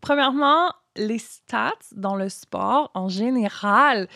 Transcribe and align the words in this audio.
Premièrement, 0.00 0.72
les 0.96 1.18
stats 1.18 1.72
dans 1.92 2.16
le 2.16 2.28
sport 2.28 2.90
en 2.94 3.08
général. 3.08 4.08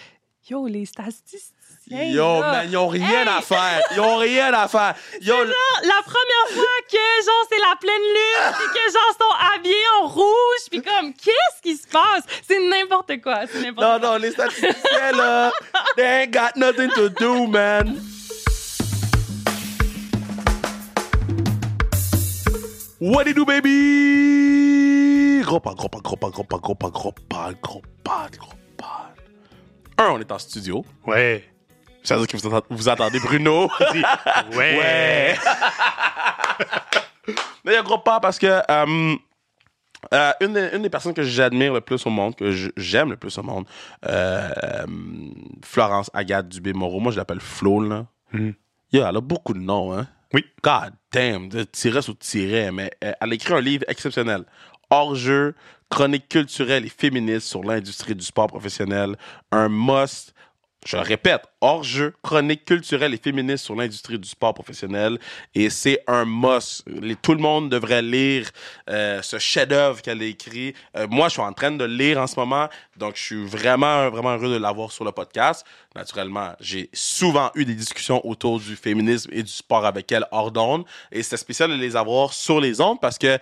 Yo, 0.48 0.66
les 0.66 0.86
statisticiens. 0.86 1.52
Yo, 1.90 2.40
là. 2.40 2.50
man, 2.52 2.68
ils 2.70 2.76
ont 2.76 2.88
rien 2.88 3.22
Hey! 3.22 3.28
à 3.28 3.40
faire. 3.42 3.82
Ils 3.92 4.00
ont 4.00 4.16
rien 4.16 4.52
à 4.54 4.66
faire. 4.68 4.94
Yo, 5.20 5.34
La 5.44 6.00
première 6.02 6.48
fois 6.54 6.80
que, 6.90 6.96
genre, 7.24 7.46
c'est 7.50 7.58
la 7.58 7.76
pleine 7.76 8.00
lune, 8.00 8.54
puis 8.58 8.66
que, 8.72 8.92
genre, 8.92 9.16
sont 9.20 9.54
habillés 9.54 9.74
en 10.00 10.08
rouge, 10.08 10.64
puis 10.70 10.80
comme, 10.82 11.12
qu'est-ce 11.12 11.62
qui 11.62 11.76
se 11.76 11.86
passe? 11.86 12.24
C'est 12.48 12.58
n'importe 12.68 13.20
quoi. 13.22 13.46
C'est 13.46 13.60
n'importe 13.62 13.86
non, 13.86 14.00
quoi. 14.00 14.08
non, 14.12 14.16
les 14.16 14.30
statisticiens, 14.32 15.12
là, 15.12 15.52
they 15.96 16.04
ain't 16.06 16.32
got 16.32 16.56
nothing 16.56 16.88
to 16.94 17.08
do, 17.10 17.46
man. 17.46 18.00
What 22.98 23.26
it 23.28 23.34
do, 23.36 23.44
baby? 23.44 24.49
Gros 25.50 25.58
pas, 25.58 25.74
gros 25.74 25.88
pas, 25.88 25.98
gros 25.98 26.14
pas, 26.16 26.30
gros 26.30 26.44
pas, 26.44 26.58
gros 26.60 26.74
pas, 26.76 26.90
gros 26.90 27.12
pas, 27.28 27.50
gros 27.60 27.82
pas, 28.04 28.28
gros 28.38 28.52
pas. 28.76 29.12
Un, 29.98 30.10
on 30.10 30.20
est 30.20 30.30
en 30.30 30.38
studio. 30.38 30.84
Ouais. 31.04 31.42
Ça 32.04 32.14
veut 32.16 32.24
dire 32.24 32.28
que 32.28 32.36
vous 32.46 32.46
attendez, 32.54 32.66
vous 32.70 32.88
attendez 32.88 33.18
Bruno. 33.18 33.68
Ouais. 34.56 35.34
Mais 37.64 37.72
il 37.72 37.74
y 37.74 37.76
a 37.76 37.82
gros 37.82 37.98
pas 37.98 38.20
parce 38.20 38.38
que 38.38 38.46
euh, 38.46 39.16
euh, 40.14 40.32
une, 40.40 40.52
des- 40.52 40.70
une 40.76 40.82
des 40.82 40.88
personnes 40.90 41.14
que 41.14 41.24
j'admire 41.24 41.72
le 41.74 41.80
plus 41.80 42.06
au 42.06 42.10
monde, 42.10 42.36
que 42.36 42.52
j'aime 42.76 43.10
le 43.10 43.16
plus 43.16 43.36
au 43.36 43.42
monde, 43.42 43.66
euh, 44.06 44.86
Florence 45.64 46.12
Agathe 46.14 46.48
Dubé-Moreau, 46.48 47.00
moi 47.00 47.10
je 47.10 47.16
l'appelle 47.16 47.40
Flo, 47.40 47.80
là. 47.82 48.06
Yo, 48.32 48.54
elle 48.92 49.16
a 49.16 49.20
beaucoup 49.20 49.52
de 49.52 49.58
noms, 49.58 49.92
hein. 49.98 50.06
Oui. 50.32 50.44
God 50.62 50.92
damn, 51.10 51.48
tiret 51.72 52.02
sur 52.02 52.16
tiret, 52.16 52.70
mais 52.70 52.92
elle 53.00 53.16
a 53.20 53.34
écrit 53.34 53.52
un 53.52 53.60
livre 53.60 53.84
exceptionnel. 53.88 54.44
Hors-jeu, 54.90 55.54
chronique 55.88 56.28
culturelle 56.28 56.86
et 56.86 56.88
féministe 56.88 57.46
sur 57.46 57.62
l'industrie 57.62 58.14
du 58.14 58.24
sport 58.24 58.46
professionnel. 58.46 59.16
Un 59.50 59.68
must. 59.68 60.34
Je 60.86 60.96
le 60.96 61.02
répète, 61.02 61.42
hors-jeu, 61.60 62.14
chronique 62.22 62.64
culturelle 62.64 63.12
et 63.12 63.18
féministe 63.18 63.64
sur 63.64 63.74
l'industrie 63.74 64.18
du 64.18 64.26
sport 64.26 64.54
professionnel. 64.54 65.18
Et 65.54 65.68
c'est 65.68 66.02
un 66.06 66.24
must. 66.24 66.84
Tout 67.20 67.34
le 67.34 67.40
monde 67.40 67.68
devrait 67.68 68.00
lire 68.00 68.48
euh, 68.88 69.20
ce 69.20 69.38
chef-d'œuvre 69.38 70.00
qu'elle 70.00 70.22
a 70.22 70.24
écrit. 70.24 70.72
Euh, 70.96 71.06
moi, 71.06 71.28
je 71.28 71.34
suis 71.34 71.42
en 71.42 71.52
train 71.52 71.70
de 71.70 71.84
le 71.84 71.94
lire 71.94 72.18
en 72.18 72.26
ce 72.26 72.40
moment. 72.40 72.70
Donc, 72.96 73.16
je 73.16 73.22
suis 73.22 73.44
vraiment, 73.44 74.08
vraiment 74.08 74.30
heureux 74.36 74.54
de 74.54 74.56
l'avoir 74.56 74.90
sur 74.90 75.04
le 75.04 75.12
podcast. 75.12 75.66
Naturellement, 75.94 76.54
j'ai 76.60 76.88
souvent 76.94 77.50
eu 77.56 77.66
des 77.66 77.74
discussions 77.74 78.26
autour 78.26 78.58
du 78.58 78.74
féminisme 78.74 79.28
et 79.34 79.42
du 79.42 79.52
sport 79.52 79.84
avec 79.84 80.10
elle 80.10 80.24
hors 80.30 80.50
d'onde. 80.50 80.86
Et 81.12 81.22
c'était 81.22 81.36
spécial 81.36 81.68
de 81.68 81.76
les 81.76 81.94
avoir 81.94 82.32
sur 82.32 82.58
les 82.58 82.80
ondes 82.80 83.00
parce 83.02 83.18
que, 83.18 83.38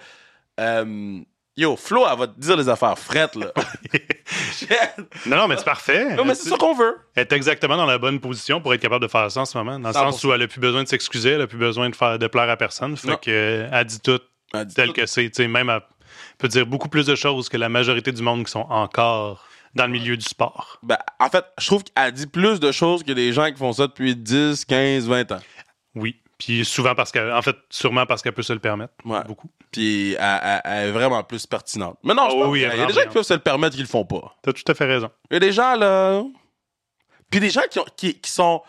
euh, 0.59 1.21
yo, 1.61 1.77
Flo, 1.77 2.07
elle 2.11 2.19
va 2.19 2.27
te 2.29 2.39
dire 2.41 2.57
les 2.57 2.69
affaires 2.69 2.99
frettes, 2.99 3.35
là. 3.35 3.53
Non, 5.27 5.37
non, 5.37 5.49
mais 5.49 5.57
c'est 5.57 5.65
parfait. 5.65 6.15
non, 6.15 6.25
mais 6.25 6.35
c'est 6.35 6.49
ça 6.49 6.57
qu'on 6.57 6.75
veut. 6.75 6.97
Elle 7.15 7.23
est 7.23 7.33
exactement 7.33 7.77
dans 7.77 7.87
la 7.87 7.99
bonne 7.99 8.21
position 8.21 8.61
pour 8.61 8.75
être 8.75 8.81
capable 8.81 9.03
de 9.05 9.11
faire 9.11 9.31
ça 9.31 9.41
en 9.41 9.45
ce 9.45 9.57
moment. 9.57 9.79
Dans 9.79 9.89
le 9.89 9.95
100%. 9.95 9.99
sens 10.13 10.25
où 10.25 10.33
elle 10.33 10.43
a 10.43 10.47
plus 10.49 10.61
besoin 10.61 10.83
de 10.83 10.89
s'excuser, 10.89 11.31
elle 11.31 11.43
a 11.43 11.47
plus 11.47 11.59
besoin 11.59 11.89
de 11.91 11.97
faire 11.97 12.19
de 12.19 12.27
plaire 12.27 12.49
à 12.51 12.57
personne. 12.57 12.97
Fait 12.97 13.09
Non. 13.09 13.17
que, 13.17 13.31
euh, 13.31 13.69
elle 13.73 13.85
dit 13.87 14.01
tout 14.01 14.21
Elle 14.55 14.67
dit 14.67 14.75
tel 14.75 14.89
tout. 14.89 14.93
que 14.95 15.07
c'est. 15.07 15.25
Tu 15.31 15.43
sais, 15.43 15.49
Même 15.49 15.71
elle 15.71 15.81
peut 16.39 16.49
dire 16.49 16.67
beaucoup 16.67 16.89
plus 16.89 17.07
de 17.07 17.15
choses 17.15 17.49
que 17.49 17.57
la 17.57 17.69
majorité 17.69 18.13
du 18.13 18.23
monde 18.23 18.45
qui 18.45 18.51
sont 18.51 18.67
encore 18.69 19.45
dans 19.75 19.87
le 19.87 19.93
milieu 19.93 20.17
du 20.17 20.25
sport. 20.25 20.79
Ben, 20.83 20.99
en 21.21 21.29
fait, 21.29 21.45
je 21.59 21.67
trouve 21.67 21.85
qu'elle 21.85 22.13
dit 22.13 22.27
plus 22.27 22.59
de 22.61 22.73
choses 22.73 23.03
que 23.03 23.13
les 23.13 23.33
gens 23.33 23.51
qui 23.51 23.57
font 23.59 23.73
ça 23.73 23.87
depuis 23.87 24.17
10, 24.17 24.65
15, 24.65 25.07
20 25.09 25.33
ans. 25.33 25.41
Oui. 25.95 26.21
Puis 26.39 26.65
souvent 26.65 26.95
parce 26.95 27.11
qu'elle, 27.11 27.33
en 27.33 27.43
fait, 27.43 27.57
sûrement 27.69 28.07
parce 28.07 28.23
qu'elle 28.23 28.33
peut 28.33 28.43
se 28.43 28.53
le 28.53 28.61
permettre. 28.61 28.95
Ouais. 29.05 29.23
Beaucoup. 29.27 29.51
Puis 29.73 30.13
elle, 30.15 30.41
elle- 30.43 30.61
elle 30.65 30.89
est 30.89 30.93
vraiment 30.93 31.23
plus 31.25 31.47
pertinente. 31.47 31.99
Mais 32.05 32.15
non, 32.15 32.31
je 32.31 32.37
Oh 32.37 32.41
pense 32.43 32.49
oui, 32.53 32.63
elle 32.63 32.79
y 32.79 32.83
a 32.83 32.87
des 32.87 32.93
gens 32.93 33.03
qui 33.03 33.09
peuvent 33.09 33.23
se 33.25 33.35
le 33.35 33.41
permettre 33.41 33.75
qui 33.75 33.83
le 33.83 33.89
font 33.89 34.05
pas. 34.05 34.37
T'as 34.43 34.53
tout 34.53 34.63
à 34.71 34.75
fait 34.75 34.85
raison. 34.87 35.11
Il 35.31 35.35
y 35.35 35.37
a 35.37 35.41
des 35.41 35.53
gens, 35.53 35.75
là... 35.75 36.23
Puis 37.31 37.41
des 37.41 37.51
gens 37.51 37.63
qui, 37.71 37.79
ont- 37.81 37.87
qui, 37.97 38.15
qui 38.21 38.31
sont 38.31 38.63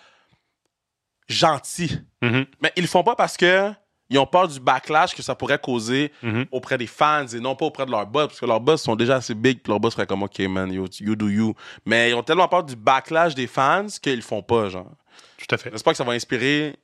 gentils. 1.28 2.00
Mhm, 2.22 2.46
Mais 2.62 2.74
ils 2.76 2.82
le 2.84 2.88
font 2.88 3.04
pas 3.04 3.16
parce 3.16 3.38
que 3.38 3.72
ils 4.10 4.18
ont 4.18 4.26
peur 4.26 4.48
du 4.48 4.60
backlash 4.60 5.14
que 5.14 5.22
ça 5.22 5.36
pourrait 5.36 5.60
causer 5.60 6.12
mhm. 6.24 6.48
auprès 6.52 6.80
des 6.80 6.88
fans 6.88 7.28
et 7.28 7.40
non 7.40 7.56
pas 7.56 7.66
auprès 7.68 7.86
de 7.86 7.92
leurs 7.92 8.08
boss, 8.08 8.28
parce 8.30 8.40
que 8.40 8.46
leurs 8.48 8.60
boss 8.60 8.82
sont 8.82 8.96
déjà 8.96 9.18
assez 9.18 9.36
big, 9.36 9.62
puis 9.62 9.70
leurs 9.70 9.80
boss 9.80 9.94
seraient 9.94 10.08
comme, 10.08 10.24
OK, 10.24 10.40
man, 10.40 10.72
you, 10.74 10.88
you 11.00 11.16
do 11.16 11.30
you. 11.30 11.54
Mais 11.86 12.10
ils 12.10 12.16
ont 12.16 12.24
tellement 12.24 12.48
peur 12.48 12.64
du 12.64 12.76
backlash 12.76 13.36
des 13.36 13.46
fans 13.46 13.86
qu'ils 14.02 14.16
le 14.16 14.22
font 14.24 14.42
pas, 14.42 14.70
genre. 14.70 14.90
Tout 15.38 15.46
à 15.54 15.58
fait. 15.58 15.70
J'espère 15.72 15.94
que 15.94 15.98
ça 15.98 16.04
va 16.04 16.14
inspirer 16.14 16.76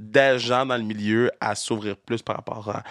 des 0.00 0.38
gens 0.38 0.64
dans 0.64 0.76
le 0.78 0.82
milieu 0.82 1.30
à 1.40 1.54
s'ouvrir 1.54 1.94
plus 1.96 2.22
par 2.22 2.36
rapport 2.36 2.68
à, 2.70 2.82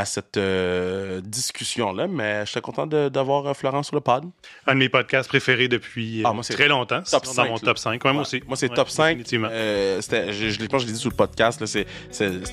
à 0.00 0.04
cette 0.04 0.36
euh, 0.36 1.20
discussion-là. 1.22 2.08
Mais 2.08 2.44
je 2.44 2.50
suis 2.50 2.60
content 2.60 2.86
d'avoir 2.86 3.46
euh, 3.46 3.54
Florence 3.54 3.86
sur 3.86 3.94
le 3.96 4.00
pod. 4.00 4.24
Un 4.66 4.74
de 4.74 4.78
mes 4.80 4.88
podcasts 4.88 5.28
préférés 5.28 5.68
depuis 5.68 6.22
Ah, 6.24 6.30
euh, 6.30 6.32
moi, 6.32 6.42
c'est 6.42 6.54
très 6.54 6.66
longtemps. 6.68 7.00
top 7.08 7.24
sinon 7.24 7.34
5, 7.34 7.44
dans 7.44 7.50
mon 7.52 7.58
top 7.58 7.78
5. 7.78 8.04
Ouais, 8.04 8.12
moi 8.12 8.22
aussi. 8.22 8.42
Moi, 8.46 8.56
c'est 8.56 8.68
Ouais, 8.68 8.74
top 8.76 8.90
5. 8.90 9.08
Définitivement. 9.10 9.48
Euh, 9.50 10.00
je, 10.02 10.48
je, 10.50 10.66
pense 10.66 10.82
que 10.82 10.82
je 10.82 10.86
l'ai 10.88 10.92
dit 10.94 10.98
sur 10.98 11.10
le 11.10 11.16
podcast. 11.16 11.64
C'est 11.64 11.86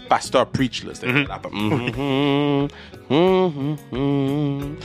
Pasteur 0.08 0.46
Preach. 0.52 0.84
Là. 0.84 0.94
Mhm. 1.12 2.68
Mhm. 3.10 4.76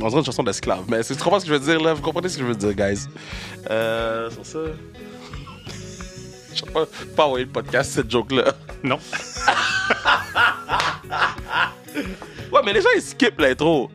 On 0.00 0.08
dirait 0.08 0.18
une 0.18 0.24
chanson 0.24 0.42
d'esclave. 0.42 0.84
Mais 0.88 1.02
c'est 1.02 1.16
trop 1.16 1.30
pas 1.30 1.40
ce 1.40 1.44
que 1.46 1.52
je 1.52 1.58
veux 1.58 1.64
dire. 1.64 1.80
là? 1.80 1.94
Vous 1.94 2.02
comprenez 2.02 2.28
ce 2.28 2.36
que 2.38 2.42
je 2.42 2.48
veux 2.48 2.54
dire, 2.56 2.74
guys? 2.74 3.06
Euh, 3.70 4.30
sur 4.30 4.44
ça... 4.44 4.58
Je 6.58 6.64
sais 6.64 6.72
pas, 6.72 6.86
pas 7.16 7.26
envoyer 7.26 7.44
le 7.44 7.52
podcast, 7.52 7.92
cette 7.92 8.10
joke-là. 8.10 8.52
Non. 8.82 8.98
Ouais, 12.50 12.60
mais 12.64 12.72
les 12.72 12.80
gens, 12.80 12.88
ils 12.96 13.02
skippent 13.02 13.40
l'intro. 13.40 13.90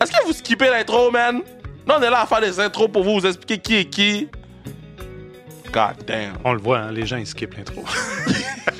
Est-ce 0.00 0.12
que 0.12 0.24
vous 0.26 0.32
skippez 0.32 0.68
l'intro, 0.68 1.10
man? 1.10 1.40
Non, 1.86 1.94
on 1.98 2.02
est 2.02 2.10
là 2.10 2.20
à 2.22 2.26
faire 2.26 2.40
des 2.40 2.60
intros 2.60 2.90
pour 2.90 3.02
vous, 3.02 3.20
vous 3.20 3.26
expliquer 3.26 3.58
qui 3.58 3.76
est 3.76 3.84
qui. 3.86 4.28
God 5.72 6.04
damn. 6.06 6.34
On 6.44 6.52
le 6.52 6.60
voit, 6.60 6.80
hein, 6.80 6.92
les 6.92 7.06
gens, 7.06 7.16
ils 7.16 7.26
skippent 7.26 7.56
l'intro. 7.56 7.84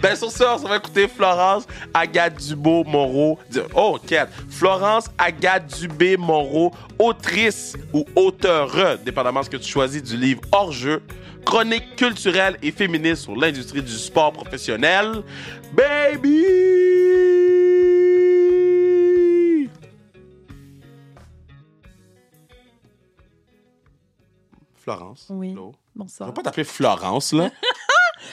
Ben, 0.00 0.14
sur 0.16 0.30
ça, 0.30 0.56
on 0.56 0.68
va 0.68 0.76
écouter 0.76 1.08
Florence 1.08 1.66
Agathe 1.94 2.36
Dubé 2.36 2.82
Moreau. 2.86 3.38
Oh, 3.74 3.98
Kat. 4.06 4.28
Florence 4.50 5.06
Agathe 5.18 5.66
Dubé 5.78 6.16
Moreau, 6.16 6.72
autrice 6.98 7.76
ou 7.92 8.04
auteure, 8.16 8.98
dépendamment 8.98 9.40
de 9.40 9.44
ce 9.46 9.50
que 9.50 9.56
tu 9.56 9.68
choisis 9.70 10.02
du 10.02 10.16
livre 10.16 10.40
Hors-jeu, 10.52 11.02
chronique 11.44 11.96
culturelle 11.96 12.56
et 12.62 12.70
féministe 12.70 13.22
sur 13.22 13.36
l'industrie 13.36 13.82
du 13.82 13.92
sport 13.96 14.32
professionnel. 14.32 15.22
Baby! 15.72 16.42
Florence. 24.74 25.26
Oui. 25.30 25.52
Flo. 25.52 25.72
Je 25.94 25.98
Bonsoir. 25.98 26.28
vais 26.30 26.34
pas 26.34 26.42
t'appeler 26.42 26.64
Florence, 26.64 27.32
là. 27.32 27.50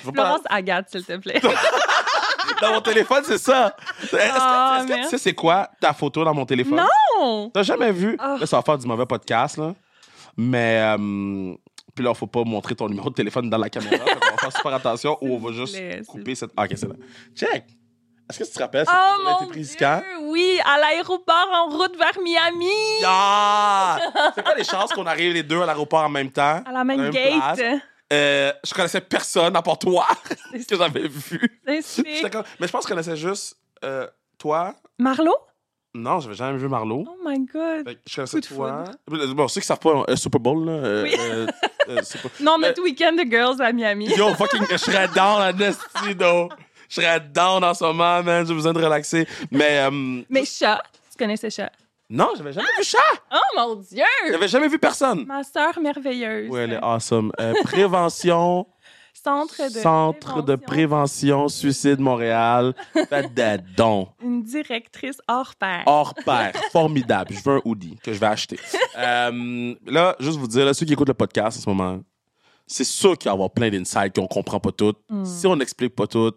Je 0.01 0.05
vais 0.07 0.11
pas- 0.13 0.23
Florence 0.25 0.41
Agathe, 0.49 0.89
s'il 0.89 1.03
te 1.05 1.17
plaît. 1.17 1.41
Dans 2.61 2.73
mon 2.73 2.81
téléphone, 2.81 3.23
c'est 3.25 3.37
ça. 3.37 3.75
Est-ce 4.01 4.11
que, 4.11 4.17
Ah, 4.21 4.81
que 4.87 4.93
tu 5.03 5.03
sais 5.09 5.17
c'est 5.17 5.33
quoi 5.35 5.69
ta 5.79 5.93
photo 5.93 6.23
dans 6.25 6.33
mon 6.33 6.45
téléphone? 6.45 6.81
non! 7.19 7.49
T'as 7.53 7.63
jamais 7.63 7.91
vu? 7.91 8.17
Ah. 8.19 8.35
Là, 8.39 8.45
ça 8.45 8.57
va 8.57 8.63
faire 8.63 8.77
du 8.77 8.85
mauvais 8.87 9.05
podcast, 9.05 9.57
là. 9.57 9.73
Mais, 10.35 10.81
euh, 10.97 11.53
puis 11.95 12.03
là, 12.03 12.13
faut 12.13 12.27
pas 12.27 12.43
montrer 12.43 12.75
ton 12.75 12.89
numéro 12.89 13.09
de 13.09 13.15
téléphone 13.15 13.49
dans 13.49 13.57
la 13.57 13.69
caméra. 13.69 13.97
Qu'on 13.97 14.31
va 14.31 14.37
faire 14.37 14.51
super 14.57 14.73
attention 14.73 15.17
ou 15.21 15.35
on 15.35 15.37
va 15.39 15.51
juste 15.53 15.75
plaît, 15.75 16.01
couper 16.07 16.35
cette. 16.35 16.51
Ah, 16.57 16.63
ok, 16.63 16.71
c'est 16.75 16.87
là. 16.87 16.95
Check! 17.35 17.65
Est-ce 18.29 18.39
que 18.39 18.43
tu 18.43 18.51
te 18.51 18.59
rappelles? 18.59 18.85
cette 18.85 18.95
Oh 18.95 19.15
photo-là 19.17 19.29
a 19.29 19.33
été 19.35 19.43
mon 19.45 19.49
prise 19.51 19.69
Dieu! 19.69 19.77
quand? 19.79 20.01
Oui, 20.23 20.59
à 20.65 20.77
l'aéroport 20.79 21.47
en 21.53 21.69
route 21.77 21.97
vers 21.97 22.19
Miami! 22.21 22.67
Ah! 23.05 23.99
C'est 24.35 24.43
quoi 24.43 24.55
les 24.55 24.63
chances 24.63 24.91
qu'on 24.91 25.05
arrive 25.05 25.33
les 25.33 25.43
deux 25.43 25.61
à 25.61 25.65
l'aéroport 25.65 26.03
en 26.03 26.09
même 26.09 26.31
temps? 26.31 26.61
À 26.65 26.71
la 26.71 26.83
même, 26.83 27.01
Même 27.01 27.11
gate? 27.11 27.55
place? 27.55 27.59
Euh, 28.11 28.51
je 28.63 28.73
connaissais 28.73 29.01
personne 29.01 29.55
à 29.55 29.61
part 29.61 29.77
toi 29.77 30.07
que 30.67 30.75
j'avais 30.77 31.07
vu. 31.07 31.59
J'étais 31.67 32.29
comme- 32.29 32.43
Mais 32.59 32.67
je 32.67 32.71
pense 32.71 32.83
que 32.85 32.89
je 32.89 32.93
connaissais 32.95 33.15
juste 33.17 33.55
euh, 33.83 34.07
toi. 34.37 34.73
Marlo? 34.97 35.33
Non, 35.93 36.19
j'avais 36.19 36.35
jamais 36.35 36.57
vu 36.57 36.67
Marlo. 36.67 37.03
Oh 37.07 37.17
my 37.23 37.39
god. 37.45 37.87
Fait 37.87 37.95
que 37.95 38.01
je 38.07 38.15
connaissais 38.15 38.37
Coup 38.37 38.41
de 38.41 38.55
toi. 38.55 38.83
Bon, 39.33 39.47
ceux 39.47 39.61
qui 39.61 39.67
savent 39.67 39.79
pas, 39.79 40.03
euh, 40.07 40.15
Super 40.15 40.39
Bowl, 40.39 40.65
là. 40.65 40.71
euh, 40.71 41.03
Oui. 41.03 41.15
euh, 41.19 41.47
euh, 41.89 41.99
c'est 42.03 42.21
pas- 42.21 42.29
Non, 42.39 42.53
Euh, 42.55 42.67
notre 42.67 42.81
week-end 42.83 43.13
de 43.13 43.23
girls 43.29 43.61
à 43.61 43.71
Miami. 43.71 44.07
Yo, 44.15 44.33
fucking, 44.35 44.65
je 44.69 44.77
serais 44.77 45.07
down 45.09 45.41
à 45.41 45.51
though. 45.53 46.49
Je 46.89 46.95
serais 46.95 47.19
down 47.19 47.63
en 47.63 47.73
ce 47.73 47.83
moment, 47.83 48.23
man. 48.23 48.45
J'ai 48.45 48.53
besoin 48.53 48.73
de 48.73 48.83
relaxer. 48.83 49.27
Mais, 49.51 49.79
euh, 49.79 50.21
Mais 50.29 50.45
chat, 50.45 50.81
tu 51.11 51.17
connaissais 51.17 51.49
chat? 51.51 51.71
Non, 52.09 52.29
j'avais 52.35 52.53
jamais 52.53 52.67
vu 52.77 52.83
chat. 52.83 52.97
Oh 53.31 53.37
mon 53.55 53.75
Dieu! 53.75 54.03
J'avais 54.31 54.47
jamais 54.47 54.67
vu 54.67 54.79
personne. 54.79 55.25
Ma 55.25 55.43
sœur 55.43 55.79
merveilleuse. 55.79 56.49
Oui, 56.49 56.59
elle 56.61 56.73
est 56.73 56.83
awesome. 56.83 57.31
Euh, 57.39 57.53
prévention, 57.63 58.65
Centre 59.13 59.61
de 59.71 59.79
Centre 59.79 60.41
de 60.41 60.55
prévention, 60.55 61.47
suicide 61.49 61.99
Montréal. 61.99 62.73
Faites 63.09 63.33
des 63.33 63.57
dons. 63.77 64.07
Une 64.23 64.41
directrice 64.41 65.19
hors 65.27 65.53
pair. 65.55 65.83
hors 65.85 66.13
pair. 66.13 66.53
Formidable. 66.71 67.33
Je 67.35 67.47
veux 67.47 67.57
un 67.57 67.61
hoodie 67.65 67.97
que 68.01 68.11
je 68.13 68.19
vais 68.19 68.27
acheter. 68.27 68.59
Euh, 68.97 69.75
là, 69.85 70.15
juste 70.19 70.39
vous 70.39 70.47
dire, 70.47 70.65
là, 70.65 70.73
ceux 70.73 70.85
qui 70.85 70.93
écoutent 70.93 71.09
le 71.09 71.13
podcast 71.13 71.59
en 71.59 71.61
ce 71.61 71.69
moment, 71.69 71.99
c'est 72.65 72.83
sûr 72.83 73.17
qu'il 73.17 73.29
va 73.29 73.33
y 73.33 73.35
avoir 73.35 73.51
plein 73.51 73.69
d'insights 73.69 74.15
qu'on 74.15 74.27
comprend 74.27 74.59
pas 74.59 74.71
toutes. 74.71 74.97
Hmm. 75.09 75.25
Si 75.25 75.45
on 75.47 75.55
n'explique 75.55 75.95
pas 75.95 76.07
tout, 76.07 76.33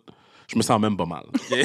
je 0.52 0.58
me 0.58 0.62
sens 0.62 0.78
même 0.81 0.96
pas 0.96 1.06
mal. 1.06 1.25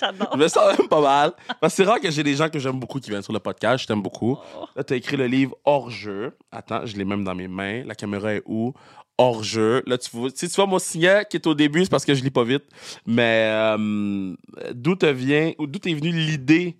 J'adore. 0.00 0.30
je 0.32 0.38
me 0.38 0.48
sens 0.48 0.76
même 0.76 0.88
pas 0.88 1.00
mal. 1.00 1.32
Parce 1.60 1.74
que 1.74 1.82
c'est 1.82 1.88
rare 1.88 2.00
que 2.00 2.10
j'ai 2.10 2.22
des 2.22 2.34
gens 2.34 2.48
que 2.48 2.58
j'aime 2.58 2.80
beaucoup 2.80 2.98
qui 2.98 3.10
viennent 3.10 3.22
sur 3.22 3.32
le 3.32 3.38
podcast. 3.38 3.82
Je 3.82 3.86
t'aime 3.86 4.02
beaucoup. 4.02 4.36
Oh. 4.58 4.66
Là, 4.74 4.82
t'as 4.82 4.96
écrit 4.96 5.16
le 5.16 5.26
livre 5.26 5.56
hors 5.64 5.90
jeu. 5.90 6.36
Attends, 6.50 6.84
je 6.84 6.96
l'ai 6.96 7.04
même 7.04 7.22
dans 7.22 7.34
mes 7.34 7.46
mains. 7.46 7.84
La 7.84 7.94
caméra 7.94 8.34
est 8.34 8.42
où? 8.46 8.74
Hors 9.18 9.44
jeu. 9.44 9.82
Là, 9.86 9.98
tu 9.98 10.10
vois, 10.12 10.30
si 10.34 10.48
tu 10.48 10.54
vois 10.56 10.66
mon 10.66 10.80
signet 10.80 11.24
qui 11.30 11.36
est 11.36 11.46
au 11.46 11.54
début, 11.54 11.84
c'est 11.84 11.90
parce 11.90 12.04
que 12.04 12.14
je 12.14 12.24
lis 12.24 12.30
pas 12.30 12.44
vite. 12.44 12.64
Mais 13.06 13.50
euh, 13.52 14.34
d'où 14.72 14.96
te 14.96 15.06
vient, 15.06 15.52
d'où 15.58 15.78
t'es 15.78 15.94
venue 15.94 16.10
l'idée 16.10 16.76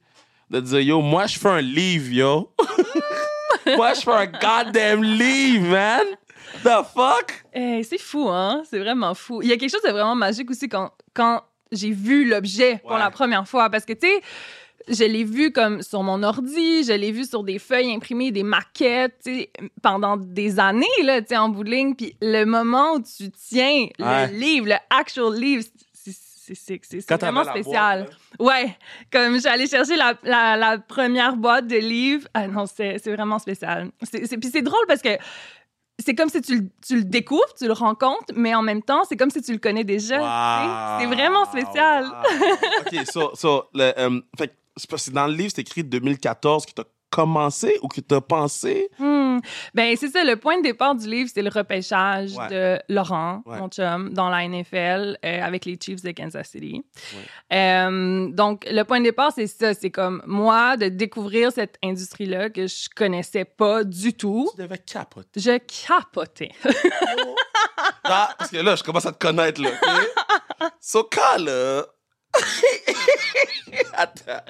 de 0.50 0.60
dire 0.60 0.80
yo, 0.80 1.00
moi 1.00 1.26
je 1.26 1.38
fais 1.38 1.48
un 1.48 1.60
livre, 1.60 2.12
yo. 2.12 2.52
moi 3.76 3.94
je 3.94 4.00
fais 4.00 4.10
un 4.10 4.26
goddamn 4.26 5.02
livre, 5.02 5.68
man. 5.68 6.06
The 6.64 6.82
fuck? 6.94 7.44
C'est 7.54 7.98
fou, 8.00 8.28
hein? 8.28 8.62
C'est 8.68 8.78
vraiment 8.78 9.14
fou. 9.14 9.40
Il 9.42 9.48
y 9.48 9.52
a 9.52 9.56
quelque 9.56 9.70
chose 9.70 9.82
de 9.82 9.90
vraiment 9.90 10.14
magique 10.14 10.50
aussi 10.50 10.68
quand, 10.68 10.90
quand 11.14 11.42
j'ai 11.70 11.90
vu 11.90 12.24
l'objet 12.28 12.78
pour 12.82 12.92
Ouais. 12.92 12.98
la 12.98 13.10
première 13.10 13.46
fois. 13.48 13.70
Parce 13.70 13.84
que, 13.84 13.92
tu 13.94 14.06
sais, 14.06 14.20
je 14.88 15.04
l'ai 15.04 15.24
vu 15.24 15.52
comme 15.52 15.80
sur 15.82 16.02
mon 16.02 16.22
ordi, 16.22 16.84
je 16.84 16.92
l'ai 16.92 17.12
vu 17.12 17.24
sur 17.24 17.44
des 17.44 17.58
feuilles 17.58 17.94
imprimées, 17.94 18.30
des 18.32 18.42
maquettes, 18.42 19.16
tu 19.24 19.34
sais, 19.34 19.50
pendant 19.80 20.16
des 20.16 20.58
années, 20.58 20.86
là, 21.04 21.20
tu 21.22 21.28
sais, 21.28 21.36
en 21.36 21.48
bout 21.48 21.64
de 21.64 21.70
ligne. 21.70 21.94
Puis 21.94 22.16
le 22.20 22.44
moment 22.44 22.94
où 22.94 23.00
tu 23.00 23.30
tiens 23.30 23.86
Ouais. 23.98 24.26
le 24.28 24.36
livre, 24.38 24.66
le 24.66 24.74
actual 24.90 25.34
livre, 25.34 25.64
c'est- 25.94 27.16
vraiment 27.20 27.44
spécial. 27.44 28.04
boîte, 28.04 28.16
Ouais, 28.40 28.76
comme 29.12 29.40
j'allais 29.40 29.66
chercher 29.68 29.96
la, 29.96 30.14
la, 30.24 30.56
la 30.56 30.76
première 30.78 31.36
boîte 31.36 31.66
de 31.68 31.76
livres. 31.76 32.26
Ah 32.34 32.46
non, 32.48 32.66
c'est 32.66 32.98
vraiment 33.06 33.38
spécial. 33.38 33.90
Puis 34.10 34.50
c'est 34.52 34.62
drôle 34.62 34.84
parce 34.88 35.00
que 35.00 35.16
c'est 35.98 36.14
comme 36.14 36.28
si 36.28 36.40
tu, 36.40 36.56
le- 36.58 36.68
tu 36.86 36.96
le 36.96 37.04
découvres, 37.04 37.54
tu 37.58 37.66
le 37.66 37.72
rencontres, 37.72 38.32
mais 38.34 38.54
en 38.54 38.62
même 38.62 38.82
temps, 38.82 39.02
c'est 39.08 39.16
comme 39.16 39.30
si 39.30 39.40
tu 39.42 39.52
le 39.52 39.58
connais 39.58 39.84
déjà. 39.84 40.18
tu. 40.18 41.00
C'est 41.00 41.06
vraiment 41.14 41.44
spécial. 41.44 42.04
Wow. 42.06 42.52
OK, 43.00 43.06
so, 43.06 43.30
so, 43.34 43.64
le, 43.74 44.22
fait 44.38 44.48
que 44.88 44.96
c'est 44.96 45.12
dans 45.12 45.26
le 45.26 45.34
livre, 45.34 45.52
c'est 45.54 45.60
écrit 45.60 45.84
2014 45.84 46.66
que 46.66 46.72
t'as 46.72 46.84
commencé 47.12 47.78
ou 47.82 47.88
que 47.88 48.00
t'as 48.00 48.20
pensé? 48.22 48.88
Hmm. 48.98 49.38
Ben, 49.74 49.94
c'est 49.96 50.08
ça, 50.08 50.24
le 50.24 50.36
point 50.36 50.56
de 50.58 50.62
départ 50.62 50.94
du 50.94 51.06
livre, 51.06 51.30
c'est 51.32 51.42
le 51.42 51.50
repêchage 51.50 52.32
Ouais. 52.36 52.48
de 52.48 52.78
Laurent, 52.88 53.42
Ouais. 53.44 53.58
mon 53.58 53.68
chum, 53.68 54.10
dans 54.14 54.30
la 54.30 54.48
NFL 54.48 55.18
euh, 55.24 55.42
avec 55.42 55.66
les 55.66 55.78
Chiefs 55.80 56.02
de 56.02 56.10
Kansas 56.12 56.48
City. 56.48 56.82
Euh, 57.52 58.28
donc, 58.30 58.66
le 58.70 58.82
point 58.84 58.98
de 59.00 59.04
départ, 59.04 59.30
c'est 59.34 59.46
ça. 59.46 59.74
C'est 59.74 59.90
comme 59.90 60.22
moi 60.26 60.76
de 60.76 60.88
découvrir 60.88 61.52
cette 61.52 61.76
industrie-là 61.84 62.48
que 62.50 62.66
je 62.66 62.88
connaissais 62.96 63.44
pas 63.44 63.84
du 63.84 64.14
tout. 64.14 64.48
Tu 64.56 64.62
devais 64.62 64.78
capoter. 64.78 65.40
Je 65.40 65.58
capotais. 65.86 66.50
Ah, 68.04 68.34
parce 68.38 68.50
que 68.50 68.56
là, 68.58 68.74
je 68.76 68.82
commence 68.82 69.06
à 69.06 69.12
te 69.12 69.18
connaître, 69.18 69.60
là. 69.60 69.70
So, 70.80 71.08
quand, 71.12 71.38
là... 71.42 71.84
Attends. 73.94 74.42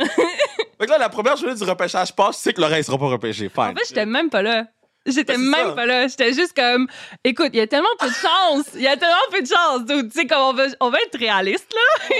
Fait 0.82 0.86
que 0.86 0.92
là, 0.94 0.98
la 0.98 1.08
première 1.08 1.36
journée 1.36 1.54
du 1.54 1.62
repêchage 1.62 2.12
passe, 2.12 2.38
tu 2.38 2.42
sais 2.42 2.52
que 2.52 2.60
l'oreille 2.60 2.82
sera 2.82 2.98
pas 2.98 3.06
repêchée. 3.06 3.48
En 3.56 3.72
fait, 3.72 3.84
j'étais 3.88 4.04
même 4.04 4.28
pas 4.30 4.42
là. 4.42 4.66
J'étais 5.06 5.32
c'est 5.34 5.38
même 5.38 5.68
ça. 5.68 5.72
pas 5.72 5.86
là. 5.86 6.06
J'étais 6.06 6.32
juste 6.32 6.54
comme, 6.54 6.86
écoute, 7.24 7.48
il 7.52 7.58
y 7.58 7.60
a 7.60 7.66
tellement 7.66 7.88
peu 7.98 8.08
de 8.08 8.14
chance. 8.14 8.66
Il 8.74 8.82
y 8.82 8.86
a 8.86 8.96
tellement 8.96 9.16
peu 9.30 9.42
de 9.42 9.46
chance. 9.48 9.80
Tu 9.88 10.10
sais, 10.12 10.26
comme 10.26 10.42
on 10.42 10.52
va, 10.52 10.64
on 10.80 10.90
va 10.90 10.98
être 11.00 11.18
réaliste, 11.18 11.72
là. 11.74 12.16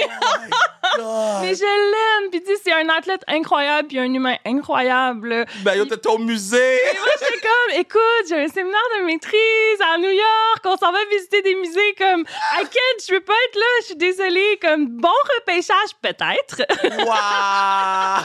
God. 0.97 1.41
Mais 1.41 1.55
je 1.55 1.63
l'aime. 1.63 2.29
Puis, 2.29 2.41
tu 2.43 2.47
sais, 2.53 2.61
c'est 2.65 2.73
un 2.73 2.89
athlète 2.89 3.21
incroyable, 3.27 3.87
puis 3.87 3.99
un 3.99 4.13
humain 4.13 4.35
incroyable. 4.45 5.45
Ben, 5.63 5.75
yo, 5.75 5.85
t'étais 5.85 6.09
au 6.09 6.17
musée. 6.17 6.77
Moi, 6.99 7.09
j'étais 7.19 7.39
comme, 7.41 7.79
écoute, 7.79 8.25
j'ai 8.27 8.43
un 8.43 8.47
séminaire 8.49 8.79
de 8.99 9.05
maîtrise 9.05 9.81
à 9.93 9.97
New 9.97 10.09
York. 10.11 10.61
On 10.65 10.75
s'en 10.75 10.91
va 10.91 10.99
visiter 11.09 11.41
des 11.41 11.55
musées. 11.55 11.95
Comme, 11.97 12.21
I 12.21 12.63
can't, 12.63 13.03
je 13.07 13.13
peux 13.13 13.21
pas 13.21 13.33
être 13.47 13.55
là. 13.55 13.65
Je 13.81 13.85
suis 13.85 13.95
désolée. 13.95 14.59
Comme, 14.61 14.87
bon 14.87 15.09
repêchage, 15.39 15.93
peut-être. 16.01 16.63
Wow! 16.83 18.23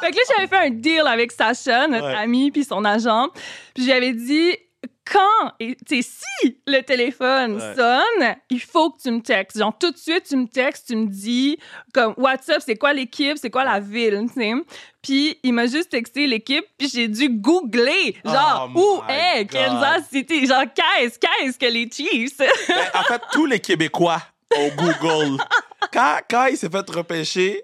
Fait 0.00 0.10
que 0.10 0.16
là, 0.16 0.22
j'avais 0.36 0.46
fait 0.46 0.66
un 0.66 0.70
deal 0.70 1.06
avec 1.06 1.32
Sacha, 1.32 1.86
notre 1.86 2.06
Ouais. 2.08 2.14
ami, 2.16 2.50
puis 2.50 2.64
son 2.64 2.84
agent. 2.84 2.97
Puis 3.74 3.84
j'avais 3.84 4.12
dit, 4.12 4.56
quand, 5.10 5.52
et 5.58 5.74
tu 5.86 6.02
sais, 6.02 6.10
si 6.42 6.58
le 6.66 6.82
téléphone 6.82 7.54
Ouais. 7.56 7.74
sonne, 7.74 8.36
il 8.50 8.60
faut 8.60 8.90
que 8.90 9.00
tu 9.02 9.10
me 9.10 9.20
textes. 9.22 9.58
Genre, 9.58 9.76
tout 9.78 9.90
de 9.90 9.96
suite, 9.96 10.24
tu 10.28 10.36
me 10.36 10.46
textes, 10.46 10.88
tu 10.88 10.96
me 10.96 11.06
dis, 11.06 11.56
comme, 11.94 12.12
WhatsApp, 12.18 12.60
c'est 12.64 12.76
quoi 12.76 12.92
l'équipe, 12.92 13.38
c'est 13.38 13.48
quoi 13.50 13.64
la 13.64 13.80
ville, 13.80 14.26
tu 14.34 14.40
sais. 14.40 14.52
Puis 15.00 15.38
il 15.42 15.54
m'a 15.54 15.66
juste 15.66 15.88
texté 15.90 16.26
l'équipe, 16.26 16.64
puis 16.76 16.90
j'ai 16.92 17.08
dû 17.08 17.30
googler, 17.30 18.16
genre, 18.24 18.70
Oh 18.74 18.78
où 18.78 19.10
est. 19.10 19.46
Kansas 19.46 20.04
City? 20.12 20.46
Genre, 20.46 20.64
qu'est-ce, 20.74 21.18
qu'est-ce 21.18 21.58
que 21.58 21.66
les 21.66 21.88
Chiefs? 21.90 22.36
Ben, 22.38 22.50
en 22.94 23.02
fait, 23.04 23.22
tous 23.32 23.46
les 23.46 23.60
Québécois 23.60 24.20
au 24.54 24.68
Google, 24.76 25.42
quand, 25.92 26.18
quand 26.30 26.46
il 26.46 26.56
s'est 26.58 26.68
fait 26.70 26.90
repêcher, 26.90 27.62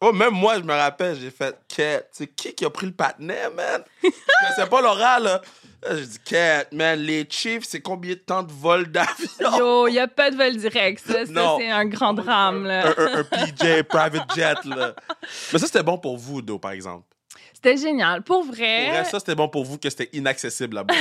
oh, 0.00 0.12
même 0.12 0.34
moi, 0.34 0.56
je 0.58 0.62
me 0.64 0.72
rappelle, 0.74 1.18
j'ai 1.20 1.30
fait 1.30 1.56
Cat. 1.68 2.02
C'est 2.12 2.26
qui 2.28 2.54
qui 2.54 2.64
a 2.64 2.70
pris 2.70 2.86
le 2.86 2.92
patinet, 2.92 3.48
man? 3.54 3.82
Connaissais 4.02 4.68
pas 4.70 4.80
Laura, 4.80 5.18
là. 5.20 5.40
J'ai 5.90 6.06
dit 6.06 6.18
Cat, 6.24 6.64
man, 6.72 6.98
les 6.98 7.26
Chiefs, 7.30 7.64
c'est 7.64 7.80
combien 7.80 8.10
de 8.14 8.18
temps 8.20 8.42
de 8.42 8.52
vol 8.52 8.86
d'avion? 8.90 9.56
Yo, 9.58 9.88
il 9.88 9.94
y 9.94 9.98
a 9.98 10.08
pas 10.08 10.30
de 10.30 10.36
vol 10.36 10.56
direct, 10.56 11.02
ça, 11.06 11.24
c'est 11.26 11.70
un 11.70 11.86
grand 11.86 12.12
drame, 12.12 12.64
là. 12.64 12.88
Un, 12.88 13.02
un- 13.06 13.18
un 13.20 13.24
PJ, 13.24 13.82
private 13.84 14.34
jet, 14.34 14.64
là. 14.66 14.94
Mais 15.52 15.58
ça, 15.58 15.66
c'était 15.66 15.82
bon 15.82 15.96
pour 15.98 16.16
vous, 16.18 16.42
Do, 16.42 16.58
par 16.58 16.72
exemple. 16.72 17.04
C'était 17.54 17.76
génial. 17.76 18.22
Pour 18.22 18.42
vrai. 18.44 18.84
Pour 18.84 18.94
vrai, 18.94 19.04
ça, 19.04 19.18
c'était 19.20 19.34
bon 19.34 19.48
pour 19.48 19.64
vous 19.64 19.76
que 19.78 19.88
c'était 19.90 20.08
inaccessible 20.16 20.76
là-bas. 20.76 20.94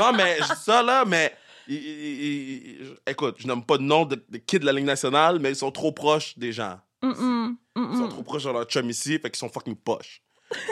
non, 0.00 0.12
mais 0.12 0.36
je 0.38 0.54
dis 0.54 0.60
ça, 0.62 0.82
là, 0.82 1.04
mais. 1.06 1.34
il- 1.66 1.76
il- 1.76 1.82
il- 1.82 2.66
il- 2.82 2.96
écoute, 3.06 3.36
je 3.38 3.46
nomme 3.46 3.64
pas 3.64 3.78
de 3.78 3.82
nom 3.82 4.04
de, 4.04 4.22
de 4.28 4.36
kids 4.38 4.58
de 4.58 4.66
la 4.66 4.72
Ligue 4.72 4.84
nationale, 4.84 5.38
mais 5.38 5.50
ils 5.50 5.56
sont 5.56 5.70
trop 5.70 5.92
proches 5.92 6.36
des 6.38 6.52
gens. 6.52 6.78
Mm, 7.02 7.08
mm, 7.10 7.56
Ils 7.76 7.96
sont 7.96 8.06
mm. 8.06 8.08
trop 8.08 8.22
proches 8.22 8.44
de 8.44 8.50
leur 8.50 8.64
chum 8.64 8.88
ici, 8.88 9.18
fait 9.18 9.30
qu'ils 9.30 9.36
sont 9.38 9.48
fucking 9.48 9.76
poches. 9.76 10.22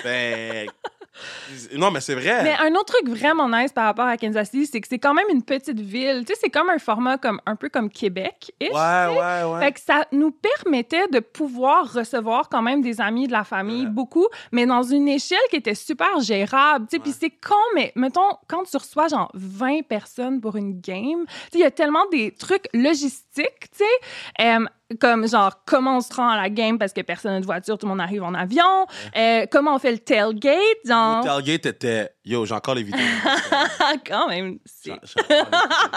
Ben. 0.05 0.69
non, 1.77 1.91
mais 1.91 2.01
c'est 2.01 2.15
vrai. 2.15 2.43
Mais 2.43 2.55
un 2.59 2.75
autre 2.75 2.95
truc 2.95 3.09
vraiment 3.09 3.49
nice 3.49 3.73
par 3.73 3.85
rapport 3.85 4.07
à 4.07 4.17
Kansas 4.17 4.51
City, 4.51 4.67
c'est 4.67 4.81
que 4.81 4.89
c'est 4.89 4.99
quand 4.99 5.15
même 5.15 5.27
une 5.31 5.43
petite 5.43 5.81
ville. 5.81 6.25
Tu 6.25 6.33
sais, 6.33 6.41
c'est 6.45 6.51
comme 6.51 6.71
un 6.71 6.79
format 6.79 7.19
comme 7.19 7.41
un 7.47 7.57
peu 7.57 7.69
comme 7.69 7.91
Québec. 7.91 8.53
Ouais, 8.61 8.69
ouais, 8.71 9.45
ouais. 9.45 9.61
Fait 9.61 9.73
que 9.73 9.81
ça 9.81 10.07
nous 10.13 10.31
permettait 10.31 11.09
de 11.09 11.21
pouvoir 11.21 11.93
recevoir 11.93 12.49
quand 12.49 12.63
même 12.63 12.81
des 12.81 13.01
amis 13.01 13.27
de 13.27 13.33
la 13.33 13.45
famille, 13.45 13.85
Ouais. 13.85 13.91
beaucoup, 13.91 14.27
mais 14.53 14.67
dans 14.67 14.83
une 14.83 15.09
échelle 15.09 15.39
qui 15.51 15.57
était 15.57 15.75
super 15.75 16.21
gérable. 16.21 16.87
Tu 16.91 16.97
sais, 16.97 17.03
puis 17.03 17.13
c'est 17.13 17.31
con, 17.31 17.55
mais 17.75 17.93
mettons, 17.95 18.37
quand 18.49 18.65
tu 18.65 18.77
reçois 18.77 19.09
genre 19.09 19.31
20 19.35 19.83
personnes 19.87 20.41
pour 20.41 20.57
une 20.57 20.81
game, 20.81 21.25
tu 21.27 21.33
sais, 21.33 21.59
il 21.59 21.61
y 21.61 21.65
a 21.65 21.71
tellement 21.71 22.07
des 22.11 22.33
trucs 22.33 22.69
logistiques, 22.73 23.71
tu 23.77 23.85
sais, 23.85 24.45
euh, 24.47 24.65
comme 25.01 25.29
genre 25.29 25.53
comment 25.67 25.97
on 25.99 26.01
se 26.01 26.13
rend 26.15 26.29
à 26.29 26.37
la 26.37 26.49
game 26.51 26.79
parce 26.79 26.93
que 26.93 27.01
personne 27.01 27.33
n'a 27.33 27.41
de 27.41 27.47
voiture, 27.47 27.79
tout 27.79 27.87
le 27.87 27.91
monde 27.91 28.01
arrive 28.01 28.23
en 28.23 28.35
avion, 28.35 28.87
euh, 29.17 29.47
comment 29.51 29.75
on 29.75 29.79
fait 29.79 29.93
le 29.93 29.99
tailgate, 29.99 30.57
genre... 30.87 31.21
Au 31.21 31.25
tailgate 31.25 31.67
était. 31.67 32.11
Yo, 32.25 32.45
j'ai 32.47 32.55
encore 32.55 32.75
les 32.77 32.85
vidéos. 32.85 33.01
quand 34.07 34.29
même. 34.29 34.59
J'ai 34.85 34.93
j'ai 35.03 35.21
encore, 35.21 35.27
les- 35.29 35.37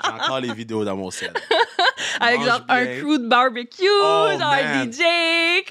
j'ai 0.03 0.23
encore 0.23 0.39
les 0.39 0.53
vidéos 0.53 0.83
dans 0.85 0.95
mon 0.95 1.11
set. 1.11 1.31
Avec 2.19 2.39
mange 2.39 2.47
genre 2.47 2.61
un 2.69 2.85
crew 2.85 3.17
de 3.19 3.27
barbecue, 3.27 3.83
Oh, 4.01 4.27
genre 4.39 4.53
un. 4.53 4.85
DJ, 4.85 4.99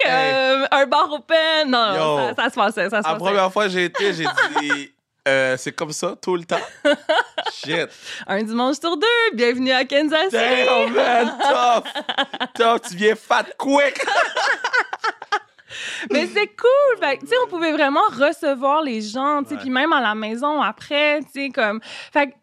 comme 0.01 0.67
un 0.71 0.85
bar 0.85 1.11
open. 1.11 1.69
Non, 1.69 1.93
non, 1.93 1.95
Yo. 1.95 2.27
ça, 2.35 2.43
ça 2.43 2.49
se 2.49 2.55
passait, 2.55 2.89
ça 2.89 3.01
se 3.01 3.07
La 3.07 3.13
passait. 3.13 3.17
première 3.17 3.51
fois 3.51 3.67
j'ai 3.67 3.85
été, 3.85 4.13
j'ai 4.13 4.25
dit. 4.61 4.91
Euh, 5.27 5.57
c'est 5.57 5.71
comme 5.71 5.91
ça 5.91 6.15
tout 6.21 6.35
le 6.35 6.43
temps. 6.43 6.57
Shit. 7.53 7.89
Un 8.27 8.43
dimanche 8.43 8.77
sur 8.79 8.95
deux, 8.97 9.07
bienvenue 9.33 9.71
à 9.71 9.85
Kansas 9.85 10.25
City. 10.25 10.37
Damn, 10.37 10.93
man. 10.93 11.37
Tough. 11.41 11.83
Tough, 12.53 12.89
tu 12.89 12.95
viens 12.95 13.15
fat 13.15 13.45
quick. 13.57 14.05
Mais 16.11 16.27
c'est 16.27 16.47
cool. 16.55 16.99
Fait 16.99 17.17
que, 17.17 17.21
tu 17.21 17.27
sais, 17.27 17.35
on 17.45 17.49
pouvait 17.49 17.71
vraiment 17.71 18.05
recevoir 18.11 18.81
les 18.81 19.01
gens, 19.01 19.43
tu 19.43 19.49
sais, 19.49 19.57
puis 19.57 19.69
même 19.69 19.91
à 19.93 20.01
la 20.01 20.15
maison 20.15 20.61
après, 20.61 21.19
tu 21.21 21.27
sais, 21.33 21.49
comme. 21.49 21.79
Fait 22.13 22.27
que 22.27 22.33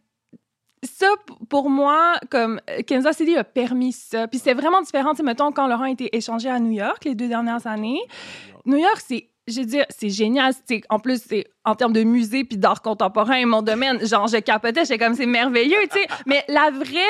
ça, 0.83 1.07
pour 1.49 1.71
moi, 1.71 2.19
comme 2.31 2.61
Kansas 2.89 3.17
City 3.17 3.37
a 3.37 3.45
permis 3.45 3.93
ça. 3.93 4.27
Puis 4.27 4.41
c'est 4.41 4.55
vraiment 4.55 4.83
différent, 4.83 5.11
tu 5.13 5.19
sais, 5.19 5.23
mettons, 5.23 5.53
quand 5.53 5.67
Laurent 5.67 5.85
a 5.85 5.91
été 5.91 6.15
échangé 6.17 6.49
à 6.49 6.59
New 6.59 6.73
York 6.73 7.05
les 7.05 7.15
deux 7.15 7.29
dernières 7.29 7.67
années. 7.67 8.01
New 8.65 8.79
York, 8.79 9.01
c'est. 9.07 9.29
Je 9.49 9.61
veux 9.61 9.67
dire, 9.67 9.85
c'est 9.91 10.09
génial. 10.11 10.53
C'est- 10.69 10.83
En 10.89 10.99
plus, 11.01 11.21
c'est 11.29 11.47
en 11.65 11.75
termes 11.75 11.93
de 11.93 12.03
musée 12.05 12.45
puis 12.45 12.57
d'art 12.59 12.81
contemporain, 12.83 13.45
mon 13.47 13.63
domaine, 13.63 14.05
genre, 14.07 14.27
je 14.29 14.37
capotais, 14.39 14.85
j'étais 14.85 14.99
comme, 15.05 15.15
c'est 15.15 15.27
merveilleux, 15.27 15.83
tu 15.91 15.99
sais. 16.01 16.07
Mais 16.27 16.45
la 16.49 16.71
vraie 16.71 17.01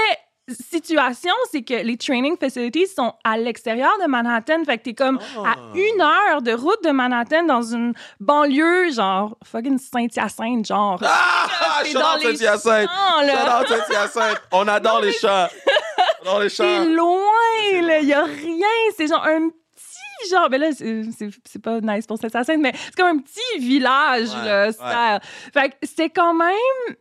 situation, 0.51 1.33
c'est 1.51 1.63
que 1.63 1.75
les 1.75 1.97
training 1.97 2.37
facilities 2.37 2.89
sont 2.89 3.13
à 3.25 3.37
l'extérieur 3.39 3.93
de 4.03 4.09
Manhattan. 4.09 4.65
Fait 4.65 4.77
que 4.79 4.83
t'es 4.85 4.95
comme 4.95 5.19
Oh. 5.39 5.45
à 5.45 5.55
une 5.75 6.01
heure 6.01 6.43
de 6.43 6.53
route 6.53 6.83
de 6.85 6.91
Manhattan 6.91 7.45
dans 7.45 7.63
une 7.63 7.93
banlieue, 8.19 8.91
genre, 8.93 9.37
fucking 9.45 9.79
Saint-Hyacinthe, 9.79 10.67
genre. 10.67 11.01
Ah! 11.05 11.47
Saint-Hyacinthe. 11.85 12.37
Saint-Hyacinthe. 12.39 12.89
On 14.53 14.67
adore 14.69 15.01
les 15.01 15.13
chats. 15.13 15.49
On 16.23 16.27
adore 16.27 16.41
les 16.41 16.49
C'est 16.49 16.57
chats. 16.65 16.85
loin, 16.87 17.83
là. 17.83 18.01
Y 18.01 18.13
a 18.13 18.25
rien. 18.25 18.67
C'est 18.97 19.07
genre 19.07 19.25
un 19.25 19.49
genre, 20.31 20.49
ben 20.51 20.61
là, 20.61 20.73
c'est- 20.73 21.03
c'est 21.17 21.31
c'est 21.45 21.63
pas 21.63 21.81
nice 21.81 22.07
pour 22.07 22.19
Saint-Hyacinthe, 22.19 22.61
mais 22.61 22.73
c'est 22.75 22.95
comme 22.97 23.19
un 23.19 23.19
petit 23.19 23.59
village, 23.59 24.29
Ouais, 24.31 24.45
là, 24.45 24.67
ouais. 24.69 25.19
Fait 25.53 25.69
que 25.71 25.75
c'est 25.83 26.11
quand 26.11 26.35
même 26.35 26.97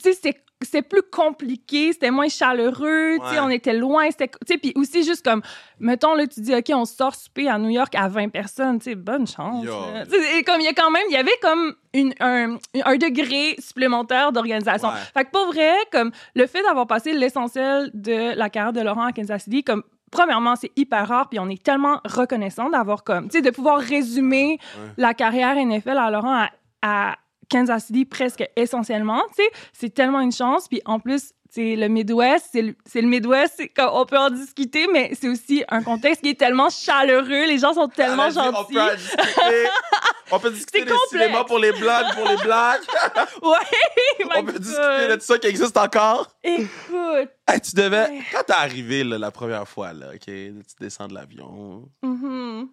tu 0.00 0.12
sais, 0.12 0.34
c'était 0.62 0.82
plus 0.82 1.02
compliqué, 1.02 1.92
c'était 1.92 2.10
moins 2.12 2.28
chaleureux, 2.28 3.16
tu 3.18 3.28
sais, 3.34 3.40
on 3.40 3.48
était 3.48 3.72
loin, 3.72 4.06
c'était, 4.10 4.28
puis 4.58 4.72
aussi 4.76 5.02
juste 5.02 5.24
comme, 5.24 5.42
mettons, 5.80 6.14
là, 6.14 6.26
tu 6.28 6.40
dis, 6.42 6.54
OK, 6.54 6.66
on 6.74 6.84
sort 6.84 7.14
souper 7.16 7.48
à 7.48 7.58
New 7.58 7.70
York 7.70 7.92
à 7.96 8.06
20 8.08 8.28
personnes, 8.28 8.78
tu 8.78 8.84
sais, 8.90 8.94
bonne 8.94 9.26
chance. 9.26 9.64
Et 10.36 10.44
comme, 10.44 10.60
il 10.60 10.64
y 10.64 10.68
a 10.68 10.72
quand 10.74 10.90
même, 10.92 11.02
il 11.08 11.14
y 11.14 11.16
avait 11.16 11.36
comme 11.42 11.74
une, 11.92 12.14
un, 12.20 12.56
un 12.84 12.96
degré 12.98 13.56
supplémentaire 13.58 14.30
d'organisation. 14.32 14.88
Ouais. 14.88 14.94
Fait 15.14 15.24
que 15.24 15.30
pour 15.30 15.46
vrai, 15.46 15.72
comme, 15.90 16.12
le 16.36 16.46
fait 16.46 16.62
d'avoir 16.62 16.86
passé 16.86 17.14
l'essentiel 17.14 17.90
de 17.94 18.36
la 18.36 18.48
carrière 18.50 18.72
de 18.72 18.80
Laurent 18.82 19.06
à 19.06 19.12
Kansas 19.12 19.42
City, 19.42 19.64
comme, 19.64 19.82
Premièrement, 20.10 20.56
c'est 20.56 20.72
hyper 20.76 21.06
rare, 21.08 21.28
puis 21.28 21.38
on 21.38 21.48
est 21.48 21.62
tellement 21.62 22.00
reconnaissant 22.04 22.68
d'avoir 22.70 23.04
comme, 23.04 23.28
tu 23.28 23.38
sais, 23.38 23.42
de 23.42 23.50
pouvoir 23.50 23.78
résumer 23.78 24.58
Ouais. 24.76 24.90
la 24.96 25.14
carrière 25.14 25.54
NFL 25.56 25.96
à 25.98 26.10
Laurent 26.10 26.34
à, 26.34 26.50
à 26.82 27.16
Kansas 27.50 27.86
City 27.86 28.04
presque 28.04 28.44
essentiellement, 28.56 29.22
tu 29.36 29.42
sais, 29.42 29.50
c'est 29.72 29.90
tellement 29.94 30.20
une 30.20 30.32
chance. 30.32 30.68
Puis 30.68 30.80
en 30.84 30.98
plus, 31.00 31.32
tu 31.52 31.60
sais, 31.72 31.76
le 31.76 31.88
Midwest, 31.88 32.50
c'est 32.52 33.00
le, 33.02 33.08
Midwest, 33.08 33.60
on 33.78 34.06
peut 34.06 34.18
en 34.18 34.30
discuter, 34.30 34.86
mais 34.92 35.12
c'est 35.20 35.28
aussi 35.28 35.64
un 35.68 35.82
contexte 35.82 36.22
qui 36.22 36.30
est 36.30 36.38
tellement 36.38 36.70
chaleureux, 36.70 37.46
les 37.46 37.58
gens 37.58 37.74
sont 37.74 37.88
tellement 37.88 38.28
dit, 38.28 38.34
gentils. 38.34 38.56
On 38.58 38.64
peut 38.64 38.80
en 38.80 38.94
discuter. 38.94 39.68
On 40.32 40.38
peut 40.38 40.50
discuter 40.52 40.84
des 40.84 40.92
cinémas 41.08 41.42
pour 41.42 41.58
les 41.58 41.72
blancs, 41.72 42.14
pour 42.14 42.28
les 42.28 42.36
blacks. 42.36 42.82
Ouais, 43.42 44.26
On 44.36 44.44
peut 44.44 44.58
discuter 44.60 45.08
de 45.08 45.14
tout 45.16 45.22
ça 45.24 45.38
qui 45.38 45.48
existe 45.48 45.76
encore. 45.76 46.28
Écoute, 46.44 47.30
Hey, 47.48 47.60
tu 47.60 47.74
devais. 47.74 48.04
Ouais. 48.08 48.20
Quand 48.30 48.44
t'es 48.46 48.52
arrivé 48.52 49.02
là, 49.02 49.18
la 49.18 49.32
première 49.32 49.66
fois, 49.66 49.92
là, 49.92 50.10
OK, 50.14 50.20
tu 50.26 50.54
descends 50.78 51.08
de 51.08 51.14
l'avion. 51.14 51.88
mhm. 52.02 52.68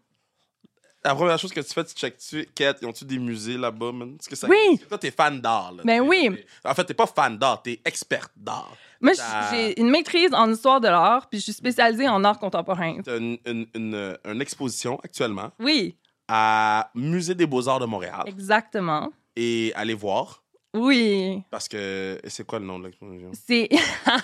La 1.06 1.16
première 1.16 1.38
chose 1.40 1.54
que 1.54 1.62
tu 1.62 1.74
fais, 1.74 1.86
tu 1.86 1.94
checkes-tu, 1.94 2.46
Kate, 2.56 2.80
ils 2.82 2.88
ont-tu 2.88 3.06
des 3.06 3.20
musées 3.20 3.58
là-bas, 3.58 3.92
man? 3.94 4.16
Est-ce 4.20 4.28
que 4.28 4.36
ça 4.36 4.48
Oui. 4.48 4.80
Toi, 4.90 4.98
t'es 4.98 5.12
fan 5.12 5.40
d'art, 5.40 5.72
là. 5.72 5.84
Ben 5.86 6.02
T'es- 6.02 6.08
oui. 6.08 6.30
t'es- 6.36 6.46
En 6.70 6.74
fait, 6.74 6.84
t'es 6.86 6.94
pas 6.94 7.06
fan 7.08 7.38
d'art, 7.38 7.62
t'es 7.62 7.80
experte 7.86 8.32
d'art. 8.36 8.72
moi 9.00 9.14
j'ai 9.52 9.80
une 9.80 9.90
maîtrise 9.90 10.34
en 10.34 10.52
histoire 10.52 10.82
de 10.82 10.88
l'art, 10.88 11.30
puis 11.30 11.40
je 11.40 11.44
suis 11.46 11.54
spécialisée 11.54 12.08
en 12.10 12.24
art 12.24 12.40
contemporain. 12.40 13.00
T'as 13.04 13.18
une, 13.20 13.38
une, 13.46 13.68
une, 13.76 14.18
une 14.26 14.42
exposition 14.42 15.00
actuellement 15.04 15.52
Oui, 15.60 15.96
à 16.28 16.90
Musée 16.96 17.36
des 17.36 17.46
Beaux-Arts 17.46 17.80
de 17.80 17.86
Montréal. 17.86 18.24
exactement. 18.26 19.10
Et 19.36 19.72
allez 19.76 19.94
voir, 19.94 20.44
Oui. 20.78 21.42
parce 21.52 21.68
que. 21.68 22.20
C'est 22.28 22.46
quoi 22.46 22.60
le 22.60 22.66
nom 22.66 22.80
de 22.80 22.86
l'exposition? 22.86 23.32
C'est 23.48 23.70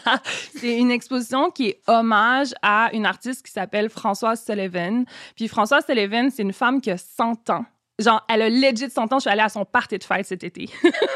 c'est 0.55 0.77
une 0.77 0.91
exposition 0.91 1.49
qui 1.51 1.69
est 1.69 1.81
hommage 1.87 2.53
à 2.61 2.89
une 2.93 3.05
artiste 3.05 3.45
qui 3.45 3.51
s'appelle 3.51 3.89
Françoise 3.89 4.43
Sullivan. 4.43 5.05
Puis 5.35 5.47
Françoise 5.47 5.85
Sullivan, 5.85 6.29
c'est 6.31 6.43
une 6.43 6.53
femme 6.53 6.81
qui 6.81 6.91
a 6.91 6.97
100 6.97 7.49
ans. 7.49 7.65
Genre, 7.99 8.21
elle 8.27 8.41
a 8.41 8.49
legit 8.49 8.89
100 8.89 9.13
ans. 9.13 9.17
Je 9.17 9.21
suis 9.21 9.29
allée 9.29 9.41
à 9.41 9.49
son 9.49 9.65
party 9.65 9.99
de 9.99 10.03
fête 10.03 10.25
cet 10.25 10.43
été. 10.43 10.67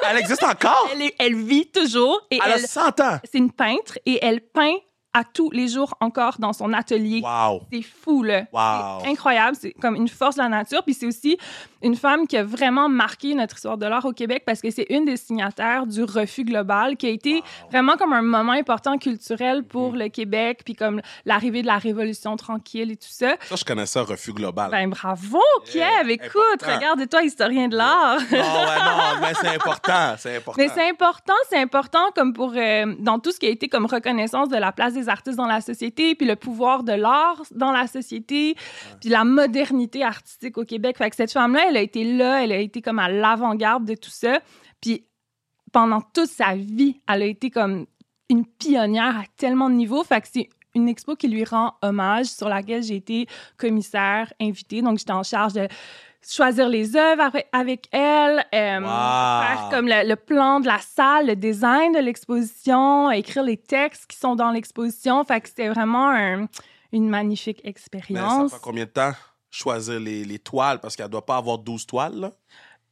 Elle 0.09 0.17
existe 0.17 0.43
encore? 0.43 0.87
elle, 0.93 1.01
est- 1.01 1.15
elle 1.17 1.35
vit 1.35 1.65
toujours 1.71 2.21
et 2.29 2.39
Elle 2.43 2.51
a 2.51 2.55
elle, 2.57 2.67
100 2.67 2.99
ans! 3.01 3.19
c'est 3.23 3.37
une 3.39 3.51
peintre 3.51 3.97
et 4.05 4.19
elle 4.23 4.41
peint 4.41 4.75
à 5.17 5.23
tous 5.23 5.49
les 5.51 5.67
jours 5.67 5.95
encore 5.99 6.35
dans 6.39 6.53
son 6.53 6.73
atelier. 6.73 7.21
Wow! 7.23 7.61
C'est 7.71 7.81
fou, 7.81 8.23
là. 8.23 8.43
Wow. 8.53 9.01
C'est 9.03 9.09
incroyable. 9.09 9.57
C'est 9.59 9.71
comme 9.73 9.95
une 9.95 10.07
force 10.07 10.35
de 10.35 10.41
la 10.41 10.49
nature. 10.49 10.83
Puis 10.83 10.93
c'est 10.93 11.05
aussi 11.07 11.37
une 11.81 11.95
femme 11.95 12.27
qui 12.27 12.37
a 12.37 12.43
vraiment 12.43 12.89
marqué 12.89 13.33
notre 13.35 13.55
histoire 13.55 13.77
de 13.77 13.85
l'art 13.85 14.05
au 14.05 14.11
Québec 14.13 14.43
parce 14.45 14.61
que 14.61 14.69
c'est 14.71 14.85
une 14.89 15.05
des 15.05 15.17
signataires 15.17 15.85
du 15.85 16.03
refus 16.03 16.43
global 16.43 16.97
qui 16.97 17.07
a 17.07 17.09
été 17.09 17.43
vraiment 17.71 17.95
comme 17.97 18.13
un 18.13 18.21
moment 18.21 18.51
important 18.53 18.97
culturel 18.97 19.63
pour 19.63 19.93
Mhm. 19.93 19.99
le 19.99 20.09
Québec. 20.09 20.61
Puis 20.65 20.75
comme 20.75 21.01
l'arrivée 21.25 21.61
de 21.61 21.67
la 21.67 21.77
Révolution 21.77 22.35
tranquille 22.37 22.91
et 22.91 22.95
tout 22.95 23.07
ça. 23.09 23.35
Ça, 23.49 23.55
je 23.55 23.63
connais 23.65 23.85
ça, 23.85 24.01
refus 24.03 24.33
global. 24.33 24.69
Ben 24.71 24.89
bravo, 24.89 25.39
Yeah, 25.73 26.01
Kev. 26.03 26.11
Écoute, 26.11 26.33
important. 26.53 26.75
regarde-toi, 26.75 27.23
historien 27.23 27.67
de 27.67 27.75
l'art. 27.77 28.19
non, 28.31 28.37
ouais, 28.37 28.39
non, 28.39 29.21
mais 29.21 29.33
c'est 29.41 29.47
important, 29.55 30.15
c'est 30.17 30.37
important. 30.37 30.61
Mais 30.61 30.69
c'est 30.69 30.89
important, 30.89 31.33
c'est 31.49 31.57
important 31.59 32.05
comme 32.15 32.33
pour 32.33 32.53
euh, 32.55 32.95
dans 32.99 33.19
tout 33.19 33.31
ce 33.31 33.39
qui 33.39 33.45
a 33.47 33.49
été 33.49 33.67
comme 33.67 33.85
reconnaissance 33.85 34.49
de 34.49 34.57
la 34.57 34.71
place 34.71 34.93
des 34.93 35.06
artistes 35.09 35.37
dans 35.37 35.47
la 35.47 35.61
société, 35.61 36.15
puis 36.15 36.27
le 36.27 36.35
pouvoir 36.35 36.83
de 36.83 36.93
l'art 36.93 37.43
dans 37.51 37.71
la 37.71 37.87
société, 37.87 38.55
puis 38.99 39.09
la 39.09 39.23
modernité 39.23 40.03
artistique 40.03 40.57
au 40.57 40.65
Québec. 40.65 40.97
Fait 40.97 41.09
que 41.09 41.15
cette 41.15 41.31
femme-là, 41.31 41.65
elle 41.69 41.77
a 41.77 41.81
été 41.81 42.03
là, 42.03 42.43
elle 42.43 42.51
a 42.51 42.57
été 42.57 42.81
comme 42.81 42.99
à 42.99 43.09
l'avant-garde 43.09 43.85
de 43.85 43.95
tout 43.95 44.09
ça. 44.09 44.39
Puis 44.81 45.05
pendant 45.71 46.01
toute 46.01 46.29
sa 46.29 46.55
vie, 46.55 46.99
elle 47.07 47.21
a 47.23 47.25
été 47.25 47.49
comme 47.49 47.85
une 48.29 48.45
pionnière 48.45 49.17
à 49.17 49.23
tellement 49.37 49.69
de 49.69 49.75
niveaux. 49.75 50.03
Fait 50.03 50.21
que 50.21 50.27
c'est 50.31 50.49
une 50.75 50.87
expo 50.87 51.15
qui 51.15 51.27
lui 51.27 51.43
rend 51.43 51.73
hommage, 51.81 52.27
sur 52.27 52.49
laquelle 52.49 52.83
j'ai 52.83 52.95
été 52.95 53.27
commissaire 53.57 54.31
invitée. 54.39 54.81
Donc, 54.81 54.99
j'étais 54.99 55.11
en 55.11 55.23
charge 55.23 55.53
de 55.53 55.67
choisir 56.25 56.67
les 56.69 56.95
œuvres 56.95 57.31
avec, 57.51 57.87
elle, 57.91 58.45
euh, 58.53 58.79
Wow. 58.79 58.87
faire 58.87 59.67
comme 59.71 59.87
le, 59.87 60.07
le 60.07 60.15
plan 60.15 60.59
de 60.59 60.67
la 60.67 60.79
salle, 60.79 61.27
le 61.27 61.35
design 61.35 61.93
de 61.93 61.99
l'exposition, 61.99 63.11
écrire 63.11 63.43
les 63.43 63.57
textes 63.57 64.07
qui 64.07 64.17
sont 64.17 64.35
dans 64.35 64.51
l'exposition. 64.51 65.23
Fait 65.23 65.41
que 65.41 65.47
c'était 65.49 65.69
vraiment 65.69 66.09
un- 66.09 66.47
une 66.91 67.09
magnifique 67.09 67.61
Mais 67.63 67.65
ça 67.65 67.69
expérience. 67.69 68.51
prend 68.51 68.59
combien 68.61 68.85
de 68.85 68.89
temps 68.89 69.11
choisir 69.49 69.99
les, 69.99 70.23
les 70.25 70.39
toiles? 70.39 70.79
Parce 70.79 70.95
qu'elle 70.95 71.07
doit 71.09 71.25
pas 71.25 71.37
avoir 71.37 71.57
12 71.57 71.85
toiles, 71.85 72.15
là? 72.15 72.31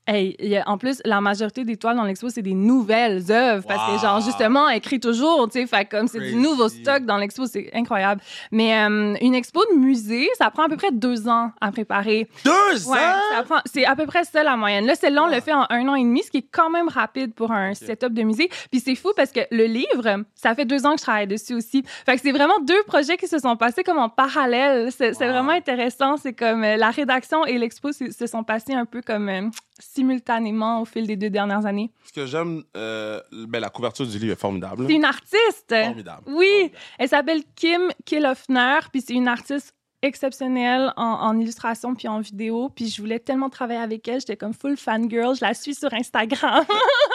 Hey, 0.08 0.36
y 0.40 0.56
a- 0.56 0.64
en 0.70 0.78
plus, 0.78 1.02
la 1.04 1.20
majorité 1.20 1.64
des 1.66 1.78
toiles 1.78 1.96
dans 1.96 2.04
l'expo, 2.04 2.30
c'est 2.30 2.44
des 2.44 2.54
nouvelles 2.54 3.24
œuvres. 3.32 3.66
Parce 3.68 3.88
que, 3.88 3.94
Wow. 3.94 4.00
genre, 4.00 4.22
justement, 4.22 4.70
elle 4.70 4.78
écrit 4.78 5.00
toujours, 5.00 5.48
tu 5.50 5.60
sais. 5.62 5.66
Fait 5.66 5.86
comme 5.86 6.08
c'est 6.08 6.20
du 6.20 6.36
nouveau 6.36 6.70
stock 6.70 7.06
dans 7.06 7.18
l'expo, 7.18 7.48
c'est 7.48 7.72
incroyable. 7.74 8.22
Mais 8.52 8.78
euh, 8.78 9.16
une 9.22 9.34
expo 9.34 9.62
de 9.74 9.78
musée, 9.80 10.30
ça 10.38 10.52
prend 10.52 10.64
à 10.66 10.70
peu 10.70 10.78
près 10.78 10.92
deux 10.92 11.28
ans 11.28 11.52
à 11.60 11.72
préparer. 11.72 12.28
Deux 12.44 12.88
Ouais, 12.88 13.00
ans? 13.00 13.56
c'est 13.66 13.86
à 13.86 13.96
peu 13.96 14.06
près 14.06 14.26
ça 14.26 14.44
la 14.44 14.56
moyenne. 14.56 14.86
Là, 14.86 14.94
celle-là, 14.94 15.24
on 15.24 15.28
Ah. 15.32 15.36
le 15.36 15.42
fait 15.42 15.54
en 15.54 15.66
un 15.72 15.88
an 15.88 15.96
et 15.96 16.04
demi, 16.04 16.22
ce 16.22 16.30
qui 16.30 16.38
est 16.38 16.48
quand 16.52 16.70
même 16.70 16.88
rapide 16.88 17.34
pour 17.34 17.52
un 17.52 17.74
setup 17.74 18.14
de 18.14 18.22
musée. 18.22 18.50
Puis 18.70 18.82
c'est 18.82 18.96
fou 18.96 19.10
parce 19.16 19.32
que 19.32 19.40
le 19.50 19.66
livre, 19.66 20.24
ça 20.36 20.54
fait 20.54 20.66
deux 20.66 20.86
ans 20.86 20.94
que 20.94 21.00
je 21.00 21.04
travaille 21.04 21.26
dessus 21.28 21.56
aussi. 21.56 21.84
Fait 22.06 22.16
que 22.16 22.22
c'est 22.22 22.32
vraiment 22.32 22.60
deux 22.62 22.84
projets 22.86 23.18
qui 23.18 23.28
se 23.28 23.40
sont 23.40 23.56
passés 23.58 23.84
comme 23.84 23.98
en 23.98 24.10
parallèle. 24.10 24.92
C'est 24.92 25.20
Wow. 25.20 25.30
vraiment 25.32 25.52
intéressant. 25.54 26.18
C'est 26.18 26.34
comme 26.34 26.64
euh, 26.64 26.78
la 26.78 26.92
rédaction 26.92 27.44
et 27.48 27.58
l'expo 27.58 27.92
se 27.92 28.12
se 28.12 28.28
sont 28.28 28.44
passés 28.44 28.74
un 28.74 28.86
peu 28.86 29.02
comme 29.02 29.30
euh, 29.30 29.42
simultanément 29.80 30.82
au 30.82 30.86
fil 30.86 31.06
des 31.08 31.16
deux 31.16 31.30
dernières 31.30 31.66
années. 31.66 31.92
Ce 32.06 32.14
que 32.14 32.26
j'aime, 32.26 32.64
euh, 32.78 33.22
ben, 33.32 33.60
la 33.60 33.70
couverture 33.70 34.06
du 34.06 34.18
livre 34.18 34.34
est 34.34 34.40
formidable. 34.40 34.86
C'est 34.88 34.94
une 34.94 35.06
artiste. 35.06 35.70
Formidable. 35.70 36.24
Oui, 36.28 36.46
Formidable. 36.48 36.76
elle 37.00 37.10
s'appelle 37.10 37.42
Kim 37.56 37.82
Kilofner, 38.06 38.80
puis 38.92 39.02
c'est 39.02 39.14
une 39.14 39.28
artiste 39.28 39.74
exceptionnelle 40.02 40.94
en, 40.98 41.04
en 41.04 41.40
illustration 41.40 41.96
puis 41.96 42.08
en 42.08 42.20
vidéo. 42.20 42.70
Puis 42.70 42.90
je 42.90 43.02
voulais 43.02 43.20
tellement 43.20 43.50
travailler 43.50 43.80
avec 43.80 44.08
elle, 44.08 44.20
j'étais 44.20 44.38
comme 44.38 44.54
full 44.54 44.78
fangirl. 44.78 45.36
Je 45.36 45.42
la 45.44 45.54
suis 45.54 45.74
sur 45.76 45.94
Instagram. 45.94 46.64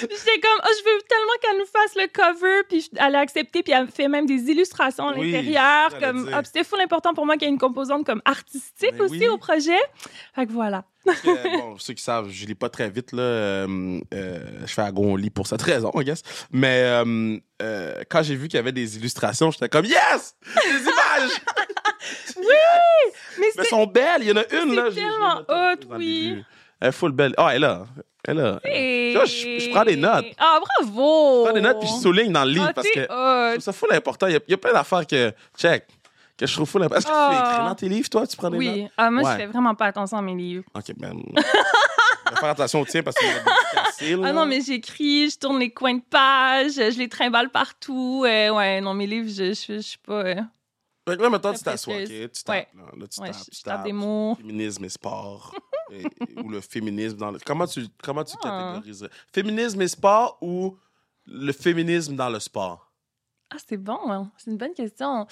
J'étais 0.00 0.40
comme, 0.40 0.60
oh, 0.64 0.68
je 0.78 0.84
veux 0.84 1.00
tellement 1.08 1.32
qu'elle 1.42 1.58
nous 1.58 1.66
fasse 1.66 1.94
le 1.96 2.06
cover. 2.12 2.62
Puis 2.68 2.90
elle 2.96 3.14
a 3.14 3.20
accepté, 3.20 3.62
puis 3.62 3.72
elle 3.72 3.88
fait 3.88 4.08
même 4.08 4.26
des 4.26 4.50
illustrations 4.50 5.08
à 5.08 5.14
Oui, 5.16 5.30
l'intérieur. 5.32 5.98
Comme, 5.98 6.30
ah, 6.32 6.42
c'était 6.44 6.64
full 6.64 6.80
important 6.80 7.14
pour 7.14 7.26
moi 7.26 7.34
qu'il 7.36 7.44
y 7.44 7.46
ait 7.46 7.52
une 7.52 7.58
composante 7.58 8.04
comme 8.06 8.22
artistique 8.24 8.92
Ben 8.92 9.02
aussi 9.02 9.20
oui. 9.20 9.28
au 9.28 9.38
projet. 9.38 9.78
Fait 10.34 10.46
que 10.46 10.52
voilà. 10.52 10.84
Que, 11.06 11.58
bon, 11.60 11.78
ceux 11.78 11.94
qui 11.94 12.02
savent, 12.02 12.28
je 12.30 12.44
lis 12.46 12.54
pas 12.54 12.68
très 12.68 12.90
vite, 12.90 13.12
là. 13.12 13.22
euh, 13.22 14.00
euh, 14.12 14.38
je 14.66 14.72
fais 14.72 14.82
à 14.82 14.90
lit 15.16 15.30
pour 15.30 15.46
cette 15.46 15.62
raison, 15.62 15.90
I 15.94 16.04
guess. 16.04 16.22
Mais 16.50 16.82
euh, 16.82 17.38
euh, 17.62 18.02
quand 18.10 18.22
j'ai 18.22 18.34
vu 18.36 18.48
qu'il 18.48 18.56
y 18.56 18.60
avait 18.60 18.72
des 18.72 18.96
illustrations, 18.98 19.50
j'étais 19.50 19.68
comme 19.68 19.86
Yes! 19.86 20.36
Des 20.56 20.82
images! 20.82 21.40
Mais 22.36 23.12
Mais 23.38 23.46
elles 23.58 23.66
sont 23.66 23.86
belles, 23.86 24.22
il 24.22 24.28
y 24.28 24.32
en 24.32 24.36
a 24.36 24.62
une, 24.62 24.74
là. 24.74 24.90
tellement 24.90 25.42
le 25.48 25.96
oui. 25.96 26.44
Elle 26.80 26.88
est 26.88 26.92
full 26.92 27.12
belle. 27.12 27.34
Ah, 27.36 27.48
elle 27.50 27.56
est 27.56 27.60
là. 27.60 27.86
Elle 28.28 28.38
est 28.38 28.42
là. 28.42 28.60
Et- 28.64 29.12
vois, 29.14 29.24
je, 29.24 29.58
je 29.58 29.70
prends 29.70 29.84
des 29.84 29.96
notes. 29.96 30.26
Ah, 30.38 30.58
bravo! 30.78 31.40
Je 31.40 31.44
prends 31.46 31.54
des 31.54 31.60
notes 31.60 31.78
puis 31.80 31.88
je 31.88 32.00
souligne 32.02 32.32
dans 32.32 32.44
le 32.44 32.50
livre 32.50 32.66
Ah, 32.68 32.72
parce 32.74 32.88
que 32.90 33.00
hot. 33.00 33.06
je 33.08 33.50
trouve 33.54 33.64
ça 33.64 33.72
full 33.72 33.92
important. 33.92 34.26
Il 34.26 34.34
il 34.46 34.50
y 34.50 34.54
a 34.54 34.58
plein 34.58 34.72
d'affaires 34.72 35.06
que, 35.06 35.32
check, 35.58 35.86
que 36.36 36.46
je 36.46 36.52
trouve 36.54 36.68
full 36.68 36.82
important. 36.82 36.98
Est-ce 36.98 37.06
que 37.06 37.12
tu 37.12 37.16
Ah. 37.18 37.30
fais 37.44 37.50
écrire 37.50 37.64
dans 37.68 37.74
tes 37.74 37.88
livres, 37.88 38.08
toi? 38.10 38.26
Tu 38.26 38.36
prends 38.36 38.50
des 38.50 38.58
notes? 38.58 38.66
Oui, 38.76 38.88
ah, 38.96 39.10
moi, 39.10 39.22
Ouais. 39.22 39.32
je 39.32 39.36
fais 39.38 39.46
vraiment 39.46 39.74
pas 39.74 39.86
attention 39.86 40.18
à 40.18 40.22
mes 40.22 40.34
livres. 40.34 40.64
OK, 40.74 40.84
ben... 40.96 41.12
je 41.36 41.40
vais 42.34 42.36
faire 42.40 42.50
attention 42.50 42.80
au 42.80 42.84
tien 42.84 43.02
parce 43.02 43.16
des 43.16 43.26
cassés, 43.74 44.16
là. 44.16 44.26
Ah 44.28 44.32
non, 44.32 44.46
mais 44.46 44.60
j'écris, 44.60 45.30
je 45.30 45.38
tourne 45.38 45.58
les 45.58 45.70
coins 45.70 45.94
de 45.96 46.02
page, 46.08 46.72
je 46.74 46.98
les 46.98 47.08
trimballe 47.08 47.48
partout. 47.50 48.24
euh, 48.26 48.50
ouais, 48.50 48.80
non, 48.80 48.94
mes 48.94 49.06
livres, 49.06 49.28
je, 49.30 49.52
je, 49.54 49.74
je 49.76 49.80
suis 49.80 49.98
pas. 49.98 50.12
euh, 50.24 50.34
Fait 51.08 51.16
que 51.16 51.22
là, 51.22 51.28
maintenant, 51.30 51.52
tu 51.54 51.62
t'assois, 51.64 51.94
OK? 51.96 52.06
Tu 52.08 52.28
tapes, 52.44 52.48
Ouais. 52.54 52.68
là. 52.76 53.06
Tu 53.12 53.20
ouais, 53.20 53.30
tapes, 53.30 53.36
je, 53.46 53.56
tu 53.56 53.62
tapes. 53.62 53.84
des 53.84 53.92
mots. 53.92 54.34
Féminisme 54.36 54.84
et 54.84 54.88
sport. 54.90 55.54
Et- 55.92 56.40
ou 56.40 56.48
le 56.48 56.60
féminisme 56.60 57.16
dans 57.16 57.30
le... 57.30 57.38
Comment 57.44 57.66
tu, 57.66 57.86
comment 58.02 58.24
tu 58.24 58.34
Ah. 58.42 58.72
catégoriserais? 58.74 59.10
Féminisme 59.32 59.80
et 59.82 59.88
sport 59.88 60.38
ou 60.40 60.76
le 61.26 61.52
féminisme 61.52 62.16
dans 62.16 62.28
le 62.28 62.40
sport? 62.40 62.86
Ah, 63.52 63.56
c'est 63.68 63.76
bon, 63.76 63.98
hein. 64.10 64.30
c'est 64.38 64.50
une 64.50 64.56
bonne 64.56 64.74
question. 64.74 65.26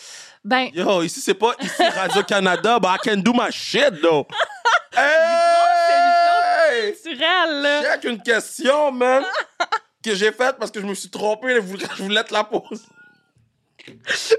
Ben, 0.45 0.71
Yo, 0.75 1.03
ici, 1.03 1.21
c'est 1.21 1.35
pas 1.35 1.55
ici 1.61 1.83
Radio-Canada, 1.85 2.79
but 2.81 2.88
I 2.88 2.99
can 3.09 3.17
do 3.19 3.33
my 3.33 3.50
shit, 3.53 4.00
though. 4.03 4.27
hey! 4.97 6.88
naturel, 6.91 7.62
là. 7.62 7.83
Check 7.83 8.05
une 8.05 8.23
question, 8.23 8.91
man, 8.93 9.25
que 10.03 10.15
j'ai 10.15 10.33
faite 10.33 10.57
parce 10.59 10.71
que 10.71 10.81
je 10.81 10.87
me 10.87 10.95
suis 10.95 11.11
trompé, 11.11 11.55
je 11.57 11.61
voulais, 11.61 11.87
je 11.97 12.03
voulais 12.03 12.25
te 12.25 12.33
la 12.33 12.45
poser. 12.45 12.85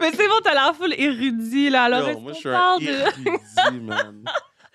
Mais 0.01 0.11
c'est 0.11 0.27
bon, 0.27 0.35
t'as 0.43 0.53
l'air 0.53 0.75
full 0.75 0.93
érudit, 0.93 1.69
là. 1.69 1.85
Alors, 1.85 2.09
Yo, 2.09 2.19
moi, 2.19 2.33
je 2.33 2.37
suis 2.37 2.49
un 2.49 2.77
érudit, 2.79 3.79
man. 3.81 4.23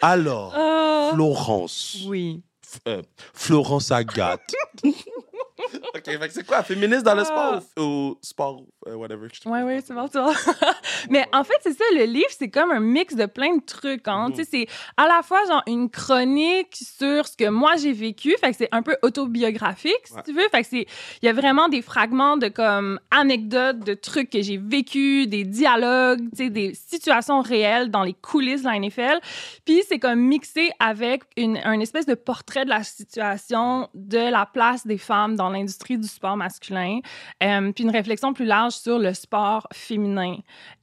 Alors, 0.07 0.53
Ah, 0.55 1.11
Florence. 1.15 1.97
oui. 2.07 2.43
F- 2.63 2.79
euh, 2.89 3.03
Florence 3.33 3.91
Agathe. 3.91 4.53
OK, 4.85 6.11
c'est 6.31 6.47
quoi, 6.47 6.63
féministe 6.63 7.05
dans 7.05 7.15
le 7.15 7.23
Ah. 7.23 7.25
sport 7.25 7.63
ou, 7.79 7.83
ou 7.83 8.19
sport, 8.21 8.63
euh, 8.87 8.95
whatever? 8.95 9.29
pas. 9.45 9.65
ouais, 9.65 9.81
c'est 9.85 9.95
bon. 9.95 10.09
Mais 11.11 11.27
en 11.33 11.45
fait, 11.45 11.55
c'est 11.63 11.73
ça, 11.73 11.85
le 11.97 12.05
livre, 12.05 12.27
c'est 12.31 12.49
comme 12.51 12.71
un 12.71 12.81
mix 12.81 13.15
de 13.15 13.27
plein 13.27 13.57
de 13.57 13.63
trucs. 13.65 14.07
Hein. 14.09 14.29
Sais, 14.35 14.45
c'est 14.45 14.67
à 14.97 15.07
la 15.07 15.23
fois 15.23 15.41
genre 15.47 15.63
une 15.67 15.91
chronique 15.91 16.77
sur 16.77 17.27
ce 17.27 17.37
que 17.37 17.49
moi 17.49 17.77
j'ai 17.77 17.93
vécu, 17.93 18.35
fait 18.41 18.51
que 18.51 18.57
c'est 18.57 18.69
un 18.73 18.83
peu 18.83 18.97
autobiographique, 19.03 19.93
si 20.07 20.15
Ouais. 20.15 20.23
tu 20.25 20.33
veux. 20.33 20.49
Fait 20.51 20.63
que 20.63 20.69
c'est, 20.69 20.87
il 21.23 21.27
y 21.27 21.29
a 21.29 21.33
vraiment 21.33 21.69
des 21.69 21.83
fragments 21.83 22.37
de 22.37 22.49
comme 22.49 23.01
anecdotes, 23.11 23.81
de 23.81 23.95
trucs 23.95 24.31
que 24.31 24.43
j'ai 24.43 24.57
vécu, 24.59 25.27
des 25.27 25.45
dialogues, 25.45 26.29
des 26.33 26.75
situations 26.75 27.41
réelles 27.41 27.91
dans 27.91 28.03
les 28.03 28.15
coulisses 28.15 28.63
de 28.63 28.69
la 28.69 28.79
NFL. 28.79 29.19
Puis 29.65 29.83
c'est 29.89 29.99
comme 29.99 30.21
mixé 30.21 30.71
avec 30.79 31.23
une, 31.37 31.59
un 31.65 31.81
espèce 31.81 32.07
de 32.07 32.15
portrait 32.15 32.65
de 32.65 32.71
la 32.71 32.83
situation, 32.83 33.89
de 33.95 34.31
la 34.31 34.47
place 34.47 34.87
des 34.87 34.99
femmes 34.99 35.37
dans 35.37 35.49
l'industrie 35.51 35.99
du 35.99 36.07
sport 36.09 36.37
masculin, 36.37 37.01
euh, 37.43 37.73
puis 37.73 37.85
une 37.85 37.91
réflexion 37.91 38.33
plus 38.33 38.45
large 38.45 38.74
sur 38.75 38.99
le 38.99 39.15
sport 39.15 39.67
féminin. 39.73 40.37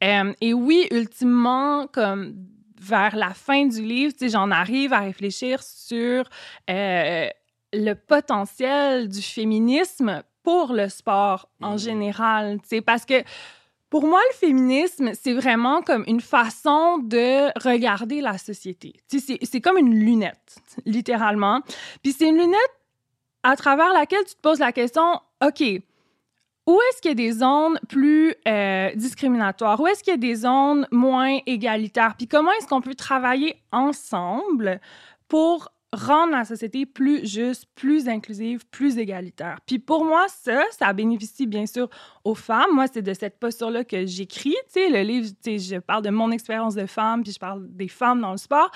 Euh, 0.04 0.34
et 0.42 0.54
oui, 0.54 0.88
ultimement, 0.92 1.88
comme 1.88 2.36
vers 2.80 3.16
la 3.16 3.34
fin 3.34 3.66
du 3.66 3.82
livre, 3.84 4.14
j'en 4.22 4.50
arrive 4.52 4.92
à 4.94 5.02
réfléchir 5.02 5.62
sur 5.62 6.24
euh, 6.70 7.28
le 7.74 7.94
potentiel 7.94 9.08
du 9.08 9.22
féminisme 9.22 10.24
pour 10.44 10.74
le 10.74 10.90
sport 10.90 11.48
en 11.62 11.74
Mhm. 11.74 11.78
général, 11.78 12.58
parce 12.86 13.06
que 13.06 13.24
pour 13.92 14.08
moi, 14.08 14.20
le 14.32 14.36
féminisme, 14.38 15.12
c'est 15.14 15.34
vraiment 15.34 15.82
comme 15.82 16.04
une 16.08 16.22
façon 16.22 16.98
de 17.00 17.52
regarder 17.62 18.22
la 18.22 18.38
société. 18.38 18.94
C'est 19.08 19.62
comme 19.62 19.78
une 19.78 19.94
lunette, 19.94 20.56
littéralement. 20.86 21.62
Puis 22.02 22.14
c'est 22.14 22.30
une 22.30 22.38
lunette 22.38 22.76
à 23.44 23.56
travers 23.56 23.94
laquelle 23.94 24.24
tu 24.26 24.34
te 24.36 24.40
poses 24.42 24.60
la 24.60 24.72
question, 24.72 25.20
OK, 25.46 25.62
où 26.72 26.80
est-ce 26.90 27.02
qu'il 27.02 27.12
y 27.12 27.12
a 27.12 27.16
des 27.16 27.32
zones 27.34 27.80
plus 27.90 28.34
euh, 28.48 28.92
discriminatoires? 28.96 29.80
Où 29.80 29.88
est-ce 29.88 30.04
qu'il 30.04 30.12
y 30.12 30.14
a 30.14 30.18
des 30.18 30.36
zones 30.36 30.88
moins 30.92 31.40
égalitaires? 31.46 32.16
Puis 32.18 32.28
comment 32.28 32.52
est-ce 32.54 32.68
qu'on 32.68 32.82
peut 32.82 32.96
travailler 32.96 33.62
ensemble 33.74 34.80
pour 35.28 35.74
rendre 35.92 36.32
la 36.32 36.46
société 36.46 36.86
plus 36.86 37.28
juste, 37.30 37.66
plus 37.76 38.08
inclusive, 38.08 38.66
plus 38.68 38.98
égalitaire? 38.98 39.60
Puis 39.66 39.80
pour 39.80 40.06
moi, 40.06 40.28
ça, 40.30 40.64
ça 40.72 40.94
bénéficie 40.94 41.46
bien 41.46 41.66
sûr 41.66 41.90
aux 42.24 42.36
femmes. 42.36 42.74
Moi, 42.74 42.86
c'est 42.88 43.02
de 43.02 43.14
cette 43.14 43.38
posture-là 43.38 43.84
que 43.84 44.06
j'écris. 44.06 44.56
Tu 44.74 44.80
sais, 44.80 44.90
le 44.90 45.02
livre, 45.02 45.28
je 45.46 45.78
parle 45.80 46.04
de 46.04 46.10
mon 46.10 46.32
expérience 46.32 46.76
de 46.76 46.86
femme, 46.86 47.24
puis 47.24 47.34
je 47.34 47.40
parle 47.40 47.68
des 47.68 47.90
femmes 47.90 48.22
dans 48.22 48.32
le 48.32 48.38
sport. 48.38 48.72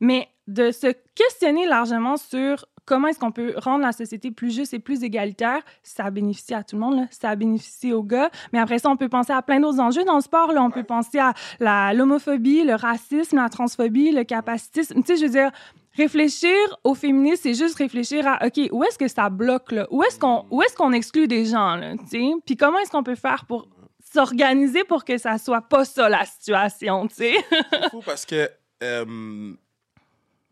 Mais 0.00 0.28
de 0.46 0.70
se 0.70 0.94
questionner 1.14 1.66
largement 1.66 2.16
sur 2.16 2.64
comment 2.84 3.08
est-ce 3.08 3.18
qu'on 3.18 3.32
peut 3.32 3.54
rendre 3.56 3.82
la 3.82 3.92
société 3.92 4.30
plus 4.30 4.54
juste 4.54 4.74
et 4.74 4.78
plus 4.78 5.02
égalitaire, 5.02 5.60
ça 5.82 6.10
bénéficie 6.10 6.54
à 6.54 6.62
tout 6.62 6.76
le 6.76 6.80
monde, 6.82 6.96
là. 6.96 7.06
ça 7.10 7.34
bénéficie 7.36 7.92
aux 7.92 8.02
gars. 8.02 8.30
Mais 8.52 8.58
après 8.58 8.78
ça, 8.78 8.90
on 8.90 8.96
peut 8.96 9.08
penser 9.08 9.32
à 9.32 9.42
plein 9.42 9.60
d'autres 9.60 9.80
enjeux 9.80 10.04
dans 10.04 10.16
le 10.16 10.20
sport. 10.20 10.52
Là. 10.52 10.62
On 10.62 10.70
peut 10.70 10.84
penser 10.84 11.18
à 11.18 11.92
l'homophobie, 11.94 12.64
le 12.64 12.74
racisme, 12.74 13.36
la 13.36 13.48
transphobie, 13.48 14.10
le 14.12 14.24
capacitisme. 14.24 15.02
Tu 15.02 15.06
sais, 15.06 15.16
je 15.16 15.24
veux 15.24 15.30
dire, 15.32 15.50
réfléchir 15.96 16.54
au 16.82 16.94
féminisme, 16.94 17.40
c'est 17.42 17.54
juste 17.54 17.76
réfléchir 17.76 18.26
à, 18.26 18.46
OK, 18.46 18.60
où 18.72 18.84
est-ce 18.84 18.98
que 18.98 19.08
ça 19.08 19.30
bloque, 19.30 19.72
là? 19.72 19.86
Où 19.90 20.02
est-ce 20.02 20.18
qu'on 20.18 20.44
qu'on 20.76 20.92
exclut 20.92 21.28
des 21.28 21.44
gens, 21.44 21.76
là, 21.76 21.96
tu 21.96 22.06
sais? 22.08 22.30
Puis 22.44 22.56
comment 22.56 22.78
est-ce 22.78 22.90
qu'on 22.90 23.04
peut 23.04 23.14
faire 23.14 23.44
pour 23.46 23.68
s'organiser 24.12 24.84
pour 24.84 25.04
que 25.04 25.18
ça 25.18 25.38
soit 25.38 25.62
pas 25.62 25.84
ça, 25.84 26.08
la 26.08 26.24
situation, 26.24 27.06
tu 27.08 27.14
sais? 27.16 27.34
C'est 27.72 27.90
fou 27.90 28.00
parce 28.04 28.26
que. 28.26 28.48
euh, 28.82 29.54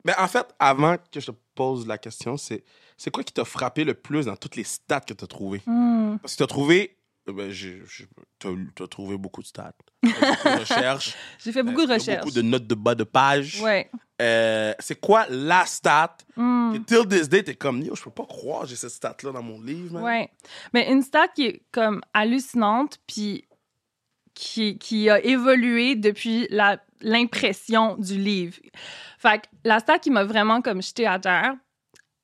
Mais 0.05 0.15
en 0.19 0.27
fait, 0.29 0.47
avant 0.59 0.97
que 0.97 1.21
je 1.21 1.27
te 1.31 1.37
pose 1.55 1.87
la 1.87 1.99
question, 1.99 2.37
c'est 2.37 2.65
c'est 2.97 3.11
quoi 3.11 3.25
qui 3.25 3.33
t'a 3.33 3.45
frappé 3.45 3.85
le 3.85 3.95
plus 3.95 4.27
dans 4.27 4.37
toutes 4.37 4.57
les 4.57 4.65
stats 4.65 5.01
que 5.01 5.15
tu 5.15 5.25
as 5.25 5.27
trouvées? 5.27 5.63
Hmm. 5.67 6.19
Parce 6.19 6.35
que 6.35 6.39
tu 6.39 6.43
as 6.45 6.47
trouvé. 6.47 6.97
euh, 7.29 7.33
Ben, 7.33 7.53
t'as 8.39 8.49
t'as 8.75 8.87
trouvé 8.87 9.17
beaucoup 9.17 9.43
de 9.43 9.47
stats. 9.47 9.75
Beaucoup 10.03 10.21
de 10.21 10.61
recherches. 10.61 11.15
J'ai 11.39 11.53
fait 11.53 11.63
beaucoup 11.63 11.85
de 11.87 11.91
euh, 11.91 11.95
recherches. 11.95 12.21
Beaucoup 12.25 12.35
de 12.35 12.43
notes 12.43 12.67
de 12.67 12.75
bas 12.75 12.95
de 12.95 13.05
page. 13.05 13.61
Ouais. 13.61 13.91
Euh, 14.21 14.73
c'est 14.79 15.01
quoi 15.01 15.27
la 15.31 15.65
stat? 15.67 16.17
Et 16.37 16.81
till 16.87 17.07
this 17.09 17.29
day, 17.29 17.43
t'es 17.43 17.55
comme, 17.57 17.81
yo, 17.83 17.95
je 17.97 18.03
peux 18.05 18.11
pas 18.11 18.25
croire 18.27 18.67
j'ai 18.67 18.77
cette 18.77 18.91
stat-là 18.91 19.33
dans 19.33 19.43
mon 19.43 19.61
livre. 19.61 19.95
man. 19.95 20.03
Ouais. 20.05 20.31
Mais 20.73 20.91
une 20.93 21.03
stat 21.03 21.29
qui 21.29 21.47
est 21.47 21.62
comme 21.73 22.01
hallucinante, 22.15 22.99
puis 23.07 23.47
qui, 24.35 24.79
qui 24.79 25.11
a 25.11 25.23
évolué 25.25 25.95
depuis 25.97 26.47
la- 26.51 26.81
l'impression 27.03 27.97
du 27.97 28.17
livre. 28.19 28.57
Fait 29.19 29.41
que 29.43 29.47
la 29.65 29.79
stat 29.81 29.99
qui 29.99 30.11
m'a 30.11 30.25
vraiment 30.25 30.62
comme 30.62 30.83
jeté 30.83 31.07
à 31.07 31.19
terre, 31.19 31.55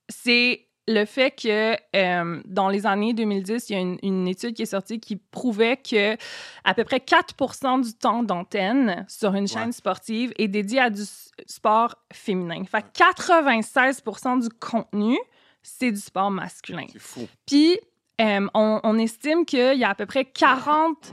c'est 0.09 0.65
le 0.91 1.05
fait 1.05 1.33
que 1.33 1.77
euh, 1.95 2.41
dans 2.47 2.71
les 2.71 2.87
années 2.87 3.13
2010, 3.13 3.69
il 3.69 3.73
y 3.75 3.77
a 3.77 3.81
une, 3.81 3.99
une 4.03 4.27
étude 4.27 4.55
qui 4.55 4.63
est 4.63 4.67
sortie 4.67 4.99
qui 4.99 5.17
prouvait 5.17 5.77
que 5.77 6.17
à 6.65 6.73
peu 6.73 6.83
près 6.85 6.99
4 7.01 7.83
du 7.83 7.93
temps 7.93 8.23
d'antenne 8.23 9.05
sur 9.07 9.35
une 9.35 9.47
chaîne 9.47 9.67
Ouais. 9.67 9.73
sportive 9.73 10.33
est 10.39 10.49
dédié 10.49 10.81
à 10.81 10.89
du 10.89 11.03
sport 11.47 11.95
féminin. 12.11 12.65
Fait 12.65 12.81
que 12.83 12.89
96% 12.99 14.41
du 14.41 14.49
contenu, 14.49 15.19
c'est 15.63 15.93
du 15.93 16.01
sport 16.01 16.31
masculin. 16.31 16.87
C'est 16.91 16.99
fou. 16.99 17.29
Puis, 17.47 17.79
euh, 18.23 18.47
on, 18.55 18.81
on 18.83 18.99
estime 18.99 19.45
qu'il 19.45 19.79
y 19.79 19.85
a 19.85 19.91
à 19.91 19.95
peu 19.95 20.07
près 20.07 20.25
40... 20.25 21.13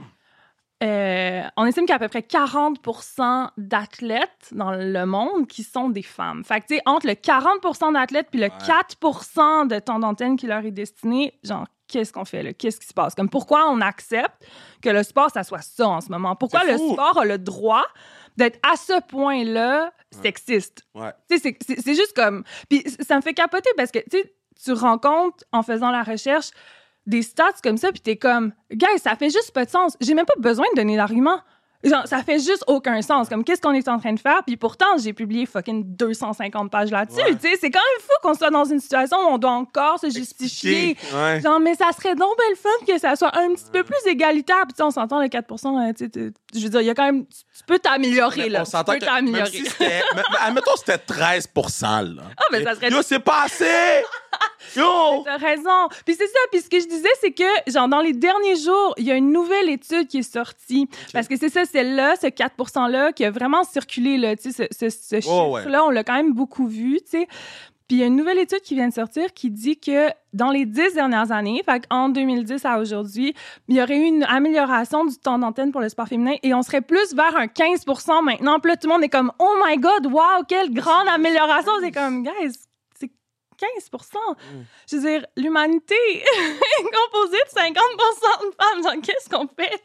euh, 0.82 1.42
on 1.56 1.64
estime 1.64 1.84
qu'il 1.84 1.90
y 1.90 1.92
a 1.92 1.96
à 1.96 1.98
peu 1.98 2.08
près 2.08 2.20
40% 2.20 3.48
d'athlètes 3.56 4.48
dans 4.52 4.72
le 4.72 5.06
monde 5.06 5.46
qui 5.46 5.62
sont 5.62 5.88
des 5.88 6.02
femmes. 6.02 6.44
Fait 6.44 6.60
que, 6.60 6.66
tu 6.66 6.74
sais, 6.76 6.82
entre 6.86 7.06
le 7.06 7.14
40% 7.14 7.92
d'athlètes 7.94 8.28
puis 8.30 8.40
le 8.40 8.48
4% 8.48 9.68
de 9.68 9.78
temps 9.78 9.98
d'antenne 9.98 10.36
qui 10.36 10.46
leur 10.46 10.64
est 10.64 10.70
destiné, 10.70 11.38
genre, 11.42 11.66
qu'est-ce 11.88 12.12
qu'on 12.12 12.24
fait 12.24 12.42
là? 12.42 12.52
Qu'est-ce 12.52 12.78
qui 12.80 12.86
se 12.86 12.94
passe? 12.94 13.14
Comme, 13.14 13.30
pourquoi 13.30 13.68
on 13.70 13.80
accepte 13.80 14.46
que 14.82 14.90
le 14.90 15.02
sport, 15.02 15.30
ça 15.30 15.44
soit 15.44 15.62
ça 15.62 15.88
en 15.88 16.00
ce 16.00 16.10
moment? 16.10 16.36
Pourquoi 16.36 16.64
le 16.64 16.76
sport 16.92 17.18
a 17.18 17.24
le 17.24 17.38
droit 17.38 17.84
d'être 18.36 18.58
à 18.70 18.76
ce 18.76 19.00
point-là 19.08 19.92
sexiste? 20.22 20.82
Ouais. 20.94 21.12
C'est- 21.30 21.94
juste 21.94 22.12
comme. 22.14 22.44
Puis 22.68 22.84
ça 23.00 23.16
me 23.16 23.22
fait 23.22 23.34
capoter 23.34 23.70
parce 23.76 23.90
que, 23.90 24.00
tu 24.10 24.18
sais, 24.18 24.34
tu 24.62 24.72
rends 24.72 24.98
compte 24.98 25.44
en 25.52 25.62
faisant 25.62 25.90
la 25.90 26.02
recherche 26.02 26.50
des 27.06 27.22
stats 27.22 27.52
comme 27.62 27.76
ça, 27.76 27.90
puis 27.92 28.00
t'es 28.00 28.16
comme, 28.16 28.52
guys, 28.72 28.98
ça 29.02 29.14
fait 29.16 29.30
juste 29.30 29.52
pas 29.52 29.64
de 29.64 29.70
sens. 29.70 29.96
J'ai 30.00 30.14
même 30.14 30.26
pas 30.26 30.34
besoin 30.38 30.66
de 30.74 30.76
donner 30.76 30.96
d'argument. 30.96 31.38
Genre, 31.84 32.04
ça 32.08 32.22
fait 32.24 32.38
juste 32.40 32.64
aucun 32.66 33.00
sens. 33.02 33.28
Comme, 33.28 33.44
qu'est-ce 33.44 33.60
qu'on 33.60 33.72
est 33.74 33.86
en 33.86 33.98
train 34.00 34.12
de 34.14 34.18
faire? 34.18 34.42
Puis 34.44 34.56
pourtant, 34.56 34.96
j'ai 34.98 35.12
publié 35.12 35.46
fucking 35.46 35.84
250 35.94 36.68
pages 36.70 36.90
là-dessus. 36.90 37.18
Ouais. 37.20 37.36
Tu 37.36 37.48
sais, 37.48 37.56
c'est 37.60 37.70
quand 37.70 37.78
même 37.78 38.02
fou 38.02 38.12
qu'on 38.22 38.34
soit 38.34 38.50
dans 38.50 38.64
une 38.64 38.80
situation 38.80 39.18
où 39.18 39.28
on 39.34 39.38
doit 39.38 39.52
encore 39.52 40.00
se 40.00 40.08
justifier. 40.10 40.96
Ouais. 41.14 41.40
Genre, 41.40 41.60
mais 41.60 41.74
ça 41.76 41.90
serait 41.92 42.16
donc 42.16 42.30
belle 42.38 42.56
fun 42.56 42.70
que 42.92 42.98
ça 42.98 43.14
soit 43.14 43.36
un 43.38 43.50
petit 43.54 43.66
peu 43.70 43.84
plus 43.84 43.98
égalitaire. 44.10 44.62
Puis, 44.64 44.72
tu 44.76 44.82
on 44.82 44.90
s'entend, 44.90 45.20
le 45.20 45.28
4% 45.28 45.88
euh, 45.88 45.92
tu 45.92 46.04
sais, 46.06 46.10
tu- 46.10 46.32
je 46.58 46.64
veux 46.64 46.70
dire, 46.70 46.80
il 46.80 46.86
y 46.86 46.90
a 46.90 46.94
quand 46.94 47.04
même. 47.04 47.24
Tu 47.26 47.36
tu 47.58 47.64
peux 47.66 47.78
t'améliorer, 47.78 48.48
là. 48.48 48.62
on 48.62 48.64
Tu 48.64 48.70
s'entend 48.70 48.92
peux 48.94 48.98
que 48.98 49.04
même 49.04 49.14
t'améliorer. 49.26 49.50
si 49.50 49.64
admettons, 50.40 50.76
c'était 50.76 50.98
13 50.98 51.48
là. 51.54 52.22
Ah, 52.36 52.42
mais 52.50 52.64
ça 52.64 52.74
serait 52.74 52.90
Yo, 52.90 53.02
c'est 53.02 53.20
pas 53.20 53.42
assez! 53.44 53.64
Yo! 54.74 55.22
T'as 55.24 55.36
raison. 55.36 55.88
Puis 56.04 56.14
c'est 56.14 56.26
ça. 56.26 56.38
Puis 56.50 56.60
ce 56.62 56.68
que 56.70 56.80
je 56.80 56.86
disais, 56.86 57.08
c'est 57.20 57.32
que, 57.32 57.44
genre, 57.70 57.88
dans 57.88 58.00
les 58.00 58.12
derniers 58.12 58.56
jours, 58.56 58.94
il 58.96 59.04
y 59.04 59.10
a 59.12 59.14
une 59.14 59.32
nouvelle 59.32 59.68
étude 59.68 60.08
qui 60.08 60.18
est 60.18 60.32
sortie. 60.32 60.88
Parce 61.12 61.28
que 61.28 61.36
c'est 61.36 61.50
ça, 61.50 61.64
c'est 61.64 61.84
là, 61.84 62.14
ce 62.20 62.26
4 62.28 62.56
%-là, 62.56 63.12
qui 63.12 63.24
a 63.24 63.30
vraiment 63.30 63.64
circulé, 63.64 64.18
là, 64.18 64.36
tu 64.36 64.50
sais, 64.52 64.68
ce, 64.72 64.88
ce, 64.90 65.20
ce 65.20 65.28
Oh, 65.28 65.50
ouais. 65.52 65.60
chiffre-là, 65.60 65.84
on 65.84 65.90
l'a 65.90 66.04
quand 66.04 66.14
même 66.14 66.32
beaucoup 66.32 66.66
vu, 66.66 67.00
tu 67.04 67.18
sais. 67.18 67.28
Puis 67.88 67.98
il 67.98 68.00
y 68.00 68.02
a 68.02 68.06
une 68.06 68.16
nouvelle 68.16 68.38
étude 68.38 68.62
qui 68.62 68.74
vient 68.74 68.88
de 68.88 68.92
sortir 68.92 69.32
qui 69.32 69.48
dit 69.48 69.78
que 69.78 70.08
dans 70.32 70.50
les 70.50 70.66
dix 70.66 70.92
dernières 70.94 71.30
années, 71.30 71.62
fait 71.64 71.84
en 71.88 72.08
2010 72.08 72.64
à 72.64 72.80
aujourd'hui, 72.80 73.32
il 73.68 73.76
y 73.76 73.80
aurait 73.80 73.96
eu 73.96 74.02
une 74.02 74.24
amélioration 74.24 75.04
du 75.04 75.16
temps 75.16 75.38
d'antenne 75.38 75.70
pour 75.70 75.80
le 75.80 75.88
sport 75.88 76.08
féminin 76.08 76.34
et 76.42 76.52
on 76.52 76.62
serait 76.62 76.80
plus 76.80 77.14
vers 77.14 77.36
un 77.36 77.46
15% 77.46 78.24
maintenant. 78.24 78.58
Puis 78.58 78.72
là, 78.72 78.76
tout 78.76 78.88
le 78.88 78.92
monde 78.92 79.04
est 79.04 79.08
comme 79.08 79.30
«Oh 79.38 79.54
my 79.64 79.76
God, 79.76 80.06
wow, 80.06 80.42
quelle 80.48 80.74
grande 80.74 81.06
amélioration!» 81.06 81.70
C'est 81.80 81.92
comme 81.92 82.22
«Guys, 82.24 82.54
c'est 83.58 83.90
15 83.90 83.90
Je 84.90 84.96
veux 84.96 85.02
dire, 85.02 85.26
l'humanité 85.36 85.94
est 86.14 86.82
composée 86.82 87.38
de 87.44 87.50
50 87.50 87.74
de 87.74 88.54
femmes. 88.56 88.82
Genre, 88.82 89.02
qu'est-ce 89.02 89.28
qu'on 89.28 89.48
fait? 89.48 89.82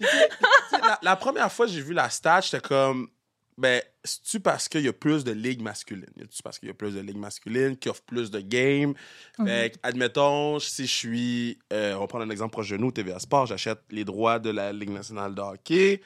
La, 0.71 0.99
la 1.01 1.15
première 1.15 1.51
fois 1.51 1.65
que 1.65 1.71
j'ai 1.71 1.81
vu 1.81 1.93
la 1.93 2.09
stat, 2.09 2.41
j'étais 2.41 2.61
comme, 2.61 3.09
ben, 3.57 3.81
c'est-tu 4.03 4.39
parce 4.39 4.67
qu'il 4.67 4.81
y 4.81 4.87
a 4.87 4.93
plus 4.93 5.23
de 5.23 5.31
ligues 5.31 5.61
masculines? 5.61 6.09
C'est-tu 6.17 6.41
parce 6.43 6.57
qu'il 6.57 6.67
y 6.67 6.71
a 6.71 6.73
plus 6.73 6.95
de 6.95 7.01
ligues 7.01 7.17
masculines 7.17 7.77
qui 7.77 7.89
offrent 7.89 8.01
plus 8.03 8.31
de 8.31 8.39
games? 8.39 8.93
Fait 9.37 9.71
que, 9.71 9.77
admettons, 9.83 10.59
si 10.59 10.87
je 10.87 10.91
suis, 10.91 11.59
euh, 11.71 11.93
on 11.95 11.99
va 11.99 12.07
prendre 12.07 12.25
un 12.25 12.29
exemple 12.29 12.53
proche 12.53 12.69
de 12.69 12.77
nous, 12.77 12.91
TVA 12.91 13.19
Sport, 13.19 13.45
j'achète 13.45 13.79
les 13.89 14.03
droits 14.03 14.39
de 14.39 14.49
la 14.49 14.73
Ligue 14.73 14.89
nationale 14.89 15.35
de 15.35 15.41
hockey. 15.41 16.01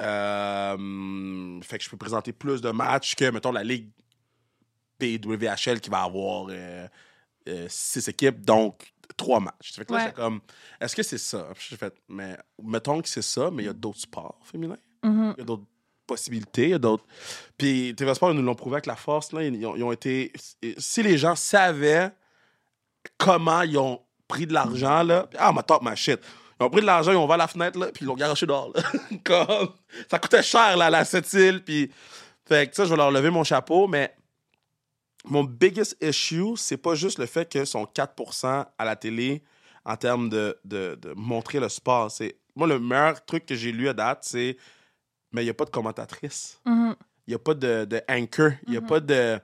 Euh, 0.00 1.60
fait 1.62 1.78
que 1.78 1.84
je 1.84 1.90
peux 1.90 1.96
présenter 1.96 2.32
plus 2.32 2.60
de 2.60 2.70
matchs 2.70 3.14
que, 3.14 3.30
mettons, 3.30 3.52
la 3.52 3.64
Ligue 3.64 3.90
PWHL 4.98 5.80
qui 5.80 5.90
va 5.90 6.02
avoir 6.02 6.46
euh, 6.50 6.86
euh, 7.48 7.66
six 7.68 8.06
équipes, 8.08 8.44
donc 8.44 8.92
trois 9.16 9.40
matchs. 9.40 9.72
Fait 9.74 9.84
que 9.84 9.92
là, 9.92 9.98
Ouais. 9.98 10.04
j'étais 10.06 10.16
comme, 10.16 10.40
est-ce 10.80 10.96
que 10.96 11.02
c'est 11.02 11.18
ça? 11.18 11.48
J'ai 11.68 11.76
fait, 11.76 11.94
mais 12.08 12.36
mettons 12.62 13.00
que 13.00 13.08
c'est 13.08 13.22
ça, 13.22 13.50
mais 13.52 13.62
il 13.62 13.66
y 13.66 13.70
a 13.70 13.72
d'autres 13.72 14.00
sports 14.00 14.38
féminins. 14.44 14.78
Mhm. 15.02 15.34
Il 15.36 15.40
y 15.40 15.42
a 15.42 15.44
d'autres 15.44 15.64
possibilités, 16.06 16.64
il 16.64 16.70
y 16.70 16.74
a 16.74 16.78
d'autres. 16.78 17.04
Puis 17.58 17.94
TV 17.96 18.14
Sport, 18.14 18.30
ils 18.32 18.36
nous 18.36 18.42
l'ont 18.42 18.54
prouvé 18.54 18.74
avec 18.76 18.86
la 18.86 18.96
force. 18.96 19.32
Là, 19.32 19.42
ils, 19.44 19.66
ont, 19.66 19.76
ils 19.76 19.82
ont 19.84 19.92
été. 19.92 20.32
Si 20.78 21.02
les 21.02 21.18
gens 21.18 21.34
savaient 21.36 22.10
comment 23.18 23.62
ils 23.62 23.78
ont 23.78 24.00
pris 24.28 24.46
de 24.46 24.52
l'argent, 24.52 25.02
là. 25.02 25.28
Ah, 25.38 25.52
ma 25.52 25.62
top, 25.62 25.82
ma 25.82 25.94
shit. 25.94 26.20
Ils 26.60 26.64
ont 26.64 26.70
pris 26.70 26.80
de 26.80 26.86
l'argent, 26.86 27.12
ils 27.12 27.16
ont 27.16 27.24
ouvert 27.24 27.36
la 27.36 27.48
fenêtre, 27.48 27.78
là, 27.78 27.86
puis 27.92 28.04
ils 28.04 28.06
l'ont 28.08 28.14
garoché 28.16 28.46
dehors, 28.46 28.72
là. 28.74 28.82
Comme, 29.24 29.70
ça 30.10 30.18
coûtait 30.18 30.42
cher, 30.42 30.76
là, 30.76 30.90
la 30.90 31.04
cette 31.04 31.32
île, 31.34 31.62
puis... 31.62 31.90
Fait 32.48 32.68
que 32.70 32.76
ça, 32.76 32.84
je 32.84 32.90
vais 32.90 32.96
leur 32.96 33.10
lever 33.10 33.28
mon 33.30 33.42
chapeau, 33.42 33.88
mais 33.88 34.14
mon 35.26 35.44
biggest 35.44 35.96
issue, 36.02 36.56
c'est 36.56 36.76
pas 36.76 36.94
juste 36.94 37.18
le 37.18 37.26
fait 37.26 37.50
que 37.50 37.64
sont 37.64 37.84
4% 37.84 38.66
à 38.78 38.84
la 38.84 38.96
télé 38.96 39.42
en 39.84 39.96
termes 39.96 40.28
de, 40.28 40.58
de, 40.64 40.96
de 41.00 41.12
montrer 41.14 41.60
le 41.60 41.68
sport. 41.68 42.10
C'est 42.10 42.36
Moi, 42.54 42.66
le 42.66 42.78
meilleur 42.78 43.24
truc 43.24 43.46
que 43.46 43.54
j'ai 43.54 43.72
lu 43.72 43.88
à 43.88 43.92
date, 43.92 44.20
c'est 44.22 44.56
mais 45.32 45.42
il 45.42 45.44
n'y 45.44 45.50
a 45.50 45.54
pas 45.54 45.64
de 45.64 45.70
commentatrice. 45.70 46.60
Mhm. 46.64 46.94
Il 47.26 47.30
n'y 47.30 47.34
a 47.34 47.38
pas 47.38 47.54
de, 47.54 47.84
de 47.84 48.00
anchor. 48.08 48.52
Il 48.66 48.70
n'y 48.70 48.76
a 48.76 48.80
Mhm. 48.80 48.86
pas 48.86 49.00
de. 49.00 49.14
euh, 49.14 49.38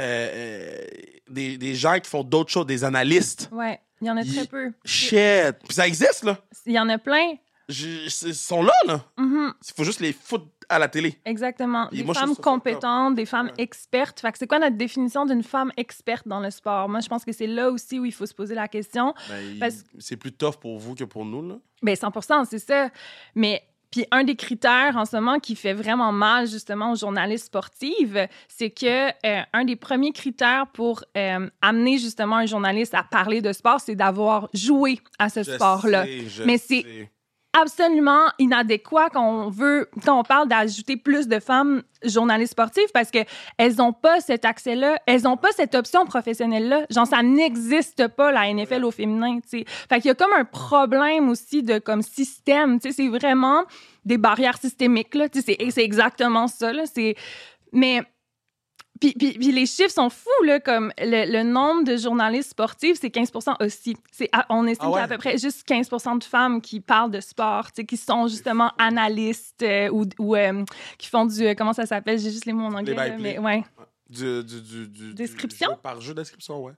euh, 0.00 0.86
des, 1.30 1.56
des 1.56 1.74
gens 1.74 1.98
qui 2.00 2.10
font 2.10 2.24
d'autres 2.24 2.50
choses, 2.50 2.66
des 2.66 2.84
analystes. 2.84 3.48
Ouais, 3.52 3.80
il 4.00 4.06
y 4.06 4.10
en 4.10 4.16
a 4.16 4.24
très 4.24 4.46
peu. 4.46 4.72
Shit! 4.84 5.56
Puis 5.64 5.74
ça 5.74 5.86
existe, 5.86 6.24
là. 6.24 6.38
Il 6.66 6.72
y 6.72 6.78
en 6.78 6.88
a 6.88 6.98
plein. 6.98 7.34
Je- 7.68 8.26
Ils 8.26 8.34
sont 8.34 8.62
là, 8.62 8.74
là. 8.86 9.04
Mhm. 9.16 9.54
Il 9.66 9.72
faut 9.74 9.84
juste 9.84 10.00
les 10.00 10.12
foutre 10.12 10.46
à 10.68 10.78
la 10.78 10.88
télé. 10.88 11.18
Exactement. 11.24 11.88
Et 11.90 11.96
Des 11.98 12.04
moi, 12.04 12.14
femmes 12.14 12.36
compétentes, 12.36 13.14
des 13.14 13.26
femmes 13.26 13.46
Ouais. 13.48 13.64
expertes. 13.64 14.20
Fait 14.20 14.32
que 14.32 14.38
c'est 14.38 14.46
quoi 14.46 14.58
notre 14.58 14.76
définition 14.76 15.24
d'une 15.26 15.42
femme 15.42 15.72
experte 15.76 16.26
dans 16.26 16.40
le 16.40 16.50
sport? 16.50 16.88
Moi, 16.88 17.00
je 17.00 17.08
pense 17.08 17.24
que 17.24 17.32
c'est 17.32 17.46
là 17.46 17.70
aussi 17.70 17.98
où 17.98 18.04
il 18.04 18.12
faut 18.12 18.26
se 18.26 18.34
poser 18.34 18.54
la 18.54 18.68
question. 18.68 19.14
Ben, 19.28 19.58
Parce- 19.60 19.84
C'est 19.98 20.16
plus 20.16 20.32
tough 20.32 20.56
pour 20.60 20.78
vous 20.78 20.94
que 20.94 21.04
pour 21.04 21.24
nous, 21.24 21.46
là. 21.46 21.56
Ben 21.82 21.94
100 21.96 22.44
c'est 22.46 22.58
ça. 22.58 22.88
Mais 23.34 23.62
puis 23.90 24.04
un 24.10 24.24
des 24.24 24.34
critères 24.34 24.96
en 24.96 25.04
ce 25.04 25.14
moment 25.14 25.38
qui 25.38 25.54
fait 25.54 25.72
vraiment 25.72 26.10
mal 26.10 26.48
justement 26.48 26.90
aux 26.92 26.96
journalistes 26.96 27.46
sportifs, 27.46 28.16
c'est 28.48 28.70
que 28.70 29.08
euh, 29.24 29.42
un 29.52 29.64
des 29.64 29.76
premiers 29.76 30.10
critères 30.10 30.66
pour 30.72 31.04
euh, 31.16 31.48
amener 31.62 31.98
justement 31.98 32.36
un 32.36 32.46
journaliste 32.46 32.92
à 32.94 33.04
parler 33.04 33.40
de 33.40 33.52
sport, 33.52 33.78
c'est 33.80 33.94
d'avoir 33.94 34.48
joué 34.52 34.98
à 35.20 35.28
ce 35.28 35.44
sport-là. 35.44 36.06
Mais 36.44 36.58
c'est-. 36.58 37.08
Absolument 37.54 38.26
inadéquat 38.38 39.10
quand 39.10 39.26
on 39.26 39.48
veut, 39.48 39.88
quand 40.04 40.18
on 40.18 40.22
parle 40.22 40.48
d'ajouter 40.48 40.96
plus 40.96 41.28
de 41.28 41.38
femmes 41.38 41.82
journalistes 42.02 42.52
sportives 42.52 42.90
parce 42.92 43.10
que 43.10 43.20
elles 43.56 43.80
ont 43.80 43.92
pas 43.92 44.20
cet 44.20 44.44
accès-là, 44.44 44.96
elles 45.06 45.26
ont 45.26 45.36
pas 45.36 45.52
cette 45.52 45.74
option 45.74 46.04
professionnelle-là. 46.04 46.86
Genre, 46.90 47.06
ça 47.06 47.22
n'existe 47.22 48.08
pas, 48.08 48.32
la 48.32 48.52
NFL 48.52 48.84
au 48.84 48.90
féminin, 48.90 49.38
tu 49.40 49.60
sais. 49.60 49.64
Fait 49.66 49.96
qu'il 49.96 50.06
y 50.06 50.10
a 50.10 50.14
comme 50.14 50.32
un 50.36 50.44
problème 50.44 51.28
aussi 51.28 51.62
de, 51.62 51.78
comme, 51.78 52.02
système, 52.02 52.80
tu 52.80 52.88
sais. 52.88 52.94
C'est 52.94 53.08
vraiment 53.08 53.62
des 54.04 54.18
barrières 54.18 54.58
systémiques, 54.58 55.14
là. 55.14 55.28
Tu 55.28 55.40
sais, 55.40 55.56
c'est 55.70 55.84
exactement 55.84 56.48
ça, 56.48 56.72
là. 56.72 56.82
C'est... 56.86 57.14
Mais... 57.72 58.02
Puis, 59.00 59.12
puis- 59.18 59.32
puis 59.32 59.50
les 59.52 59.66
chiffres 59.66 59.90
sont 59.92 60.08
fous, 60.08 60.44
là, 60.44 60.60
comme 60.60 60.92
le, 60.98 61.30
le 61.30 61.42
nombre 61.42 61.84
de 61.84 61.96
journalistes 61.96 62.50
sportifs, 62.50 62.98
c'est 63.00 63.08
15% 63.14 63.56
aussi. 63.64 63.96
C'est, 64.12 64.30
on 64.48 64.66
estime 64.66 64.86
Ah 64.86 64.90
ouais? 64.90 64.92
qu'il 64.92 64.98
y 64.98 65.00
a 65.00 65.04
à 65.04 65.08
peu 65.08 65.18
près 65.18 65.36
juste 65.38 65.68
15% 65.68 66.18
de 66.20 66.24
femmes 66.24 66.60
qui 66.60 66.80
parlent 66.80 67.10
de 67.10 67.20
sport, 67.20 67.72
qui 67.72 67.96
sont 67.96 68.28
justement 68.28 68.70
analystes 68.78 69.62
euh, 69.62 69.88
ou, 69.90 70.04
ou 70.18 70.36
euh, 70.36 70.64
qui 70.96 71.08
font 71.08 71.26
du... 71.26 71.44
euh, 71.44 71.54
comment 71.56 71.72
ça 71.72 71.86
s'appelle? 71.86 72.18
J'ai 72.18 72.30
juste 72.30 72.46
les 72.46 72.52
mots 72.52 72.66
en 72.66 72.74
anglais, 72.74 72.94
là, 72.94 73.16
mais 73.18 73.38
ouais. 73.38 73.64
Du, 74.08 74.44
du, 74.44 74.60
du, 74.60 74.86
du- 74.86 74.88
du 75.08 75.14
Description? 75.14 75.70
jeu 75.70 75.76
par 75.82 76.00
jeu, 76.00 76.14
description, 76.14 76.62
ouais. 76.62 76.72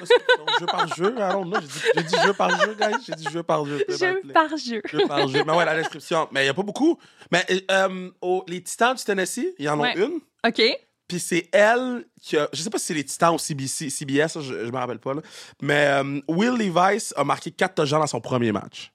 Description, 0.00 0.44
jeu 0.60 0.66
par 0.66 0.94
jeu, 0.94 1.10
don't 1.12 1.44
know. 1.50 1.58
J'ai 1.94 2.02
dit, 2.02 2.08
dit 2.08 2.16
jeu 2.24 2.32
par 2.34 2.50
jeu, 2.60 2.76
guys. 2.78 3.02
J'ai 3.06 3.14
dit 3.14 3.26
jeu 3.32 3.42
par 3.42 3.64
jeu. 3.64 3.84
Jeu 3.88 4.20
par 4.32 4.48
jeu. 4.56 4.82
Jeu 4.84 5.06
par 5.08 5.26
jeu. 5.26 5.42
Mais 5.46 5.52
ouais, 5.54 5.64
la 5.64 5.76
description. 5.76 6.28
Mais 6.30 6.42
il 6.42 6.44
n'y 6.44 6.50
a 6.50 6.54
pas 6.54 6.62
beaucoup. 6.62 6.98
Mais 7.32 7.44
euh, 7.70 8.10
aux- 8.20 8.44
les 8.46 8.62
Titans 8.62 8.94
du 8.94 9.02
Tennessee, 9.02 9.54
il 9.58 9.64
y 9.64 9.68
en 9.68 9.80
Ouais. 9.80 9.98
ont 9.98 10.06
une. 10.08 10.20
OK. 10.46 10.62
Puis 11.08 11.18
c'est 11.20 11.48
elle 11.52 12.04
qui 12.20 12.36
a. 12.36 12.48
Je 12.52 12.60
sais 12.62 12.68
pas 12.70 12.78
si 12.78 12.84
c'est 12.86 12.94
les 12.94 13.04
Titans 13.04 13.34
ou 13.34 13.38
CBC, 13.38 13.88
CBS, 13.90 14.34
je, 14.42 14.66
je 14.66 14.70
me 14.70 14.76
rappelle 14.76 14.98
pas. 14.98 15.14
Là. 15.14 15.22
Mais 15.62 15.86
euh, 15.86 16.20
Will 16.28 16.52
Levis 16.52 17.12
a 17.16 17.24
marqué 17.24 17.50
4 17.50 17.74
touchdowns 17.74 18.00
dans 18.00 18.06
son 18.06 18.20
premier 18.20 18.52
match. 18.52 18.92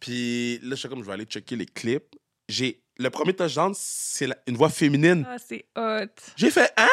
Puis 0.00 0.58
là, 0.62 0.70
je 0.70 0.74
suis 0.76 0.88
comme, 0.88 1.00
je 1.02 1.06
vais 1.06 1.12
aller 1.12 1.24
checker 1.26 1.56
les 1.56 1.66
clips. 1.66 2.16
J'ai. 2.48 2.82
Le 2.98 3.08
premier 3.08 3.32
touchdown, 3.34 3.72
c'est 3.74 4.26
la- 4.26 4.36
une 4.46 4.56
voix 4.56 4.68
féminine. 4.68 5.26
Ah, 5.28 5.36
c'est 5.38 5.64
hot. 5.76 6.10
J'ai 6.36 6.50
fait, 6.50 6.70
hein? 6.76 6.88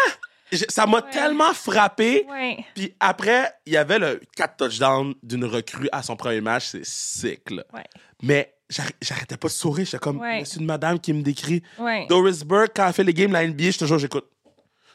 Ça 0.70 0.86
m'a 0.86 1.00
Ouais. 1.02 1.10
tellement 1.12 1.54
frappé. 1.54 2.26
Ouais. 2.30 2.64
Puis 2.76 2.94
après, 3.02 3.52
il 3.66 3.74
y 3.74 3.78
avait 3.78 4.00
le 4.00 4.22
4 4.38 4.56
touchdowns 4.56 5.14
d'une 5.22 5.44
recrue 5.44 5.90
à 5.92 6.02
son 6.04 6.16
premier 6.16 6.40
match. 6.40 6.68
C'est 6.72 6.86
sick, 6.86 7.50
là. 7.52 7.66
Ouais. 7.74 7.84
Mais 8.24 8.56
j'arr- 8.70 8.94
j'arrêtais 9.02 9.36
pas 9.36 9.50
de 9.50 9.54
sourire. 9.54 9.84
J'étais 9.86 9.98
comme, 10.00 10.22
c'est 10.46 10.60
une 10.62 10.66
madame 10.66 10.98
qui 11.02 11.12
me 11.12 11.22
décrit? 11.22 11.62
Doris 12.08 12.46
Burke, 12.46 12.72
quand 12.76 12.88
elle 12.88 12.94
fait 12.94 13.04
les 13.04 13.14
games 13.14 13.34
la 13.34 13.46
NBA, 13.46 13.72
je 13.72 13.78
te 13.80 13.86
jure, 13.86 14.00
j'écoute. 14.00 14.30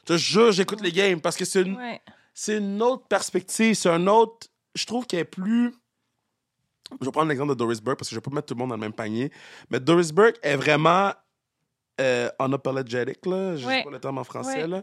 Je 0.08 0.14
te 0.14 0.18
jure, 0.18 0.52
j'écoute 0.52 0.80
les 0.80 0.92
games 0.92 1.20
parce 1.20 1.36
que 1.36 1.44
c'est 1.44 1.62
une, 1.62 1.76
Ouais. 1.76 2.00
c'est 2.34 2.58
une 2.58 2.82
autre 2.82 3.06
perspective. 3.06 3.74
C'est 3.74 3.88
un 3.90 4.06
autre. 4.06 4.48
Je 4.74 4.84
trouve 4.86 5.06
qu'elle 5.06 5.20
est 5.20 5.24
plus. 5.24 5.74
Je 7.00 7.06
vais 7.06 7.12
prendre 7.12 7.28
l'exemple 7.28 7.50
de 7.50 7.54
Doris 7.54 7.80
Burke 7.80 7.98
parce 7.98 8.08
que 8.08 8.14
je 8.14 8.18
vais 8.20 8.22
pas 8.22 8.30
mettre 8.34 8.46
tout 8.48 8.54
le 8.54 8.58
monde 8.58 8.68
dans 8.70 8.74
le 8.76 8.80
même 8.80 8.92
panier. 8.92 9.30
Mais 9.70 9.80
Doris 9.80 10.12
Burke 10.12 10.36
est 10.42 10.56
vraiment 10.56 11.12
euh, 12.00 12.28
unapologetic, 12.40 13.24
là. 13.26 13.56
Je 13.56 13.66
sais 13.66 13.82
pas 13.84 13.90
le 13.90 14.00
terme 14.00 14.18
en 14.18 14.24
français, 14.24 14.66
là. 14.66 14.82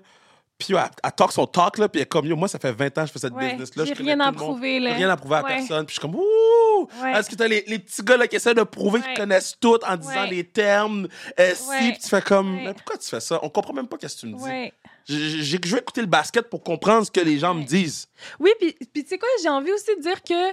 Puis 0.57 0.73
elle, 0.73 0.89
elle 1.03 1.11
talk 1.13 1.31
son 1.31 1.47
talk, 1.47 1.77
là. 1.77 1.87
Puis 1.87 1.99
elle 1.99 2.03
est 2.03 2.09
comme, 2.09 2.25
yo, 2.25 2.35
moi, 2.35 2.47
ça 2.47 2.59
fait 2.59 2.71
20 2.71 2.97
ans 2.97 3.01
que 3.01 3.07
je 3.07 3.11
fais 3.13 3.19
cette 3.19 3.33
Ouais. 3.33 3.51
business-là. 3.51 3.85
J'ai 3.85 3.93
rien 3.93 4.19
à 4.19 4.31
prouver, 4.31 4.79
là. 4.79 4.93
Rien 4.93 5.09
à 5.09 5.15
prouver 5.17 5.35
à 5.37 5.43
Ouais. 5.43 5.55
personne. 5.57 5.85
Puis 5.85 5.95
je 5.95 5.99
suis 5.99 6.01
comme, 6.01 6.15
ouh! 6.19 6.87
Ouais. 7.01 7.13
Est-ce 7.13 7.29
que 7.29 7.35
t'as 7.35 7.47
les, 7.47 7.63
les 7.67 7.79
petits 7.79 8.03
gars 8.03 8.17
là, 8.17 8.27
qui 8.27 8.35
essaient 8.37 8.53
de 8.53 8.63
prouver 8.63 9.01
qu'ils 9.01 9.13
connaissent 9.15 9.55
tout 9.59 9.77
en 9.87 9.95
disant 9.97 10.23
les 10.25 10.43
termes, 10.45 11.07
euh, 11.39 11.53
si, 11.55 11.91
puis 11.91 11.99
tu 11.99 12.07
fais 12.09 12.21
comme, 12.21 12.55
mais 12.55 12.73
pourquoi 12.73 12.97
tu 12.97 13.07
fais 13.09 13.19
ça? 13.19 13.39
On 13.43 13.49
comprend 13.49 13.73
même 13.73 13.87
pas 13.87 13.97
ce 14.01 14.15
que 14.15 14.19
tu 14.19 14.25
me 14.27 14.37
dis. 14.37 14.71
Je 15.07 15.57
vais 15.57 15.79
écouter 15.79 16.01
le 16.01 16.07
basket 16.07 16.49
pour 16.49 16.63
comprendre 16.63 17.05
ce 17.05 17.11
que 17.11 17.19
les 17.21 17.37
gens 17.39 17.53
me 17.53 17.63
disent. 17.63 18.07
Oui, 18.39 18.51
puis, 18.59 18.73
puis 18.93 19.03
tu 19.03 19.09
sais 19.09 19.17
quoi, 19.17 19.29
j'ai 19.41 19.49
envie 19.49 19.71
aussi 19.71 19.95
de 19.95 20.01
dire 20.01 20.21
que 20.23 20.49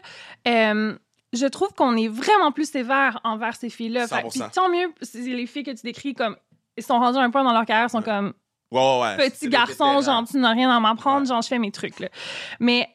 euh, 0.49 0.97
je 1.33 1.47
trouve 1.47 1.73
qu'on 1.75 1.97
est 1.97 2.09
vraiment 2.09 2.53
plus 2.53 2.71
sévère 2.71 3.21
envers 3.25 3.57
ces 3.57 3.69
filles-là. 3.71 4.07
Fait- 4.09 4.23
100%. 4.23 4.29
Puis 4.31 4.41
tant 4.53 4.69
mieux, 4.69 4.93
les 5.15 5.47
filles 5.47 5.65
que 5.65 5.71
tu 5.73 5.83
décris 5.83 6.15
comme. 6.15 6.37
Ils 6.77 6.85
sont 6.85 6.99
rendus 6.99 7.19
à 7.19 7.23
un 7.23 7.31
point 7.31 7.43
dans 7.45 7.53
leur 7.53 7.65
carrière, 7.65 7.91
sont 7.91 7.99
Ouais. 7.99 8.05
comme 8.05 8.33
Ouais, 8.73 8.81
ouais, 8.81 9.17
ouais. 9.17 9.31
Petit 9.31 9.49
garçon, 9.49 10.01
genre, 10.03 10.25
tu 10.29 10.39
n'as 10.39 10.51
rien 10.51 10.69
à 10.69 10.81
m'apprendre, 10.81 11.25
genre, 11.27 11.41
je 11.41 11.47
fais 11.47 11.59
mes 11.59 11.71
trucs, 11.71 12.01
là. 12.01 12.09
Mais 12.59 12.89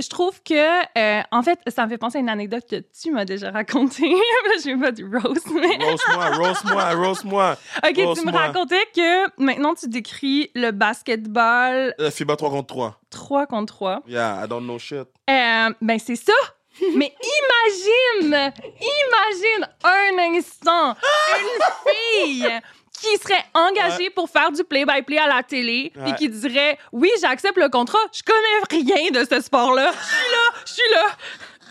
je 0.00 0.08
trouve 0.08 0.42
que, 0.42 0.98
euh, 0.98 1.22
en 1.30 1.42
fait, 1.42 1.60
ça 1.68 1.84
me 1.84 1.90
fait 1.90 1.98
penser 1.98 2.18
à 2.18 2.20
une 2.20 2.28
anecdote 2.28 2.64
que 2.68 2.82
tu 3.00 3.12
m'as 3.12 3.24
déjà 3.24 3.50
racontée. 3.50 4.10
je 4.64 4.74
vais 4.74 4.80
pas 4.80 4.92
du 4.92 5.04
roast, 5.04 5.46
mais. 5.52 5.76
Roast-moi, 5.84 6.30
roast-moi, 6.30 6.90
roast-moi. 6.94 7.56
OK, 7.84 7.94
tu 7.94 8.26
me 8.26 8.32
racontais 8.32 8.82
que 8.94 9.40
maintenant, 9.42 9.74
tu 9.74 9.88
décris 9.88 10.50
le 10.54 10.72
basketball 10.72 11.94
Euh, 12.00 12.10
FIBA 12.10 12.36
3 12.36 12.50
contre 12.50 12.66
3. 12.66 13.00
3 13.10 13.46
contre 13.46 13.74
3. 13.74 14.02
Yeah, 14.08 14.44
I 14.44 14.48
don't 14.48 14.64
know 14.64 14.78
shit. 14.78 15.06
Euh, 15.30 15.70
ben, 15.80 15.98
c'est 15.98 16.16
ça. 16.16 16.32
Mais 16.96 17.14
imagine, 17.22 18.52
imagine 18.80 19.68
un 19.84 20.36
instant 20.36 20.96
une 21.30 22.26
fille 22.26 22.60
qui 23.00 23.16
serait 23.18 23.44
engagée 23.54 24.10
pour 24.10 24.28
faire 24.30 24.50
du 24.52 24.64
play-by-play 24.64 25.18
à 25.18 25.26
la 25.28 25.42
télé 25.42 25.92
Ouais. 25.96 26.10
et 26.10 26.14
qui 26.14 26.28
dirait 26.28 26.78
oui 26.92 27.10
j'accepte 27.20 27.58
le 27.58 27.68
contrat 27.68 27.98
je 28.12 28.22
connais 28.22 28.92
rien 28.94 29.10
de 29.10 29.26
ce 29.28 29.40
sport 29.40 29.74
là 29.74 29.90
je 29.92 30.06
suis 30.06 30.32
là 30.32 30.60
je 30.64 30.72
suis 30.72 30.92
là 30.92 31.06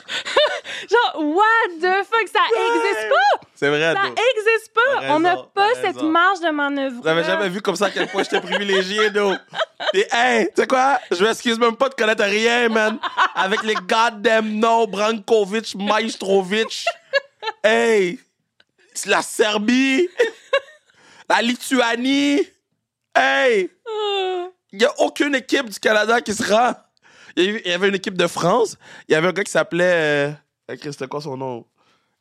genre 0.91 1.23
what 1.25 1.69
the 1.81 2.03
fuck 2.05 2.27
ça 2.31 2.41
existe 2.51 3.09
pas 3.09 3.47
C'est 3.55 3.69
vrai, 3.69 3.93
ça 3.93 4.01
toi. 4.01 4.09
existe 4.35 4.73
pas 4.73 5.13
on 5.15 5.19
n'a 5.21 5.37
pas 5.55 5.69
cette 5.75 5.95
raison. 5.95 6.09
marge 6.09 6.41
de 6.41 6.49
manœuvre 6.49 7.01
J'avais 7.03 7.23
jamais 7.23 7.47
vu 7.49 7.61
comme 7.61 7.75
ça 7.77 7.85
à 7.85 7.89
quel 7.89 8.07
point 8.09 8.23
j'étais 8.23 8.41
privilégié, 8.41 9.09
d'eau. 9.11 9.33
Et 9.93 10.05
hey, 10.11 10.47
tu 10.47 10.61
sais 10.61 10.67
quoi? 10.67 10.99
Je 11.09 11.23
m'excuse 11.23 11.57
même 11.57 11.75
pas 11.77 11.87
de 11.89 11.93
connaître 11.95 12.23
rien, 12.23 12.67
man. 12.67 12.99
Avec 13.35 13.63
les 13.63 13.75
goddamn 13.75 14.59
noms, 14.59 14.87
Brankovic, 14.87 15.73
Maestrovic. 15.75 16.85
Hey, 17.63 18.19
c'est 18.93 19.09
la 19.09 19.21
Serbie, 19.21 20.09
la 21.33 21.41
Lituanie. 21.41 22.41
Hey, 23.15 23.69
il 24.71 24.81
y 24.81 24.85
a 24.85 24.99
aucune 24.99 25.35
équipe 25.35 25.69
du 25.69 25.79
Canada 25.79 26.21
qui 26.21 26.33
se 26.33 26.43
rend. 26.51 26.73
Il 27.35 27.61
y, 27.65 27.71
avait 27.71 27.89
une 27.89 27.95
équipe 27.95 28.17
de 28.17 28.27
France. 28.27 28.77
Il 29.07 29.13
y 29.13 29.15
avait 29.15 29.29
un 29.29 29.31
gars 29.31 29.43
qui 29.43 29.51
s'appelait. 29.51 30.35
Euh, 30.69 30.75
c'était 30.79 31.07
quoi 31.07 31.21
son 31.21 31.35
nom? 31.35 31.65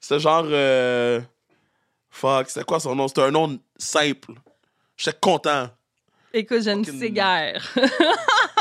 C'était 0.00 0.20
genre. 0.20 0.46
euh, 0.46 1.20
fuck, 2.08 2.48
c'était 2.48 2.64
quoi 2.64 2.80
son 2.80 2.94
nom? 2.94 3.08
C'était 3.08 3.22
un 3.22 3.30
nom 3.30 3.58
simple. 3.76 4.32
J'étais 4.96 5.18
content. 5.20 5.68
écoute 6.32 6.62
je 6.62 6.70
ne 6.70 6.84
sais 6.84 7.10
guère 7.10 7.74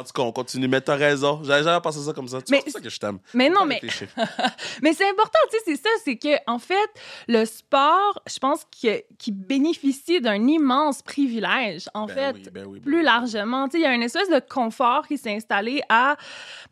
En 0.00 0.04
tout 0.04 0.12
cas, 0.14 0.22
on 0.22 0.32
continue. 0.32 0.66
Mais 0.68 0.80
t'as 0.80 0.96
raison. 0.96 1.40
J'avais 1.44 1.62
jamais 1.62 1.80
pensé 1.80 2.00
ça 2.00 2.12
comme 2.12 2.26
ça. 2.28 2.38
C'est 2.44 2.62
pour 2.62 2.72
ça 2.72 2.80
que 2.80 2.88
je 2.90 2.98
t'aime. 2.98 3.18
mais 3.34 3.48
non 3.50 3.64
mais. 3.66 3.80
Mais 4.82 4.92
c'est 4.94 5.08
important, 5.08 5.38
tu 5.50 5.58
sais, 5.58 5.62
c'est 5.66 5.76
ça, 5.82 5.90
c'est 6.04 6.16
que 6.16 6.36
en 6.46 6.58
fait, 6.58 6.90
le 7.28 7.44
sport, 7.44 8.22
je 8.26 8.38
pense 8.38 8.64
que 8.82 9.02
qui 9.18 9.30
bénéficie 9.32 10.20
d'un 10.20 10.46
immense 10.46 11.02
privilège, 11.02 11.88
en 11.94 12.06
Ben 12.06 12.14
fait, 12.14 12.32
oui, 12.34 12.42
ben 12.52 12.64
oui, 12.66 12.78
ben 12.80 12.84
plus 12.84 12.98
oui. 12.98 13.04
largement. 13.04 13.66
Tu 13.68 13.72
sais, 13.72 13.78
il 13.78 13.82
y 13.82 13.86
a 13.86 13.94
une 13.94 14.02
espèce 14.02 14.28
de 14.30 14.40
confort 14.40 15.06
qui 15.06 15.18
s'est 15.18 15.34
installé 15.34 15.82
à, 15.88 16.16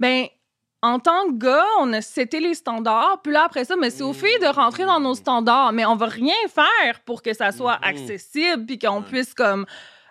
ben, 0.01 0.27
en 0.81 1.01
tant 1.01 1.27
que 1.27 1.38
gars, 1.38 1.64
on 1.81 1.93
a 1.93 2.01
c'était 2.01 2.41
les 2.41 2.55
standards, 2.55 3.21
puis 3.23 3.33
là 3.33 3.45
après 3.45 3.64
ça, 3.64 3.75
mais 3.77 3.91
c'est 3.91 4.05
aux 4.05 4.12
filles 4.12 4.38
de 4.41 4.47
rentrer 4.47 4.85
dans 4.85 5.01
nos 5.01 5.14
standards, 5.17 5.73
mais 5.73 5.85
on 5.85 5.97
va 5.97 6.07
rien 6.07 6.35
faire 6.49 7.01
pour 7.05 7.21
que 7.23 7.35
ça 7.35 7.51
soit 7.53 7.79
Mhm. 7.79 7.85
accessible, 7.85 8.64
puis 8.67 8.79
qu'on 8.79 9.03
puisse 9.03 9.35
comme 9.35 9.67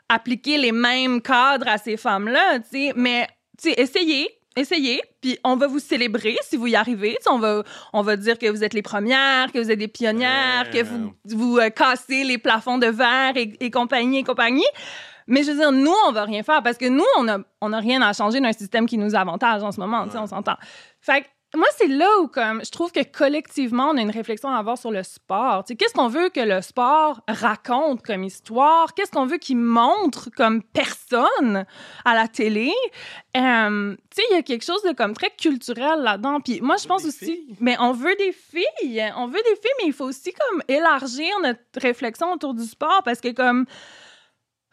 appliquer 0.10 0.58
les 0.58 0.72
mêmes 0.72 1.22
cadres 1.22 1.68
à 1.68 1.78
ces 1.78 1.98
femmes-là, 1.98 2.60
tu 2.60 2.70
sais. 2.72 2.94
Mais 2.96 3.28
tu 3.62 3.70
sais, 3.70 3.76
essayez, 3.82 4.30
essayez, 4.56 5.02
puis 5.22 5.38
on 5.44 5.56
va 5.56 5.68
vous 5.68 5.80
célébrer 5.80 6.38
si 6.44 6.58
vous 6.58 6.68
y 6.68 6.76
arrivez. 6.76 7.16
Tu 7.18 7.24
sais, 7.24 7.30
on 7.30 7.40
va, 7.40 7.64
on 7.94 8.02
va 8.02 8.16
dire 8.16 8.38
que 8.38 8.48
vous 8.50 8.64
êtes 8.64 8.74
les 8.74 8.82
premières, 8.82 9.52
que 9.52 9.60
vous 9.60 9.70
êtes 9.72 9.80
des 9.80 9.88
pionnières, 9.88 10.70
que 10.72 10.84
vous, 10.84 11.14
vous 11.26 11.58
euh, 11.58 11.70
cassez 11.70 12.24
les 12.24 12.38
plafonds 12.38 12.78
de 12.78 12.88
verre 12.88 13.36
et, 13.36 13.54
et 13.60 13.72
compagnie 13.72 14.20
et 14.20 14.24
compagnie. 14.24 14.66
Mais 15.30 15.44
je 15.44 15.52
veux 15.52 15.58
dire, 15.58 15.72
nous, 15.74 15.94
on 16.08 16.12
va 16.14 16.24
rien 16.24 16.42
faire 16.42 16.64
parce 16.64 16.78
que 16.78 16.86
nous, 16.88 17.04
on 17.18 17.24
n'a 17.24 17.40
on 17.60 17.74
a 17.74 17.80
rien 17.80 18.02
à 18.02 18.14
changer 18.14 18.40
d'un 18.40 18.54
système 18.54 18.86
qui 18.86 18.98
nous 18.98 19.14
avantage 19.14 19.62
en 19.62 19.72
ce 19.74 19.80
moment, 19.80 20.06
tu 20.06 20.12
sais, 20.12 20.18
Ouais. 20.18 20.24
on 20.24 20.28
s'entend. 20.28 20.56
Fait 21.02 21.22
que 21.24 21.28
moi, 21.56 21.68
c'est 21.78 21.88
là 21.88 22.08
où, 22.22 22.28
comme, 22.28 22.62
je 22.64 22.70
trouve 22.72 22.92
que 22.92 23.04
collectivement, 23.04 23.92
on 23.92 23.98
a 23.98 24.02
une 24.02 24.12
réflexion 24.12 24.50
à 24.50 24.58
avoir 24.58 24.78
sur 24.78 24.92
le 24.92 25.02
sport. 25.04 25.64
Qu'est-ce 25.66 25.94
qu'on 25.94 26.10
veut 26.10 26.30
que 26.30 26.42
le 26.42 26.62
sport 26.62 27.22
raconte 27.28 28.02
comme 28.06 28.26
histoire? 28.26 28.94
Qu'est-ce 28.94 29.12
qu'on 29.12 29.26
veut 29.26 29.38
qu'il 29.38 29.58
montre 29.58 30.30
comme 30.36 30.62
personne 30.62 31.66
à 32.04 32.16
la 32.16 32.28
télé? 32.28 32.72
Euh, 33.38 33.96
il 34.30 34.36
y 34.36 34.38
a 34.38 34.42
quelque 34.42 34.66
chose 34.66 34.82
de 34.84 34.92
comme 34.92 35.14
très 35.14 35.30
culturel 35.30 36.02
là-dedans. 36.02 36.42
Puis 36.42 36.60
moi, 36.62 36.76
je 36.78 36.88
pense 36.88 37.06
aussi, 37.06 37.26
filles. 37.26 37.56
mais 37.62 37.78
on 37.80 37.94
veut 37.94 38.16
des 38.18 38.34
filles. 38.34 39.14
On 39.16 39.28
veut 39.28 39.42
des 39.44 39.56
filles, 39.56 39.72
mais 39.80 39.88
il 39.88 39.94
faut 39.94 40.06
aussi 40.06 40.34
comme 40.34 40.62
élargir 40.68 41.32
notre 41.42 41.62
réflexion 41.78 42.34
autour 42.34 42.56
du 42.56 42.66
sport 42.66 43.04
parce 43.06 43.22
que 43.22 43.32
comme 43.32 43.66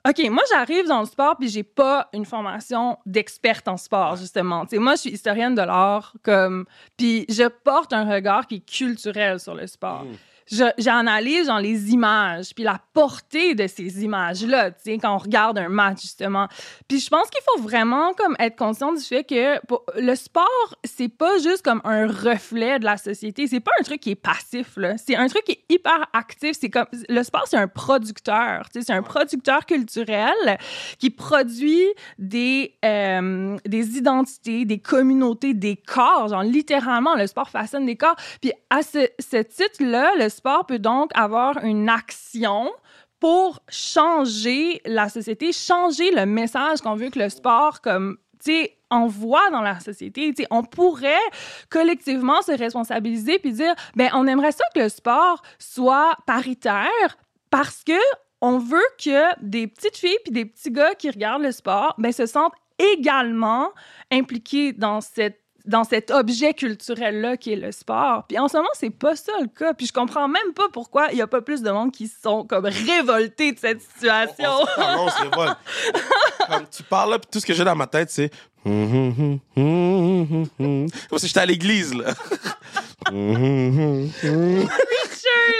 OK, 0.06 0.28
moi, 0.30 0.42
j'arrive 0.50 0.86
dans 0.86 1.00
le 1.00 1.06
sport 1.06 1.36
puis 1.38 1.48
j'ai 1.48 1.62
pas 1.62 2.08
une 2.12 2.26
formation 2.26 2.98
d'experte 3.06 3.68
en 3.68 3.78
sport, 3.78 4.16
justement. 4.16 4.66
Tu 4.66 4.76
sais, 4.76 4.78
moi, 4.78 4.96
je 4.96 5.00
suis 5.00 5.10
historienne 5.10 5.54
de 5.54 5.62
l'art, 5.62 6.14
comme... 6.22 6.66
Puis 6.96 7.24
je 7.30 7.48
porte 7.48 7.92
un 7.94 8.04
regard 8.04 8.46
qui 8.46 8.56
est 8.56 8.68
culturel 8.68 9.40
sur 9.40 9.54
le 9.54 9.66
sport. 9.66 10.04
Mm. 10.04 10.16
J'analyse 10.46 11.46
genre, 11.46 11.60
les 11.60 11.90
images, 11.90 12.54
puis 12.54 12.64
la 12.64 12.80
portée 12.92 13.54
de 13.54 13.66
ces 13.66 14.04
images-là, 14.04 14.70
tu 14.70 14.76
sais, 14.84 14.98
quand 14.98 15.14
on 15.14 15.18
regarde 15.18 15.58
un 15.58 15.68
match, 15.68 16.02
justement. 16.02 16.48
Puis 16.88 17.00
je 17.00 17.08
pense 17.08 17.28
qu'il 17.30 17.40
faut 17.44 17.62
vraiment 17.62 18.12
comme 18.12 18.36
être 18.38 18.56
conscient 18.56 18.92
du 18.92 19.00
fait 19.00 19.24
que 19.24 19.58
le 20.00 20.14
sport, 20.14 20.74
c'est 20.84 21.08
pas 21.08 21.38
juste 21.38 21.62
comme 21.62 21.80
un 21.84 22.06
reflet 22.06 22.78
de 22.78 22.84
la 22.84 22.96
société. 22.96 23.46
C'est 23.46 23.60
pas 23.60 23.72
un 23.80 23.84
truc 23.84 24.00
qui 24.00 24.10
est 24.10 24.14
passif, 24.14 24.76
là. 24.76 24.96
C'est 24.98 25.16
un 25.16 25.26
truc 25.28 25.44
qui 25.44 25.52
est 25.52 25.64
hyper 25.68 26.06
actif. 26.12 26.56
C'est 26.60 26.70
comme... 26.70 26.86
Le 27.08 27.22
sport, 27.22 27.44
c'est 27.46 27.56
un 27.56 27.68
producteur, 27.68 28.68
tu 28.70 28.80
sais, 28.80 28.86
c'est 28.86 28.92
un 28.92 29.02
producteur 29.02 29.66
culturel 29.66 30.58
qui 30.98 31.10
produit 31.10 31.84
des, 32.18 32.74
euh, 32.84 33.56
des 33.64 33.96
identités, 33.96 34.64
des 34.64 34.78
communautés, 34.78 35.54
des 35.54 35.76
corps. 35.76 36.28
Genre, 36.28 36.42
littéralement, 36.42 37.14
le 37.14 37.26
sport 37.26 37.48
façonne 37.48 37.86
des 37.86 37.96
corps. 37.96 38.16
Puis 38.40 38.52
à 38.70 38.82
ce, 38.82 39.08
ce 39.18 39.38
titre-là, 39.38 40.12
le 40.18 40.28
sport 40.34 40.66
peut 40.66 40.78
donc 40.78 41.10
avoir 41.14 41.64
une 41.64 41.88
action 41.88 42.70
pour 43.20 43.60
changer 43.68 44.82
la 44.84 45.08
société, 45.08 45.52
changer 45.52 46.10
le 46.10 46.26
message 46.26 46.80
qu'on 46.80 46.94
veut 46.94 47.08
que 47.08 47.18
le 47.18 47.30
sport, 47.30 47.80
comme, 47.80 48.18
envoie 48.90 49.50
dans 49.50 49.60
la 49.60 49.80
société. 49.80 50.32
Tu 50.34 50.42
sais, 50.42 50.48
on 50.50 50.62
pourrait 50.62 51.14
collectivement 51.70 52.42
se 52.42 52.52
responsabiliser 52.52 53.38
puis 53.38 53.52
dire, 53.52 53.74
ben, 53.96 54.10
on 54.14 54.26
aimerait 54.26 54.52
ça 54.52 54.64
que 54.74 54.80
le 54.80 54.88
sport 54.88 55.42
soit 55.58 56.16
paritaire 56.26 57.18
parce 57.50 57.82
que 57.84 57.98
on 58.40 58.58
veut 58.58 58.86
que 59.02 59.40
des 59.42 59.66
petites 59.66 59.96
filles 59.96 60.18
puis 60.24 60.32
des 60.32 60.44
petits 60.44 60.70
gars 60.70 60.94
qui 60.94 61.10
regardent 61.10 61.42
le 61.42 61.52
sport, 61.52 61.94
ben, 61.98 62.12
se 62.12 62.26
sentent 62.26 62.54
également 62.78 63.70
impliqués 64.10 64.72
dans 64.72 65.00
cette 65.00 65.40
dans 65.64 65.84
cet 65.84 66.10
objet 66.10 66.52
culturel-là 66.52 67.36
qui 67.36 67.52
est 67.52 67.56
le 67.56 67.72
sport. 67.72 68.24
Puis 68.28 68.38
en 68.38 68.48
ce 68.48 68.56
moment, 68.56 68.68
c'est 68.74 68.90
pas 68.90 69.16
ça 69.16 69.32
le 69.40 69.48
cas. 69.48 69.72
Puis 69.72 69.86
je 69.86 69.92
comprends 69.92 70.28
même 70.28 70.52
pas 70.54 70.68
pourquoi 70.72 71.08
il 71.10 71.18
y 71.18 71.22
a 71.22 71.26
pas 71.26 71.40
plus 71.40 71.62
de 71.62 71.70
monde 71.70 71.90
qui 71.90 72.06
sont 72.06 72.44
comme 72.44 72.66
révoltés 72.66 73.52
de 73.52 73.58
cette 73.58 73.80
situation. 73.80 74.50
On, 74.76 74.82
on, 74.98 75.08
se 75.08 75.22
révolte. 75.22 75.56
Comme 76.48 76.66
tu 76.70 76.82
parles 76.82 77.12
là, 77.12 77.18
puis 77.18 77.28
tout 77.32 77.40
ce 77.40 77.46
que 77.46 77.54
j'ai 77.54 77.64
dans 77.64 77.74
ma 77.74 77.86
tête, 77.86 78.10
c'est. 78.10 78.30
Comme 78.64 79.40
si 81.16 81.26
j'étais 81.26 81.40
à 81.40 81.46
l'église, 81.46 81.94
là. 81.94 82.12
oh, 83.10 83.12
man, 83.12 84.10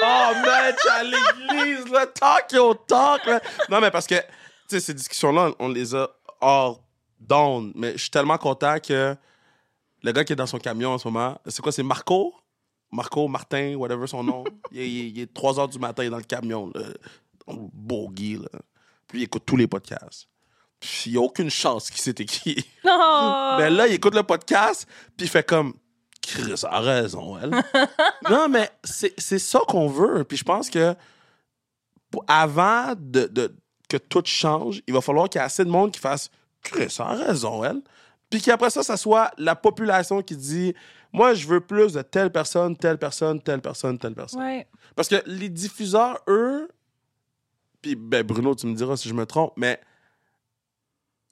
j'étais 0.02 0.88
à 0.90 1.02
l'église, 1.02 1.88
là. 1.90 2.06
Talk 2.06 2.52
your 2.52 2.84
talk, 2.86 3.24
là. 3.26 3.40
Non, 3.70 3.80
mais 3.80 3.90
parce 3.90 4.06
que, 4.06 4.16
tu 4.16 4.22
sais, 4.68 4.80
ces 4.80 4.94
discussions-là, 4.94 5.52
on 5.58 5.68
les 5.68 5.94
a 5.94 6.08
hors 6.40 6.82
d'onde. 7.18 7.72
Mais 7.74 7.92
je 7.92 8.02
suis 8.02 8.10
tellement 8.10 8.38
content 8.38 8.76
que 8.78 9.16
le 10.04 10.12
gars 10.12 10.22
qui 10.22 10.34
est 10.34 10.36
dans 10.36 10.46
son 10.46 10.58
camion 10.58 10.90
en 10.90 10.98
ce 10.98 11.08
moment, 11.08 11.40
c'est 11.46 11.62
quoi, 11.62 11.72
c'est 11.72 11.82
Marco? 11.82 12.34
Marco, 12.92 13.26
Martin, 13.26 13.74
whatever 13.74 14.06
son 14.06 14.22
nom. 14.22 14.44
il, 14.70 14.80
est, 14.80 14.88
il 14.88 15.20
est 15.20 15.32
3 15.34 15.54
h 15.54 15.70
du 15.72 15.78
matin, 15.78 16.04
il 16.04 16.06
est 16.06 16.10
dans 16.10 16.18
le 16.18 16.22
camion, 16.22 16.70
là. 16.74 16.82
Dans 17.46 17.54
le 17.54 17.60
bourgui, 17.72 18.36
là. 18.36 18.60
Puis 19.08 19.20
il 19.20 19.22
écoute 19.24 19.42
tous 19.46 19.56
les 19.56 19.66
podcasts. 19.66 20.28
Puis 20.78 21.04
il 21.06 21.12
n'y 21.12 21.18
a 21.18 21.22
aucune 21.22 21.50
chance 21.50 21.90
qu'il 21.90 22.00
sait 22.00 22.14
qui. 22.14 22.64
Oh. 22.86 23.54
Mais 23.58 23.70
là, 23.70 23.86
il 23.88 23.94
écoute 23.94 24.14
le 24.14 24.22
podcast, 24.22 24.86
puis 25.16 25.26
il 25.26 25.28
fait 25.28 25.46
comme. 25.46 25.74
Chris 26.20 26.54
a 26.64 26.80
raison, 26.80 27.38
elle. 27.38 27.50
non, 28.30 28.48
mais 28.48 28.70
c'est 28.82 29.12
c'est 29.18 29.38
ça 29.38 29.60
qu'on 29.66 29.88
veut. 29.88 30.24
Puis 30.24 30.36
je 30.38 30.44
pense 30.44 30.70
que 30.70 30.94
pour- 32.10 32.24
avant 32.28 32.94
de, 32.98 33.26
de- 33.26 33.54
que 33.88 33.96
tout 33.98 34.22
change, 34.24 34.82
il 34.86 34.94
va 34.94 35.00
falloir 35.00 35.28
qu'il 35.28 35.38
y 35.38 35.42
ait 35.42 35.46
assez 35.46 35.64
de 35.64 35.70
monde 35.70 35.92
qui 35.92 36.00
fasse 36.00 36.30
Chris 36.62 36.94
a 36.98 37.14
raison, 37.14 37.62
elle. 37.64 37.82
Puis 38.30 38.40
qu'après 38.40 38.70
ça, 38.70 38.82
ça 38.82 38.96
soit 38.96 39.30
la 39.38 39.54
population 39.54 40.22
qui 40.22 40.36
dit 40.36 40.74
Moi, 41.12 41.34
je 41.34 41.46
veux 41.46 41.60
plus 41.60 41.92
de 41.92 42.02
telle 42.02 42.30
personne, 42.30 42.76
telle 42.76 42.98
personne, 42.98 43.40
telle 43.40 43.60
personne, 43.60 43.98
telle 43.98 44.14
personne. 44.14 44.40
Ouais. 44.40 44.66
Parce 44.96 45.08
que 45.08 45.16
les 45.26 45.48
diffuseurs, 45.48 46.20
eux, 46.28 46.68
puis 47.82 47.96
ben 47.96 48.24
Bruno, 48.24 48.54
tu 48.54 48.66
me 48.66 48.74
diras 48.74 48.96
si 48.96 49.08
je 49.08 49.14
me 49.14 49.26
trompe, 49.26 49.52
mais 49.56 49.80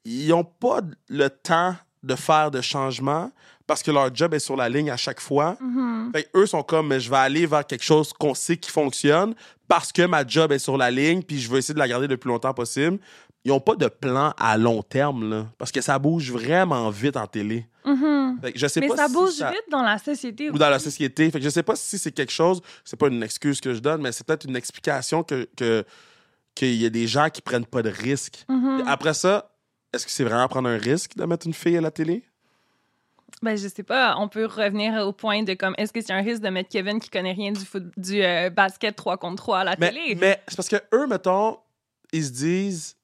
ils 0.05 0.27
n'ont 0.27 0.43
pas 0.43 0.81
le 1.09 1.29
temps 1.29 1.75
de 2.03 2.15
faire 2.15 2.51
de 2.51 2.61
changements 2.61 3.31
parce 3.73 3.81
que 3.81 3.89
leur 3.89 4.13
job 4.13 4.35
est 4.35 4.39
sur 4.39 4.55
la 4.55 4.69
ligne 4.69 4.91
à 4.91 4.97
chaque 4.97 5.19
fois. 5.19 5.57
Mhm. 5.59 6.11
Fait 6.13 6.29
eux 6.35 6.45
sont 6.45 6.61
comme, 6.61 6.89
mais 6.89 6.99
je 6.99 7.09
vais 7.09 7.17
aller 7.17 7.47
vers 7.47 7.65
quelque 7.65 7.83
chose 7.83 8.13
qu'on 8.13 8.35
sait 8.35 8.55
qui 8.55 8.69
fonctionne 8.69 9.33
parce 9.67 9.91
que 9.91 10.03
ma 10.05 10.23
job 10.27 10.51
est 10.51 10.59
sur 10.59 10.77
la 10.77 10.91
ligne, 10.91 11.23
puis 11.23 11.39
je 11.39 11.49
vais 11.51 11.57
essayer 11.57 11.73
de 11.73 11.79
la 11.79 11.87
garder 11.87 12.05
le 12.05 12.17
plus 12.17 12.27
longtemps 12.27 12.53
possible. 12.53 12.99
Ils 13.43 13.49
n'ont 13.49 13.59
pas 13.59 13.75
de 13.75 13.87
plan 13.87 14.31
à 14.37 14.59
long 14.59 14.83
terme, 14.83 15.27
là, 15.27 15.47
parce 15.57 15.71
que 15.71 15.81
ça 15.81 15.97
bouge 15.97 16.31
vraiment 16.31 16.91
vite 16.91 17.17
en 17.17 17.25
télé. 17.25 17.65
Mhm. 17.83 18.37
Fait 18.43 18.53
que 18.53 18.59
je 18.59 18.67
sais 18.67 18.79
Mais 18.79 18.89
pas 18.89 18.95
ça 18.95 19.07
si 19.07 19.13
bouge 19.15 19.31
ça- 19.31 19.49
vite 19.49 19.63
dans 19.71 19.81
la 19.81 19.97
société. 19.97 20.51
ou 20.51 20.57
dans 20.59 20.69
la 20.69 20.77
société. 20.77 21.31
Fait 21.31 21.39
que 21.39 21.43
je 21.45 21.49
sais 21.49 21.63
pas 21.63 21.75
si 21.75 21.97
c'est 21.97 22.11
quelque 22.11 22.31
chose, 22.31 22.61
c'est 22.85 22.95
pas 22.99 23.07
une 23.07 23.23
excuse 23.23 23.59
que 23.59 23.73
je 23.73 23.79
donne, 23.79 24.03
mais 24.03 24.11
c'est 24.11 24.23
peut-être 24.23 24.45
une 24.45 24.55
explication 24.55 25.23
que 25.23 25.49
que- 25.57 25.83
qu'il 26.53 26.75
y 26.75 26.85
a 26.85 26.91
des 26.91 27.07
gens 27.07 27.29
qui 27.31 27.41
prennent 27.41 27.65
pas 27.65 27.81
de 27.81 27.89
risques. 27.89 28.45
Mhm. 28.47 28.83
Après 28.85 29.15
ça, 29.15 29.49
est-ce 29.91 30.05
que 30.05 30.11
c'est 30.11 30.23
vraiment 30.23 30.47
prendre 30.47 30.69
un 30.69 30.77
risque 30.77 31.15
de 31.17 31.25
mettre 31.25 31.47
une 31.47 31.55
fille 31.55 31.75
à 31.77 31.81
la 31.81 31.89
télé? 31.89 32.23
Ben, 33.41 33.57
je 33.57 33.67
sais 33.67 33.83
pas. 33.83 34.15
On 34.19 34.27
peut 34.29 34.45
revenir 34.45 34.93
au 35.05 35.11
point 35.11 35.43
de 35.43 35.53
comme, 35.53 35.75
est-ce 35.77 35.91
que 35.91 36.01
c'est 36.01 36.13
un 36.13 36.21
risque 36.21 36.41
de 36.41 36.49
mettre 36.49 36.69
Kevin 36.69 36.99
qui 36.99 37.09
connaît 37.09 37.33
rien 37.33 37.51
du, 37.51 37.65
foot, 37.65 37.83
du 37.97 38.23
euh, 38.23 38.49
basket 38.49 38.95
3 38.95 39.17
contre 39.17 39.43
3 39.43 39.59
à 39.59 39.63
la 39.65 39.75
Mais, 39.79 39.89
télé? 39.89 40.15
mais 40.15 40.41
c'est 40.47 40.55
parce 40.55 40.69
que 40.69 40.77
eux, 40.93 41.07
mettons, 41.07 41.57
ils 42.13 42.23
se 42.25 42.31
disent. 42.31 42.95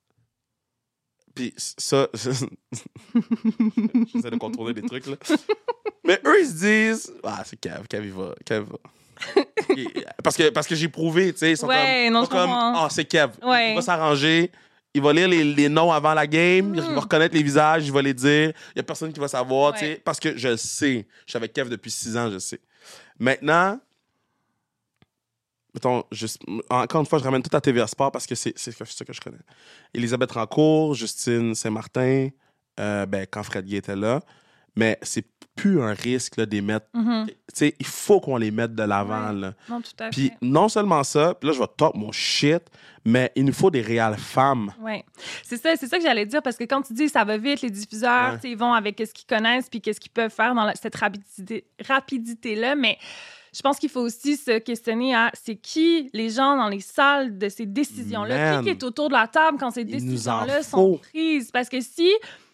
Puis 1.36 1.54
ça, 1.58 2.08
j'essaie 2.14 2.46
de 4.30 4.38
contrôler 4.38 4.74
les 4.74 4.82
trucs, 4.88 5.08
là. 5.08 5.16
Mais 6.06 6.20
eux, 6.26 6.42
ils 6.42 6.48
se 6.48 6.54
disent. 6.54 7.14
Ah, 7.24 7.44
c'est 7.46 7.58
Kev, 7.60 7.88
Kev, 7.88 8.06
il 8.06 8.14
va. 8.14 8.34
Kev 8.46 8.66
va. 8.70 8.78
Parce 10.24 10.38
que, 10.38 10.50
parce 10.50 10.66
que 10.68 10.76
j'ai 10.76 10.88
prouvé, 10.88 11.32
tu 11.34 11.40
sais. 11.40 11.52
Ils 11.52 11.58
sont 11.58 11.68
Ouais, 11.68 12.06
comme. 12.06 12.14
non, 12.14 12.22
ils 12.22 12.26
je 12.26 12.30
sont 12.30 12.36
comme, 12.38 12.50
comprends. 12.50 12.86
ah, 12.86 12.88
c'est 12.90 13.06
Kev. 13.06 13.32
Ouais. 13.44 13.72
Il 13.72 13.76
va 13.76 13.82
s'arranger. 13.82 14.52
Il 15.00 15.04
va 15.04 15.14
lire 15.14 15.28
les, 15.28 15.44
les 15.44 15.70
noms 15.70 15.92
avant 15.92 16.14
la 16.14 16.28
game. 16.28 16.74
Il 16.76 16.82
Mm. 16.82 16.94
va 16.94 17.00
reconnaître 17.02 17.34
les 17.36 17.44
visages. 17.44 17.86
Il 17.88 17.92
va 17.94 18.02
les 18.02 18.14
dire. 18.14 18.50
Il 18.70 18.74
n'y 18.76 18.80
a 18.82 18.84
personne 18.84 19.12
qui 19.14 19.20
va 19.20 19.28
savoir, 19.28 19.74
tu 19.74 19.80
sais. 19.86 20.02
Parce 20.04 20.20
que 20.20 20.38
je 20.38 20.50
le 20.50 20.58
sais. 20.58 21.08
Je 21.26 21.32
suis 21.32 21.38
avec 21.38 21.54
Kev 21.54 21.70
depuis 21.70 21.90
six 21.92 22.16
ans, 22.18 22.30
je 22.30 22.38
sais. 22.40 22.60
Maintenant, 23.18 23.80
mettons, 25.74 26.04
encore 26.70 27.02
une 27.02 27.08
fois, 27.08 27.20
je 27.20 27.24
ramène 27.24 27.42
tout 27.44 27.56
à 27.56 27.62
TVA 27.62 27.88
Sport 27.88 28.12
parce 28.12 28.26
que 28.26 28.36
c'est 28.36 28.54
c'est 28.58 28.72
ce 28.72 29.04
que 29.04 29.14
je 29.14 29.22
connais. 29.22 29.38
Elisabeth 29.94 30.32
Rancourt, 30.32 30.94
Justine 30.96 31.56
Saint-Martin, 31.56 32.30
euh, 32.80 33.06
ben, 33.06 33.26
quand 33.30 33.44
Fred 33.44 33.66
Gay 33.66 33.78
était 33.78 33.96
là. 33.96 34.22
Mais 34.76 34.98
c'est 35.02 35.26
plus 35.60 35.82
un 35.82 35.94
risque 35.94 36.38
là, 36.38 36.46
d'y 36.46 36.62
mettre. 36.62 36.88
Mhm. 36.94 37.26
Tu 37.28 37.34
sais, 37.54 37.76
il 37.80 37.86
faut 37.86 38.20
qu'on 38.20 38.38
les 38.38 38.52
mette 38.52 38.76
de 38.76 38.84
l'avant. 38.84 39.34
Ouais. 39.34 39.50
Non, 39.70 39.82
tout 39.82 39.92
à 40.00 40.10
Puis 40.10 40.30
fait. 40.30 40.36
non 40.42 40.70
seulement 40.70 41.04
ça, 41.04 41.34
puis 41.34 41.48
là, 41.50 41.54
je 41.56 41.60
vais 41.60 41.68
top 41.78 41.96
mon 41.96 42.12
shit, 42.12 42.62
mais 43.06 43.32
il 43.36 43.46
nous 43.46 43.54
faut 43.54 43.72
des 43.72 43.82
réelles 43.82 44.18
femmes. 44.18 44.72
Oui, 44.82 45.04
c'est 45.44 45.58
ça, 45.58 45.76
c'est 45.76 45.88
ça 45.88 45.98
que 45.98 46.04
j'allais 46.04 46.26
dire 46.26 46.42
parce 46.42 46.58
que 46.58 46.64
quand 46.66 46.82
tu 46.82 46.94
dis 46.94 47.10
ça 47.10 47.24
va 47.24 47.38
vite, 47.38 47.62
les 47.62 47.70
diffuseurs, 47.72 48.34
Ouais. 48.34 48.40
ils 48.52 48.58
vont 48.58 48.74
avec 48.74 49.00
ce 49.06 49.14
qu'ils 49.14 49.28
connaissent 49.28 49.70
puis 49.70 49.82
qu'est-ce 49.82 50.00
qu'ils 50.00 50.12
peuvent 50.12 50.32
faire 50.32 50.54
dans 50.56 50.66
la- 50.66 50.76
cette 50.76 50.96
rapidité, 50.96 51.66
rapidité-là, 51.88 52.76
mais 52.76 52.98
je 53.54 53.62
pense 53.62 53.80
qu'il 53.80 53.90
faut 53.90 54.02
aussi 54.02 54.38
se 54.38 54.60
questionner 54.60 55.16
à 55.16 55.32
c'est 55.34 55.56
qui 55.56 56.10
les 56.14 56.30
gens 56.30 56.56
dans 56.56 56.70
les 56.70 56.82
salles 56.82 57.38
de 57.38 57.50
ces 57.50 57.66
décisions-là, 57.66 58.62
qui 58.62 58.70
est 58.70 58.84
autour 58.84 59.10
de 59.10 59.14
la 59.16 59.28
table 59.28 59.58
quand 59.60 59.72
ces 59.72 59.86
décisions-là 59.86 60.62
sont 60.64 60.98
prises? 60.98 61.50
Parce 61.52 61.68
que 61.70 61.82
si 61.82 62.10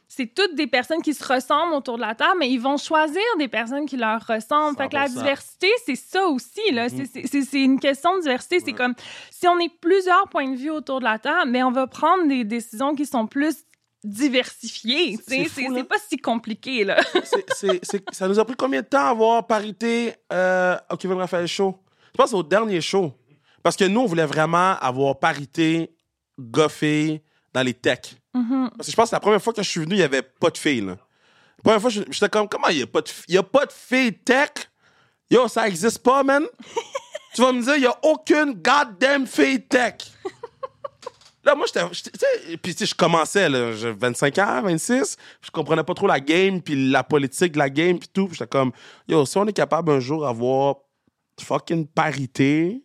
c'est 0.07 0.33
toutes 0.33 0.55
des 0.55 0.67
personnes 0.67 1.01
qui 1.01 1.13
se 1.13 1.23
ressemblent 1.25 1.73
autour 1.73 1.95
de 1.97 2.01
la 2.01 2.15
table, 2.15 2.37
mais 2.39 2.49
ils 2.49 2.59
vont 2.61 2.77
choisir 2.77 3.21
des 3.39 3.47
personnes 3.47 3.85
qui 3.85 3.97
leur 3.97 4.21
ressemblent. 4.25 4.77
Fait 4.77 4.87
que 4.89 4.93
la 4.95 5.07
100%. 5.07 5.13
diversité, 5.17 5.67
c'est 5.85 5.95
ça 5.95 6.25
aussi. 6.27 6.71
là. 6.71 6.87
Mhm. 6.89 7.05
C'est- 7.25 7.53
une 7.53 7.79
question 7.79 8.15
de 8.17 8.21
diversité. 8.21 8.59
C'est 8.63 8.73
comme 8.73 8.93
si 9.31 9.47
on 9.47 9.57
est 9.59 9.71
plusieurs 9.81 10.27
points 10.29 10.49
de 10.49 10.55
vue 10.55 10.69
autour 10.71 10.99
de 10.99 11.05
la 11.05 11.19
table, 11.19 11.49
mais 11.51 11.63
on 11.63 11.71
va 11.71 11.87
prendre 11.87 12.27
des 12.27 12.43
décisions 12.43 12.95
qui 12.95 13.05
sont 13.05 13.27
plus 13.27 13.55
diversifié. 14.03 15.17
tu 15.17 15.23
sais. 15.23 15.45
C'est 15.49 15.83
pas 15.83 15.97
si 16.07 16.17
compliqué, 16.17 16.83
là. 16.83 16.97
Ça 18.11 18.27
nous 18.27 18.39
a 18.39 18.45
pris 18.45 18.55
combien 18.55 18.81
de 18.81 18.87
temps 18.87 19.05
à 19.05 19.09
avoir 19.09 19.45
parité 19.47 20.13
euh, 20.31 20.77
au 20.91 20.95
Kevin 20.97 21.17
Raphaël 21.17 21.47
Show? 21.47 21.75
Je 22.13 22.17
pense 22.17 22.33
au 22.33 22.43
dernier 22.43 22.81
show. 22.81 23.11
Parce 23.63 23.75
que 23.75 23.85
nous, 23.85 24.01
on 24.01 24.05
voulait 24.05 24.25
vraiment 24.25 24.75
avoir 24.79 25.17
parité 25.19 25.91
goffée 26.39 27.21
dans 27.53 27.63
les 27.63 27.73
techs. 27.73 28.15
Mhm. 28.35 28.69
Parce 28.77 28.87
que 28.87 28.91
je 28.91 28.95
pense 28.97 29.09
que 29.09 29.15
la 29.15 29.19
première 29.19 29.41
fois 29.41 29.53
que 29.53 29.63
je 29.63 29.69
suis 29.69 29.79
venu, 29.79 29.95
il 29.95 29.97
n'y 29.99 30.03
avait 30.03 30.21
pas 30.21 30.49
de 30.49 30.57
filles. 30.57 30.81
Là. 30.81 30.97
La 31.57 31.63
première 31.63 31.81
fois, 31.81 31.89
je- 31.89 32.01
j'étais 32.11 32.29
comme, 32.29 32.47
comment 32.49 32.67
il 32.67 32.77
n'y 32.77 32.83
a, 32.83 32.87
pas 32.87 33.01
de 33.01 33.09
fi- 33.09 33.23
il 33.29 33.35
y 33.35 33.37
a 33.37 33.43
pas 33.43 33.65
de 33.65 33.71
filles 33.71 34.13
tech? 34.19 34.49
Yo, 35.31 35.47
ça 35.47 35.67
existe 35.67 35.99
pas, 35.99 36.21
man. 36.23 36.43
tu 37.33 37.41
vas 37.41 37.51
me 37.51 37.61
dire, 37.63 37.75
il 37.75 37.81
n'y 37.81 37.87
a 37.87 37.97
aucune 38.03 38.53
goddamn 38.61 39.25
fille 39.25 39.61
tech. 39.65 39.95
Là, 41.43 41.53
moi, 41.53 41.65
j'étais. 41.67 41.85
j'étais- 41.91 42.11
tu 42.11 42.19
sais, 42.19 42.57
Puis, 42.57 42.73
tu 42.73 42.79
sais, 42.79 42.85
je 42.87 42.95
commençais, 42.95 43.47
là, 43.49 43.71
j'ai 43.73 43.91
25 43.91 44.37
ans, 44.39 44.61
26. 44.63 45.15
Je 45.41 45.51
comprenais 45.51 45.83
pas 45.83 45.93
trop 45.93 46.07
la 46.07 46.19
game, 46.19 46.59
puis 46.61 46.89
la 46.89 47.03
politique 47.03 47.51
de 47.53 47.59
la 47.59 47.69
game, 47.69 47.99
puis 47.99 48.09
tout. 48.11 48.25
Puis 48.27 48.35
j'étais 48.35 48.49
comme, 48.49 48.71
yo, 49.07 49.25
si 49.27 49.37
on 49.37 49.45
est 49.45 49.53
capable 49.53 49.91
un 49.91 49.99
jour 49.99 50.21
d'avoir 50.21 50.77
fucking 51.39 51.85
parité, 51.87 52.83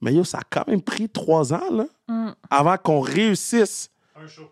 mais 0.00 0.12
yo, 0.12 0.24
ça 0.24 0.38
a 0.38 0.42
quand 0.50 0.66
même 0.66 0.82
pris 0.82 1.08
trois 1.08 1.52
ans, 1.54 1.70
là, 1.70 1.84
Mm. 2.08 2.32
avant 2.50 2.76
qu'on 2.76 3.00
réussisse 3.00 3.90
Un 4.16 4.26
show. 4.26 4.50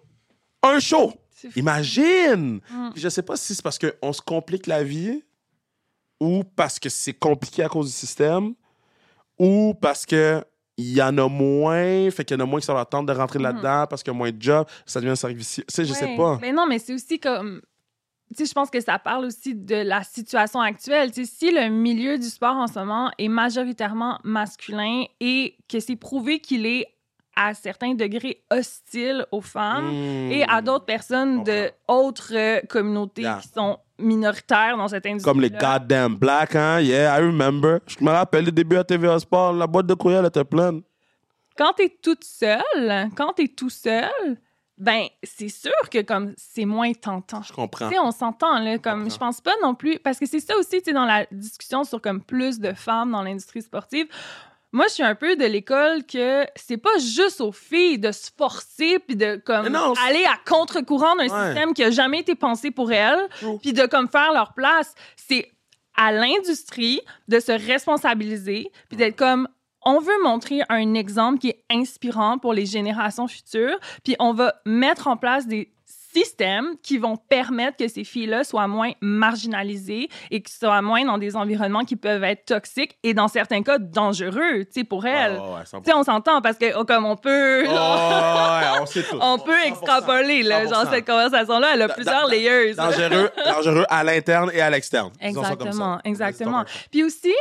Un 0.62 0.80
show. 0.80 1.12
Imagine! 1.56 2.60
Mm. 2.70 2.90
Puis 2.92 3.02
Je 3.02 3.08
sais 3.08 3.22
pas 3.22 3.36
si 3.36 3.54
c'est 3.54 3.62
parce 3.62 3.78
qu'on 3.78 4.12
se 4.12 4.22
complique 4.22 4.66
la 4.66 4.84
vie 4.84 5.22
ou 6.20 6.44
parce 6.44 6.78
que 6.78 6.88
c'est 6.88 7.14
compliqué 7.14 7.64
à 7.64 7.68
cause 7.68 7.86
du 7.86 7.92
système 7.92 8.54
ou 9.38 9.74
parce 9.80 10.06
que 10.06 10.44
il 10.78 10.92
y 10.96 11.02
en 11.02 11.16
a 11.18 11.28
moins, 11.28 12.10
fait 12.10 12.24
qu'il 12.24 12.36
y 12.36 12.40
en 12.40 12.44
a 12.44 12.46
moins 12.46 12.60
qui 12.60 12.66
sont 12.66 12.76
attente 12.76 13.06
de 13.06 13.12
rentrer 13.12 13.38
là-dedans 13.38 13.86
parce 13.88 14.02
qu'il 14.02 14.12
y 14.12 14.16
a 14.16 14.18
moins 14.18 14.30
de 14.30 14.40
jobs, 14.40 14.66
ça 14.86 15.00
devient 15.00 15.12
un 15.12 15.16
service. 15.16 15.56
Tu 15.56 15.64
sais, 15.68 15.84
je 15.84 15.92
sais 15.92 16.16
pas. 16.16 16.38
Mais 16.40 16.52
non, 16.52 16.66
mais 16.66 16.78
c'est 16.78 16.94
aussi 16.94 17.18
comme. 17.18 17.60
Tu 18.34 18.38
sais, 18.38 18.46
je 18.46 18.52
pense 18.54 18.70
que 18.70 18.80
ça 18.80 18.98
parle 18.98 19.26
aussi 19.26 19.54
de 19.54 19.76
la 19.76 20.02
situation 20.02 20.60
actuelle. 20.60 21.12
Tu 21.12 21.26
sais, 21.26 21.30
si 21.30 21.50
le 21.52 21.68
milieu 21.68 22.16
du 22.18 22.28
sport 22.28 22.56
en 22.56 22.66
ce 22.66 22.78
moment 22.78 23.10
est 23.18 23.28
majoritairement 23.28 24.18
masculin 24.24 25.04
et 25.20 25.58
que 25.68 25.80
c'est 25.80 25.96
prouvé 25.96 26.40
qu'il 26.40 26.64
est 26.64 26.86
à 27.36 27.54
certains 27.54 27.94
degrés 27.94 28.42
hostile 28.50 29.26
aux 29.32 29.40
femmes 29.40 29.90
Mm. 29.90 30.32
et 30.32 30.44
à 30.48 30.60
d'autres 30.60 30.84
personnes 30.84 31.42
de 31.44 31.70
autres 31.88 32.32
euh, 32.34 32.60
communautés 32.68 33.22
Yeah. 33.22 33.38
qui 33.42 33.48
sont 33.48 33.78
minoritaires 33.98 34.76
dans 34.76 34.88
cette 34.88 35.06
industrie. 35.06 35.30
Comme 35.32 35.40
les 35.40 35.50
goddamn 35.50 36.16
black, 36.16 36.56
hein? 36.56 36.80
Yeah, 36.80 37.18
I 37.18 37.22
remember. 37.22 37.78
Je 37.86 38.04
me 38.04 38.10
rappelle 38.10 38.44
le 38.46 38.52
début 38.52 38.76
à 38.76 38.84
TVA 38.84 39.18
Sport, 39.18 39.52
la 39.52 39.66
boîte 39.66 39.86
de 39.86 39.94
courriel 39.94 40.26
était 40.26 40.44
pleine. 40.44 40.82
Quand 41.56 41.72
t'es 41.74 41.88
toute 42.02 42.24
seule, 42.24 43.08
quand 43.16 43.32
t'es 43.34 43.48
tout 43.48 43.70
seul, 43.70 44.10
ben 44.78 45.04
c'est 45.22 45.50
sûr 45.50 45.70
que 45.90 46.00
comme 46.02 46.32
c'est 46.36 46.64
moins 46.64 46.92
tentant. 46.92 47.42
Je 47.42 47.52
comprends. 47.52 47.88
Tu 47.88 47.94
sais, 47.94 48.00
on 48.00 48.10
s'entend, 48.10 48.58
là, 48.58 48.78
comme, 48.78 49.02
comprends. 49.02 49.10
je 49.14 49.18
pense 49.18 49.40
pas 49.40 49.52
non 49.62 49.74
plus, 49.74 49.98
parce 49.98 50.18
que 50.18 50.26
c'est 50.26 50.40
ça 50.40 50.56
aussi, 50.56 50.78
tu 50.78 50.84
sais, 50.86 50.92
dans 50.92 51.04
la 51.04 51.26
discussion 51.30 51.84
sur 51.84 52.00
comme 52.00 52.22
plus 52.22 52.58
de 52.58 52.72
femmes 52.72 53.12
dans 53.12 53.22
l'industrie 53.22 53.62
sportive. 53.62 54.06
Moi, 54.72 54.86
je 54.88 54.94
suis 54.94 55.02
un 55.02 55.14
peu 55.14 55.36
de 55.36 55.44
l'école 55.44 56.04
que 56.04 56.44
c'est 56.56 56.78
pas 56.78 56.96
juste 56.98 57.40
aux 57.42 57.52
filles 57.52 57.98
de 57.98 58.10
se 58.10 58.30
forcer 58.36 58.98
puis 59.00 59.16
de 59.16 59.36
comme 59.44 59.68
non, 59.68 59.92
aller 60.06 60.24
à 60.24 60.36
contre-courant 60.48 61.14
d'un 61.16 61.28
Ouais. 61.28 61.46
système 61.54 61.74
qui 61.74 61.84
a 61.84 61.90
jamais 61.90 62.20
été 62.20 62.34
pensé 62.34 62.70
pour 62.70 62.90
elles, 62.92 63.28
puis 63.60 63.72
de 63.74 63.86
comme 63.86 64.08
faire 64.08 64.32
leur 64.32 64.54
place. 64.54 64.94
C'est 65.16 65.50
à 65.96 66.10
l'industrie 66.10 67.00
de 67.28 67.38
se 67.38 67.52
responsabiliser 67.52 68.70
puis 68.88 68.96
d'être 68.96 69.16
comme 69.16 69.46
on 69.84 69.98
veut 69.98 70.22
montrer 70.22 70.60
un 70.68 70.94
exemple 70.94 71.38
qui 71.38 71.48
est 71.48 71.64
inspirant 71.70 72.38
pour 72.38 72.54
les 72.54 72.66
générations 72.66 73.26
futures, 73.26 73.78
puis 74.04 74.14
on 74.20 74.32
va 74.32 74.54
mettre 74.64 75.08
en 75.08 75.16
place 75.16 75.46
des 75.46 75.72
systèmes 76.12 76.76
qui 76.82 76.98
vont 76.98 77.16
permettre 77.16 77.76
que 77.78 77.88
ces 77.88 78.04
filles-là 78.04 78.44
soient 78.44 78.66
moins 78.68 78.92
marginalisées 79.00 80.08
et 80.30 80.42
qu'elles 80.42 80.52
soient 80.52 80.82
moins 80.82 81.04
dans 81.04 81.18
des 81.18 81.36
environnements 81.36 81.84
qui 81.84 81.96
peuvent 81.96 82.24
être 82.24 82.44
toxiques 82.44 82.96
et 83.02 83.14
dans 83.14 83.28
certains 83.28 83.62
cas 83.62 83.78
dangereux, 83.78 84.64
tu 84.64 84.66
sais, 84.70 84.84
pour 84.84 85.06
elles. 85.06 85.38
Ah, 85.40 85.54
ouais, 85.54 85.62
100%. 85.64 85.82
Tu 85.84 85.90
sais, 85.90 85.96
on 85.96 86.02
s'entend 86.02 86.40
parce 86.42 86.58
que 86.58 86.76
oh, 86.78 86.84
comme 86.84 87.04
on 87.06 87.16
peut, 87.16 87.64
Oh, 87.66 87.70
ouais, 87.70 88.80
on 88.80 88.86
sait 88.86 89.02
tout. 89.10 89.18
on 89.20 89.38
peut 89.38 89.52
100%. 89.52 89.68
extrapoler 89.68 90.42
là, 90.42 90.66
genre 90.66 90.84
100%. 90.84 90.90
cette 90.90 91.06
conversation-là, 91.06 91.68
elle 91.74 91.82
a 91.82 91.88
Da- 91.88 91.94
plusieurs 91.94 92.26
da- 92.28 92.34
layers. 92.34 92.74
Dangereux, 92.74 93.30
dangereux 93.44 93.84
à 93.88 94.04
l'interne 94.04 94.50
et 94.52 94.60
à 94.60 94.70
l'externe. 94.70 95.10
Ça 95.20 95.26
Exactement, 95.28 95.96
ça. 95.96 96.00
exactement. 96.04 96.64
Puis 96.90 97.04
aussi, 97.04 97.32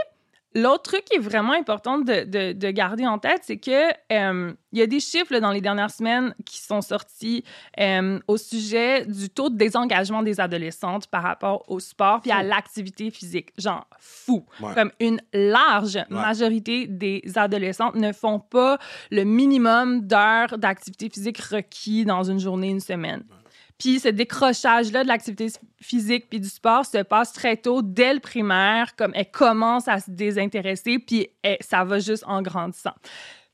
l'autre 0.54 0.84
truc 0.84 1.06
qui 1.06 1.16
est 1.16 1.20
vraiment 1.22 1.54
important 1.54 1.98
de, 2.00 2.24
de- 2.26 2.52
de 2.54 2.72
garder 2.72 3.06
en 3.08 3.18
tête, 3.18 3.42
c'est 3.44 3.58
que 3.58 3.90
euh, 4.14 4.54
il 4.74 4.80
y 4.80 4.82
a 4.82 4.88
des 4.88 5.00
chiffres 5.00 5.32
là, 5.34 5.40
dans 5.40 5.52
les 5.52 5.62
dernières 5.62 5.92
semaines 5.92 6.34
qui 6.46 6.60
sont 6.62 6.82
sortis 6.82 7.44
euh, 7.80 8.20
au 8.28 8.38
sujet 8.38 9.06
du 9.06 9.30
taux 9.30 9.50
de 9.50 9.56
désengagement 9.58 10.24
des 10.24 10.40
adolescentes 10.40 11.08
par 11.08 11.24
rapport 11.24 11.64
au 11.70 11.80
sport 11.80 12.22
puis 12.22 12.32
à 12.32 12.44
l'activité 12.44 13.12
physique. 13.12 13.50
Genre 13.58 13.86
fou. 14.00 14.46
Ouais. 14.62 14.74
Comme 14.74 14.92
une 15.00 15.20
large 15.34 16.00
majorité 16.10 16.88
des 16.88 17.22
adolescentes 17.36 17.96
ne 17.96 18.12
font 18.12 18.40
pas 18.40 18.78
le 19.10 19.24
minimum 19.24 20.02
d'heures 20.08 20.58
d'activité 20.58 21.10
physique 21.10 21.38
requis 21.40 22.06
dans 22.06 22.24
une 22.24 22.40
journée, 22.40 22.70
une 22.70 22.80
semaine. 22.80 23.24
Puis 23.82 24.00
ce 24.00 24.10
décrochage-là 24.10 25.02
de 25.02 25.08
l'activité 25.08 25.48
physique 25.82 26.30
puis 26.30 26.40
du 26.40 26.48
sport 26.48 26.86
se 26.86 27.02
passe 27.02 27.34
très 27.34 27.58
tôt, 27.58 27.82
dès 27.82 28.14
le 28.14 28.20
primaire, 28.20 28.96
comme 28.96 29.12
elle 29.16 29.32
commence 29.32 29.88
à 29.88 30.00
se 30.00 30.12
désintéresser, 30.12 31.00
puis 31.00 31.30
elle- 31.42 31.58
ça 31.62 31.84
va 31.84 31.98
juste 31.98 32.24
en 32.28 32.44
grandissant. 32.44 32.94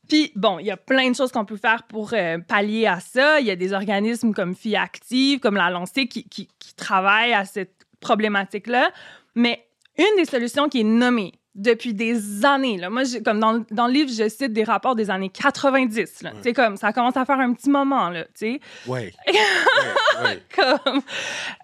Puis, 0.06 0.30
bon, 0.36 0.58
il 0.58 0.66
y 0.66 0.70
a 0.70 0.76
plein 0.76 1.10
de 1.10 1.16
choses 1.16 1.32
qu'on 1.32 1.46
peut 1.46 1.56
faire 1.56 1.84
pour 1.84 2.12
euh, 2.12 2.36
pallier 2.46 2.86
à 2.86 3.00
ça. 3.00 3.40
Il 3.40 3.46
y 3.46 3.50
a 3.50 3.56
des 3.56 3.72
organismes 3.72 4.34
comme 4.34 4.54
Filles 4.54 4.76
Actives, 4.76 5.38
comme 5.40 5.54
la 5.56 5.70
Lancée, 5.70 6.08
qui, 6.08 6.28
qui 6.28 6.74
travaillent 6.76 7.32
à 7.32 7.46
cette 7.46 7.86
problématique-là. 8.00 8.90
Mais 9.34 9.66
une 9.96 10.16
des 10.18 10.26
solutions 10.26 10.68
qui 10.68 10.80
est 10.80 10.84
nommée 10.84 11.32
depuis 11.54 11.92
des 11.94 12.44
années, 12.44 12.78
là, 12.78 12.88
moi, 12.90 13.02
comme 13.24 13.40
dans, 13.40 13.52
le- 13.52 13.64
dans 13.70 13.86
le 13.88 13.92
livre, 13.92 14.10
je 14.10 14.28
cite 14.28 14.52
des 14.52 14.64
rapports 14.64 14.94
des 14.94 15.10
années 15.10 15.30
90. 15.30 16.22
là. 16.22 16.30
Tu 16.36 16.42
sais, 16.42 16.52
comme 16.52 16.76
ça 16.76 16.92
commence 16.92 17.16
à 17.16 17.24
faire 17.24 17.40
un 17.40 17.52
petit 17.52 17.70
moment, 17.70 18.10
là, 18.10 18.24
tu 18.26 18.30
sais. 18.34 18.60
Ouais. 18.86 19.12
ouais, 19.26 20.24
ouais. 20.24 20.42
Comme, 20.54 21.00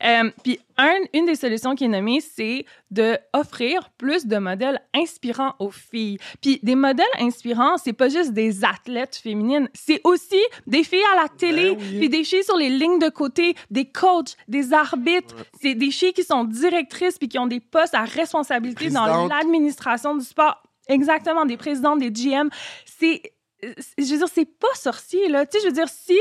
euh, 0.04 0.30
puis 0.42 0.58
un- 0.76 1.04
une 1.12 1.26
des 1.26 1.34
solutions 1.34 1.74
qui 1.74 1.84
est 1.84 1.88
nommée, 1.88 2.20
c'est 2.20 2.64
de 2.90 3.16
offrir 3.32 3.90
plus 3.98 4.26
de 4.26 4.36
modèles 4.38 4.80
inspirants 4.94 5.54
aux 5.58 5.70
filles. 5.70 6.18
Puis 6.40 6.60
des 6.62 6.74
modèles 6.74 7.04
inspirants, 7.20 7.76
c'est 7.78 7.92
pas 7.92 8.08
juste 8.08 8.32
des 8.32 8.64
athlètes 8.64 9.16
féminines, 9.16 9.68
c'est 9.74 10.00
aussi 10.04 10.40
des 10.66 10.84
filles 10.84 11.02
à 11.16 11.22
la 11.22 11.28
télé, 11.28 11.74
Ben 11.74 11.78
oui. 11.80 11.98
puis 11.98 12.08
des 12.08 12.24
filles 12.24 12.44
sur 12.44 12.56
les 12.56 12.70
lignes 12.70 12.98
de 12.98 13.08
côté, 13.08 13.54
des 13.70 13.84
coachs, 13.90 14.36
des 14.48 14.72
arbitres. 14.72 15.34
C'est 15.60 15.74
des 15.74 15.90
filles 15.90 16.12
qui 16.12 16.24
sont 16.24 16.44
directrices 16.44 17.18
puis 17.18 17.28
qui 17.28 17.38
ont 17.38 17.46
des 17.46 17.60
postes 17.60 17.94
à 17.94 18.02
responsabilité 18.04 18.90
dans 18.90 19.26
l'administration 19.28 20.16
du 20.16 20.24
sport. 20.24 20.62
Exactement, 20.88 21.46
des 21.46 21.56
présidentes, 21.56 21.98
des 22.00 22.10
GM. 22.10 22.50
C'est 22.84 23.22
je 23.62 24.04
veux 24.12 24.18
dire, 24.18 24.28
c'est 24.28 24.44
pas 24.44 24.74
sorcier, 24.74 25.28
là. 25.28 25.46
Tu 25.46 25.56
sais, 25.56 25.62
je 25.64 25.68
veux 25.68 25.72
dire, 25.72 25.88
si 25.88 26.18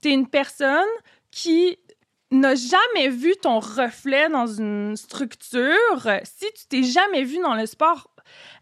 t'es 0.00 0.12
une 0.12 0.26
personne 0.26 0.86
qui 1.30 1.76
n'a 2.40 2.54
jamais 2.54 3.08
vu 3.08 3.34
ton 3.40 3.58
reflet 3.60 4.28
dans 4.28 4.46
une 4.46 4.96
structure, 4.96 6.02
si 6.24 6.46
tu 6.54 6.66
t'es 6.68 6.82
jamais 6.82 7.22
vu 7.24 7.38
dans 7.42 7.54
le 7.54 7.66
sport, 7.66 8.08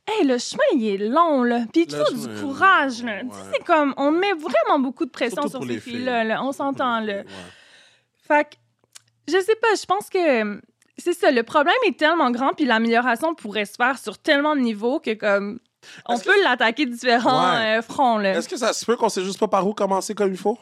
hey, 0.09 0.27
le 0.27 0.39
chemin, 0.39 0.63
il 0.75 0.87
est 0.87 1.09
long, 1.09 1.43
là. 1.43 1.61
Puis 1.73 1.87
il 1.89 1.95
faut 1.95 2.13
du 2.13 2.41
courage, 2.41 3.03
là. 3.03 3.21
Tu 3.23 3.29
sais, 3.29 3.35
ouais. 3.35 3.49
c'est 3.55 3.65
comme, 3.65 3.95
on 3.97 4.11
met 4.11 4.33
vraiment 4.33 4.79
beaucoup 4.79 5.05
de 5.05 5.11
pression 5.11 5.43
Surtout 5.43 5.51
sur 5.59 5.63
ces 5.63 5.69
les 5.69 5.81
filles. 5.81 5.93
filles-là, 5.95 6.25
là. 6.25 6.43
On 6.45 6.53
s'entend, 6.53 7.01
là. 7.01 7.19
Ouais. 7.19 7.25
Fait 8.27 8.45
que, 8.45 8.57
je 9.29 9.41
sais 9.41 9.57
pas, 9.57 9.69
je 9.81 9.85
pense 9.87 10.11
que 10.11 10.61
c'est 10.99 11.13
ça. 11.15 11.31
Le 11.31 11.43
problème 11.43 11.75
est 11.87 11.99
tellement 11.99 12.31
grand, 12.31 12.53
puis 12.53 12.65
l'amélioration 12.67 13.35
pourrait 13.35 13.65
se 13.65 13.75
faire 13.77 13.99
sur 13.99 14.19
tellement 14.19 14.55
de 14.57 14.61
niveaux 14.61 15.01
que, 15.01 15.15
comme, 15.15 15.59
on 16.07 16.19
peut 16.19 16.43
l'attaquer 16.43 16.87
de 16.87 16.93
différents 16.93 17.53
Ouais. 17.55 17.79
euh, 17.79 17.83
fronts, 17.83 18.19
là. 18.19 18.35
Est-ce 18.37 18.49
que 18.49 18.57
ça 18.57 18.73
se 18.73 18.85
peut 18.85 18.97
qu'on 18.97 19.09
sait 19.09 19.23
juste 19.25 19.39
pas 19.41 19.49
par 19.49 19.67
où 19.67 19.75
commencer 19.75 20.15
comme 20.15 20.31
il 20.31 20.39
faut? 20.39 20.59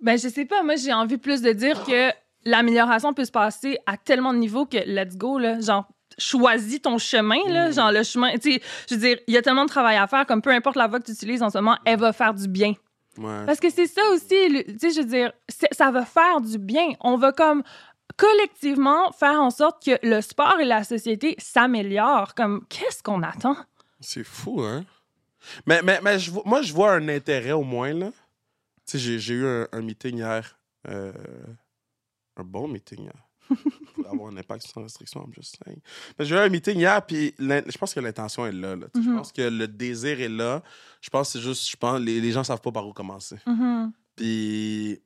Ben, 0.00 0.18
je 0.18 0.28
sais 0.28 0.44
pas. 0.44 0.62
Moi, 0.62 0.76
j'ai 0.76 0.92
envie 0.92 1.18
plus 1.18 1.42
de 1.42 1.52
dire 1.52 1.84
que 1.84 2.10
l'amélioration 2.44 3.14
peut 3.14 3.24
se 3.24 3.30
passer 3.30 3.78
à 3.86 3.96
tellement 3.96 4.32
de 4.32 4.38
niveaux 4.38 4.66
que 4.66 4.78
let's 4.78 5.16
go, 5.16 5.38
là. 5.38 5.60
Genre, 5.60 5.86
choisis 6.18 6.80
ton 6.82 6.98
chemin, 6.98 7.40
là. 7.48 7.68
Mm. 7.68 7.72
Genre, 7.72 7.92
le 7.92 8.02
chemin. 8.02 8.32
Tu 8.38 8.52
sais, 8.54 8.62
je 8.88 8.94
veux 8.94 9.00
dire, 9.00 9.18
il 9.26 9.34
y 9.34 9.36
a 9.36 9.42
tellement 9.42 9.64
de 9.64 9.70
travail 9.70 9.96
à 9.96 10.06
faire, 10.06 10.26
comme 10.26 10.42
peu 10.42 10.50
importe 10.50 10.76
la 10.76 10.86
voie 10.86 11.00
que 11.00 11.06
tu 11.06 11.12
utilises 11.12 11.42
en 11.42 11.50
ce 11.50 11.58
moment, 11.58 11.76
elle 11.84 11.98
va 11.98 12.12
faire 12.12 12.34
du 12.34 12.48
bien. 12.48 12.74
Ouais. 13.18 13.44
Parce 13.46 13.58
que 13.58 13.70
c'est 13.70 13.88
ça 13.88 14.02
aussi, 14.12 14.28
tu 14.28 14.78
sais, 14.78 14.90
je 14.90 15.00
veux 15.00 15.08
dire, 15.08 15.32
ça 15.72 15.90
va 15.90 16.04
faire 16.04 16.40
du 16.40 16.58
bien. 16.58 16.86
On 17.00 17.16
va 17.16 17.32
comme 17.32 17.64
collectivement 18.16 19.10
faire 19.12 19.40
en 19.40 19.50
sorte 19.50 19.84
que 19.84 19.98
le 20.06 20.20
sport 20.20 20.56
et 20.60 20.64
la 20.64 20.84
société 20.84 21.34
s'améliorent. 21.38 22.34
Comme, 22.34 22.64
qu'est-ce 22.68 23.02
qu'on 23.02 23.22
attend? 23.22 23.56
C'est 24.00 24.24
fou, 24.24 24.62
hein? 24.62 24.84
Mais, 25.66 25.82
mais, 25.82 26.00
mais 26.02 26.18
je 26.18 26.30
moi, 26.44 26.62
je 26.62 26.72
vois 26.72 26.92
un 26.92 27.08
intérêt 27.08 27.52
au 27.52 27.62
moins, 27.62 27.92
là. 27.92 28.10
Tu 28.88 28.98
sais, 28.98 29.18
j'ai- 29.20 29.34
eu 29.34 29.46
un, 29.46 29.68
un 29.72 29.82
meeting 29.82 30.16
hier. 30.18 30.58
euh, 30.88 31.12
un 32.36 32.44
bon 32.44 32.68
meeting 32.68 33.02
hier. 33.02 33.28
Pour 33.94 34.06
avoir 34.06 34.28
un 34.32 34.36
impact 34.36 34.66
sans 34.66 34.82
restriction, 34.82 35.22
I'm 35.24 35.32
just 35.34 35.58
saying. 35.64 35.80
Mais 36.18 36.24
j'ai 36.24 36.34
eu 36.36 36.38
un 36.38 36.48
meeting 36.48 36.76
hier, 36.78 37.04
puis 37.04 37.34
je 37.38 37.78
pense 37.78 37.92
que 37.94 38.00
l'intention 38.00 38.46
est 38.46 38.52
là. 38.52 38.76
Je 38.94 39.00
Mhm. 39.00 39.16
pense 39.16 39.32
que 39.32 39.42
le 39.42 39.66
désir 39.68 40.20
est 40.20 40.28
là. 40.28 40.62
Je 41.00 41.10
pense 41.10 41.28
que 41.32 41.38
c'est 41.38 41.44
juste, 41.44 41.68
je 41.70 41.76
pense, 41.76 42.00
les, 42.00 42.20
les 42.20 42.32
gens 42.32 42.44
savent 42.44 42.60
pas 42.60 42.72
par 42.72 42.86
où 42.86 42.92
commencer. 42.92 43.36
Mhm. 43.46 43.92
Puis 44.16 45.02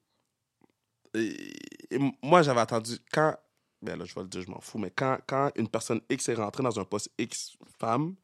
et- 1.15 1.95
et 1.95 1.99
moi, 2.23 2.43
j'avais 2.43 2.61
attendu 2.61 2.99
quand. 3.13 3.37
Ben 3.83 3.99
là, 3.99 4.05
je 4.05 4.15
vais 4.15 4.23
le 4.23 4.29
dire, 4.29 4.43
je 4.43 4.51
m'en 4.51 4.61
fous, 4.61 4.79
mais 4.79 4.91
quand, 4.95 5.19
quand 5.27 5.51
une 5.57 5.69
personne 5.69 6.01
X 6.09 6.29
est 6.29 6.35
rentrée 6.35 6.63
dans 6.63 6.79
un 6.79 6.85
poste 6.85 7.11
X 7.19 7.57
femme, 7.81 8.15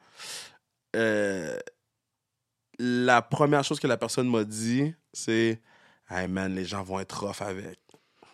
euh, 0.95 1.59
la 2.79 3.23
première 3.23 3.65
chose 3.65 3.81
que 3.81 3.87
la 3.87 3.97
personne 3.97 4.29
m'a 4.29 4.45
dit, 4.45 4.95
c'est 5.13 5.61
Hey 6.11 6.27
man, 6.29 6.55
les 6.55 6.65
gens 6.65 6.83
vont 6.83 7.01
être 7.01 7.25
rough 7.27 7.43
avec. 7.43 7.79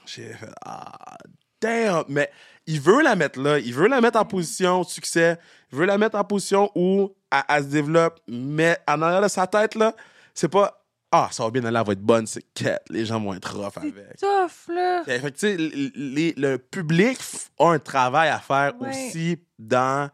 J'ai 0.07 0.33
fait 0.35 0.51
Ah, 0.65 1.17
damn! 1.61 2.05
Mais 2.09 2.31
il 2.67 2.81
veut 2.81 3.03
la 3.03 3.17
mettre 3.17 3.41
là, 3.41 3.59
il 3.59 3.75
veut 3.75 3.89
la 3.89 4.01
mettre 4.01 4.19
en 4.19 4.25
position 4.25 4.83
de 4.83 4.87
succès, 4.87 5.39
il 5.73 5.79
veut 5.79 5.87
la 5.87 5.99
mettre 5.99 6.17
en 6.17 6.25
position 6.25 6.71
où 6.75 7.15
elle, 7.31 7.43
elle 7.49 7.63
se 7.65 7.69
développe, 7.69 8.21
mais 8.29 8.79
en 8.87 9.03
arrière 9.03 9.23
de 9.23 9.29
sa 9.29 9.47
tête, 9.47 9.75
là, 9.75 9.95
c'est 10.35 10.49
pas 10.49 10.81
Ah, 11.11 11.29
ça 11.31 11.45
va 11.45 11.51
bien 11.51 11.65
aller, 11.65 11.79
elle 11.79 11.87
va 11.87 11.93
être 11.93 12.01
bonne, 12.01 12.27
c'est 12.27 12.43
quête, 12.55 12.83
les 12.91 13.07
gens 13.07 13.21
vont 13.21 13.35
être 13.35 13.57
rough 13.57 13.77
avec. 13.77 13.95
C'est 14.17 14.27
tough, 14.27 14.75
là. 14.75 15.03
Fait 15.05 15.21
que, 15.33 15.47
les- 15.97 16.35
le 16.37 16.59
public 16.59 17.19
a 17.59 17.71
un 17.71 17.79
travail 17.79 18.29
à 18.31 18.39
faire 18.41 18.73
Ouais. 18.81 18.89
aussi 18.91 19.39
dans. 19.59 20.11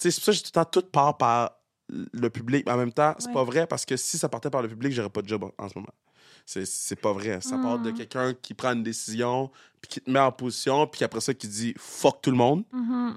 Tu 0.00 0.10
sais, 0.10 0.10
c'est 0.12 0.20
pour 0.20 0.24
ça 0.26 0.32
que 0.32 0.38
je 0.38 0.42
dis 0.44 0.52
tout 0.52 0.58
le 0.60 0.64
temps, 0.64 0.70
tout 0.70 0.86
part 0.90 1.16
par 1.18 1.57
le 1.88 2.28
public. 2.30 2.64
Mais 2.66 2.72
en 2.72 2.76
même 2.76 2.92
temps, 2.92 3.14
c'est 3.18 3.28
Ouais. 3.28 3.34
pas 3.34 3.44
vrai 3.44 3.66
parce 3.66 3.84
que 3.84 3.96
si 3.96 4.18
ça 4.18 4.28
partait 4.28 4.50
par 4.50 4.62
le 4.62 4.68
public, 4.68 4.92
j'aurais 4.92 5.10
pas 5.10 5.22
de 5.22 5.28
job 5.28 5.44
en, 5.44 5.52
en 5.64 5.68
ce 5.68 5.74
moment. 5.78 5.92
C'est- 6.46 6.96
pas 6.96 7.12
vrai. 7.12 7.40
Ça 7.42 7.58
part 7.58 7.78
de 7.78 7.90
Mm. 7.90 7.94
quelqu'un 7.94 8.34
qui 8.34 8.54
prend 8.54 8.72
une 8.72 8.82
décision, 8.82 9.50
puis 9.82 9.88
qui 9.90 10.00
te 10.00 10.10
met 10.10 10.18
en 10.18 10.32
position, 10.32 10.86
puis 10.86 11.04
après 11.04 11.20
ça, 11.20 11.34
qui 11.34 11.46
dit 11.48 11.74
fuck 11.78 12.22
tout 12.22 12.30
le 12.30 12.36
monde. 12.36 12.64
Mhm. 12.72 13.16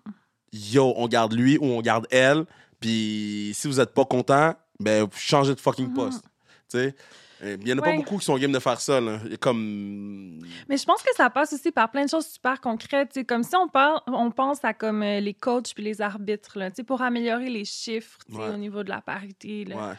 Yo, 0.54 0.94
on 0.98 1.08
garde 1.08 1.34
lui 1.34 1.58
ou 1.58 1.64
on 1.66 1.82
garde 1.82 2.08
elle. 2.12 2.46
Puis 2.82 3.52
si 3.56 3.68
vous 3.68 3.80
êtes 3.80 3.94
pas 3.94 4.04
content, 4.06 4.54
ben, 4.80 5.08
changez 5.16 5.56
de 5.56 5.60
fucking 5.62 5.88
Mhm. 5.90 5.94
poste. 5.94 6.24
Tu 6.70 6.78
sais? 6.80 6.96
Euh, 7.44 7.58
Il 7.62 7.68
y 7.68 7.74
en 7.74 7.78
a 7.80 7.82
pas 7.82 7.96
beaucoup 7.96 8.18
qui 8.18 8.26
sont 8.26 8.38
game 8.38 8.52
de 8.52 8.60
faire 8.60 8.80
ça. 8.80 9.02
Là. 9.02 9.20
Comme. 9.40 10.40
Mais 10.70 10.78
je 10.78 10.86
pense 10.86 11.02
que 11.02 11.14
ça 11.16 11.30
passe 11.30 11.54
aussi 11.54 11.72
par 11.72 11.90
plein 11.92 12.06
de 12.06 12.10
choses 12.10 12.28
super 12.28 12.62
concrètes. 12.62 13.10
tu 13.14 13.20
sais, 13.22 13.26
Comme 13.26 13.44
si 13.44 13.56
on, 13.56 13.68
parle, 13.68 14.00
on 14.08 14.32
pense 14.32 14.64
à 14.64 14.74
comme 14.74 15.02
euh, 15.04 15.20
les 15.20 15.34
coachs 15.34 15.74
puis 15.74 15.84
les 15.84 16.02
arbitres, 16.02 16.58
là, 16.60 16.70
pour 16.86 17.02
améliorer 17.02 17.50
les 17.50 17.66
chiffres 17.66 18.18
Ouais. 18.32 18.50
au 18.50 18.58
niveau 18.58 18.84
de 18.84 18.90
la 18.90 19.02
parité. 19.02 19.66
là. 19.66 19.76
Ouais. 19.76 19.94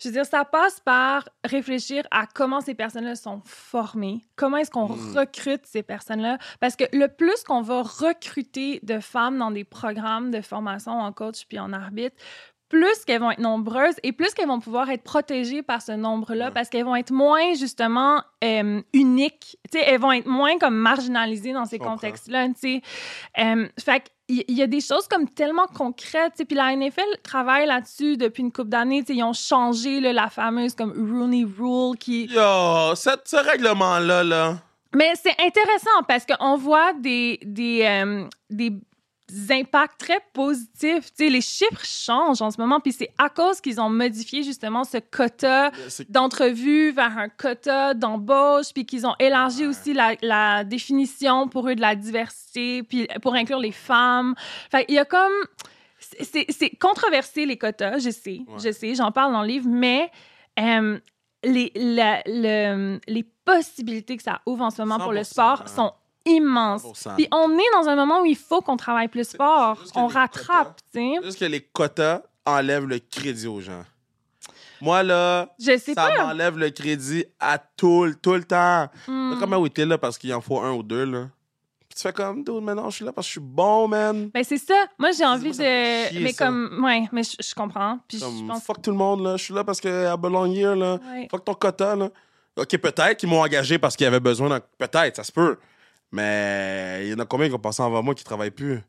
Je 0.00 0.08
veux 0.08 0.12
dire, 0.12 0.24
ça 0.26 0.44
passe 0.44 0.78
par 0.78 1.28
réfléchir 1.44 2.04
à 2.12 2.26
comment 2.32 2.60
ces 2.60 2.74
personnes-là 2.74 3.16
sont 3.16 3.42
formées, 3.44 4.24
comment 4.36 4.56
est-ce 4.58 4.70
qu'on 4.70 4.88
Mm. 4.88 5.16
recrute 5.18 5.66
ces 5.66 5.82
personnes-là. 5.82 6.38
Parce 6.60 6.76
que 6.76 6.84
le 6.92 7.08
plus 7.08 7.42
qu'on 7.42 7.62
va 7.62 7.82
recruter 7.82 8.78
de 8.84 9.00
femmes 9.00 9.38
dans 9.38 9.50
des 9.50 9.64
programmes 9.64 10.30
de 10.30 10.40
formation 10.40 10.92
en 10.92 11.12
coach 11.12 11.46
puis 11.48 11.58
en 11.58 11.72
arbitre, 11.72 12.14
plus 12.68 13.04
qu'elles 13.06 13.20
vont 13.20 13.30
être 13.30 13.38
nombreuses 13.40 13.94
et 14.02 14.12
plus 14.12 14.34
qu'elles 14.34 14.48
vont 14.48 14.60
pouvoir 14.60 14.90
être 14.90 15.02
protégées 15.02 15.62
par 15.62 15.80
ce 15.80 15.92
nombre-là 15.92 16.50
parce 16.50 16.68
qu'elles 16.68 16.84
vont 16.84 16.96
être 16.96 17.12
moins, 17.12 17.54
justement, 17.54 18.22
euh, 18.44 18.82
uniques. 18.92 19.56
Tu 19.72 19.78
sais, 19.78 19.84
elles 19.86 20.00
vont 20.00 20.12
être 20.12 20.26
moins 20.26 20.58
comme 20.58 20.74
marginalisées 20.76 21.52
dans 21.54 21.64
ces 21.64 21.78
contextes-là, 21.78 22.48
tu 22.48 22.54
sais. 22.56 22.82
Euh, 23.38 23.66
fait 23.82 24.02
qu'il 24.28 24.44
y, 24.48 24.52
y 24.54 24.62
a 24.62 24.66
des 24.66 24.80
choses 24.82 25.08
comme 25.08 25.28
tellement 25.28 25.66
concrètes. 25.66 26.42
Puis 26.46 26.56
la 26.56 26.76
NFL 26.76 27.00
travaille 27.22 27.66
là-dessus 27.66 28.16
depuis 28.18 28.42
une 28.42 28.52
couple 28.52 28.68
d'années. 28.68 29.02
Ils 29.08 29.22
ont 29.24 29.32
changé 29.32 30.00
là, 30.00 30.12
la 30.12 30.28
fameuse 30.28 30.74
comme 30.74 30.92
Rooney 30.92 31.44
Rule 31.58 31.96
qui... 31.96 32.26
Yo, 32.26 32.94
cette- 32.94 33.26
ce 33.28 33.36
règlement-là, 33.36 34.24
là. 34.24 34.56
Mais 34.94 35.12
c'est 35.22 35.34
intéressant 35.38 36.02
parce 36.06 36.24
qu'on 36.24 36.56
voit 36.56 36.92
des, 36.94 37.38
des, 37.44 37.82
euh, 37.84 38.24
des 38.50 38.72
impacts 39.50 39.98
très 40.00 40.20
positifs. 40.32 41.12
Tu 41.16 41.24
sais, 41.24 41.28
les 41.30 41.40
chiffres 41.40 41.84
changent 41.84 42.40
en 42.42 42.50
ce 42.50 42.60
moment, 42.60 42.80
puis 42.80 42.92
c'est 42.92 43.10
à 43.18 43.28
cause 43.28 43.60
qu'ils 43.60 43.80
ont 43.80 43.90
modifié 43.90 44.42
justement 44.42 44.84
ce 44.84 44.98
quota 44.98 45.70
c'est- 45.88 46.10
d'entrevue 46.10 46.90
vers 46.92 47.18
un 47.18 47.28
quota 47.28 47.94
d'embauche, 47.94 48.72
puis 48.72 48.86
qu'ils 48.86 49.06
ont 49.06 49.14
élargi 49.18 49.62
Ouais. 49.62 49.66
aussi 49.68 49.92
la, 49.94 50.14
la 50.22 50.64
définition 50.64 51.48
pour 51.48 51.68
eux 51.68 51.74
de 51.74 51.80
la 51.80 51.94
diversité, 51.94 52.82
puis 52.82 53.06
pour 53.22 53.34
inclure 53.34 53.58
les 53.58 53.72
femmes. 53.72 54.34
Fait 54.70 54.84
il 54.88 54.94
y 54.94 54.98
a 54.98 55.04
comme... 55.04 55.32
c'est- 55.98 56.78
controversé, 56.78 57.44
les 57.46 57.56
quotas, 57.58 57.98
je 57.98 58.10
sais, 58.10 58.40
Ouais. 58.48 58.58
je 58.64 58.72
sais, 58.72 58.94
j'en 58.94 59.12
parle 59.12 59.32
dans 59.32 59.42
le 59.42 59.48
livre, 59.48 59.66
mais 59.68 60.10
euh, 60.58 60.98
les, 61.44 61.70
la- 61.74 62.22
le- 62.26 62.98
les 63.06 63.22
possibilités 63.44 64.16
que 64.16 64.22
ça 64.22 64.40
ouvre 64.46 64.64
en 64.64 64.70
ce 64.70 64.80
moment 64.82 64.98
pour 64.98 65.12
le 65.12 65.20
100%, 65.20 65.24
sport 65.24 65.62
hein. 65.62 65.66
sont 65.66 65.92
immenses. 66.28 66.84
100%. 66.84 67.14
Puis 67.16 67.28
on 67.32 67.50
est 67.58 67.70
dans 67.82 67.88
un 67.88 67.96
moment 67.96 68.20
où 68.22 68.26
il 68.26 68.36
faut 68.36 68.60
qu'on 68.60 68.76
travaille 68.76 69.08
plus 69.08 69.34
fort, 69.36 69.78
on 69.94 70.06
rattrape, 70.06 70.76
tu 70.92 71.00
sais. 71.00 71.14
Juste 71.24 71.38
que 71.40 71.44
les 71.44 71.60
quotas 71.60 72.22
enlèvent 72.46 72.86
le 72.86 72.98
crédit 72.98 73.46
aux 73.46 73.60
gens. 73.60 73.84
Moi, 74.80 75.02
là, 75.02 75.48
Je 75.58 75.76
sais 75.76 75.92
ça 75.94 76.08
m'enlève 76.16 76.56
le 76.56 76.70
crédit 76.70 77.24
à 77.40 77.58
tout, 77.58 78.04
le- 78.04 78.14
tout 78.14 78.34
le 78.34 78.44
temps. 78.44 78.88
Hmm. 79.08 79.30
Là, 79.32 79.36
Comment 79.40 79.56
oui, 79.58 79.70
t'es 79.70 79.84
là 79.84 79.98
parce 79.98 80.16
qu'il 80.16 80.32
en 80.32 80.40
faut 80.40 80.60
un 80.60 80.72
ou 80.72 80.82
deux, 80.84 81.04
là. 81.04 81.28
Tu 81.94 82.02
fais 82.02 82.12
comme, 82.12 82.44
dude, 82.44 82.60
maintenant, 82.62 82.88
je 82.90 82.94
suis 82.96 83.04
là 83.04 83.12
parce 83.12 83.26
que 83.26 83.28
je 83.28 83.40
suis 83.40 83.40
bon, 83.40 83.88
man. 83.88 84.30
Ben 84.32 84.44
c'est 84.44 84.58
ça. 84.58 84.84
Moi 84.98 85.10
j'ai 85.10 85.24
envie 85.26 85.46
Moi, 85.48 85.50
de 85.50 86.08
chier, 86.10 86.20
mais 86.20 86.32
ça. 86.32 86.46
comme 86.46 86.80
ouais, 86.84 87.08
mais 87.10 87.24
je, 87.24 87.34
je 87.40 87.52
comprends. 87.56 87.98
Puis 88.06 88.18
je 88.18 88.24
Comme, 88.24 88.46
pense 88.46 88.62
fuck 88.62 88.80
tout 88.80 88.92
le 88.92 88.96
monde, 88.96 89.24
là. 89.24 89.36
Je 89.36 89.42
suis 89.42 89.54
là 89.54 89.64
parce 89.64 89.80
que 89.80 89.88
I 89.88 90.16
belong 90.16 90.52
here, 90.54 90.76
là. 90.76 91.00
ouais. 91.12 91.26
Fuck 91.28 91.44
ton 91.44 91.54
quota, 91.54 91.96
là. 91.96 92.08
OK, 92.56 92.68
peut-être 92.78 93.16
qu'ils 93.16 93.28
m'ont 93.28 93.40
engagé 93.42 93.78
parce 93.78 93.96
qu'ils 93.96 94.06
avaient 94.06 94.20
besoin 94.20 94.48
d'un... 94.48 94.60
Peut-être, 94.78 95.16
ça 95.16 95.24
se 95.24 95.32
peut. 95.32 95.58
Mais 96.12 97.00
il 97.04 97.10
y 97.10 97.14
en 97.14 97.18
a 97.18 97.26
combien 97.26 97.48
qui 97.48 97.54
ont 97.54 97.58
passé 97.58 97.82
avant 97.82 98.02
moi 98.02 98.14
qui 98.14 98.24
travaillent 98.24 98.50
plus? 98.50 98.80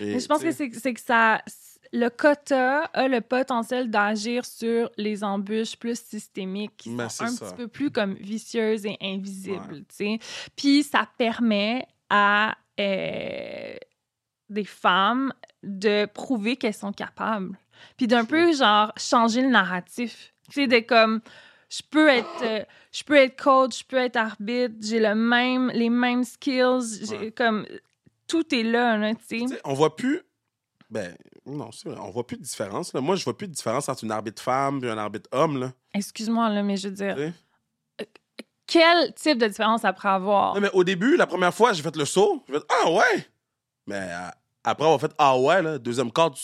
Et, 0.00 0.14
Mais 0.14 0.20
je 0.20 0.26
pense 0.26 0.42
que 0.42 0.50
c'est 0.52 0.68
que 0.70 1.00
ça 1.00 1.42
le 1.94 2.08
quota 2.10 2.80
a 2.92 3.06
le 3.06 3.20
potentiel 3.20 3.88
d'agir 3.88 4.44
sur 4.44 4.90
les 4.96 5.22
embûches 5.22 5.76
plus 5.76 5.98
systémiques 5.98 6.76
qui 6.76 6.90
Ben, 6.90 7.08
sont 7.08 7.24
un 7.24 7.28
ça. 7.28 7.46
petit 7.46 7.54
peu 7.54 7.68
plus 7.68 7.90
comme 7.92 8.14
vicieuses 8.14 8.84
et 8.84 8.96
invisibles, 9.00 9.84
Ouais. 10.00 10.18
Puis 10.56 10.82
ça 10.82 11.08
permet 11.16 11.86
à 12.10 12.56
euh, 12.80 13.76
des 14.48 14.64
femmes 14.64 15.32
de 15.62 16.06
prouver 16.06 16.56
qu'elles 16.56 16.74
sont 16.74 16.92
capables. 16.92 17.56
Puis 17.96 18.08
d'un 18.08 18.24
peu 18.24 18.52
genre 18.52 18.92
changer 18.96 19.42
le 19.42 19.48
narratif. 19.50 20.32
Tu 20.48 20.62
sais 20.62 20.66
de 20.66 20.80
comme 20.80 21.20
je 21.76 21.82
peux 21.90 22.08
être 22.08 22.42
euh, 22.42 22.64
je 22.92 23.02
peux 23.04 23.16
être 23.16 23.40
coach, 23.42 23.80
je 23.80 23.84
peux 23.84 23.96
être 23.96 24.16
arbitre, 24.16 24.74
j'ai 24.80 25.00
le 25.00 25.14
même 25.14 25.70
les 25.74 25.90
mêmes 25.90 26.24
skills, 26.24 27.10
Ouais. 27.10 27.30
comme 27.32 27.66
tout 28.26 28.54
est 28.54 28.62
là, 28.62 28.96
là 28.96 29.14
tu 29.14 29.46
sais. 29.46 29.60
On 29.64 29.74
voit 29.74 29.96
plus. 29.96 30.22
Ben, 30.90 31.14
non, 31.46 31.70
c'est 31.72 31.88
vrai. 31.88 31.98
On 32.00 32.10
voit 32.10 32.26
plus 32.26 32.36
de 32.36 32.42
différence. 32.42 32.92
Là. 32.92 33.00
Moi, 33.00 33.16
je 33.16 33.24
vois 33.24 33.36
plus 33.36 33.48
de 33.48 33.52
différence 33.52 33.88
entre 33.88 34.04
une 34.04 34.12
arbitre 34.12 34.40
femme 34.42 34.82
et 34.84 34.88
un 34.90 34.98
arbitre 34.98 35.28
homme. 35.32 35.58
Là. 35.58 35.72
Excuse-moi, 35.92 36.48
là, 36.50 36.62
mais 36.62 36.76
je 36.76 36.88
veux 36.88 36.94
dire, 36.94 37.16
sais? 37.16 37.32
quel 38.66 39.12
type 39.14 39.38
de 39.38 39.46
différence 39.48 39.84
après 39.84 40.08
avoir? 40.08 40.54
Non, 40.54 40.60
mais 40.60 40.70
au 40.72 40.84
début, 40.84 41.16
la 41.16 41.26
première 41.26 41.52
fois, 41.54 41.72
j'ai 41.72 41.82
fait 41.82 41.96
le 41.96 42.04
saut. 42.04 42.44
J'ai 42.48 42.54
fait 42.54 42.64
Ah 42.84 42.90
ouais! 42.90 43.26
Mais 43.86 43.96
euh, 44.00 44.28
après 44.64 44.84
avoir 44.84 45.00
fait 45.00 45.12
Ah 45.18 45.38
ouais, 45.38 45.62
là, 45.62 45.78
deuxième 45.78 46.10
quart, 46.10 46.30
tu 46.32 46.42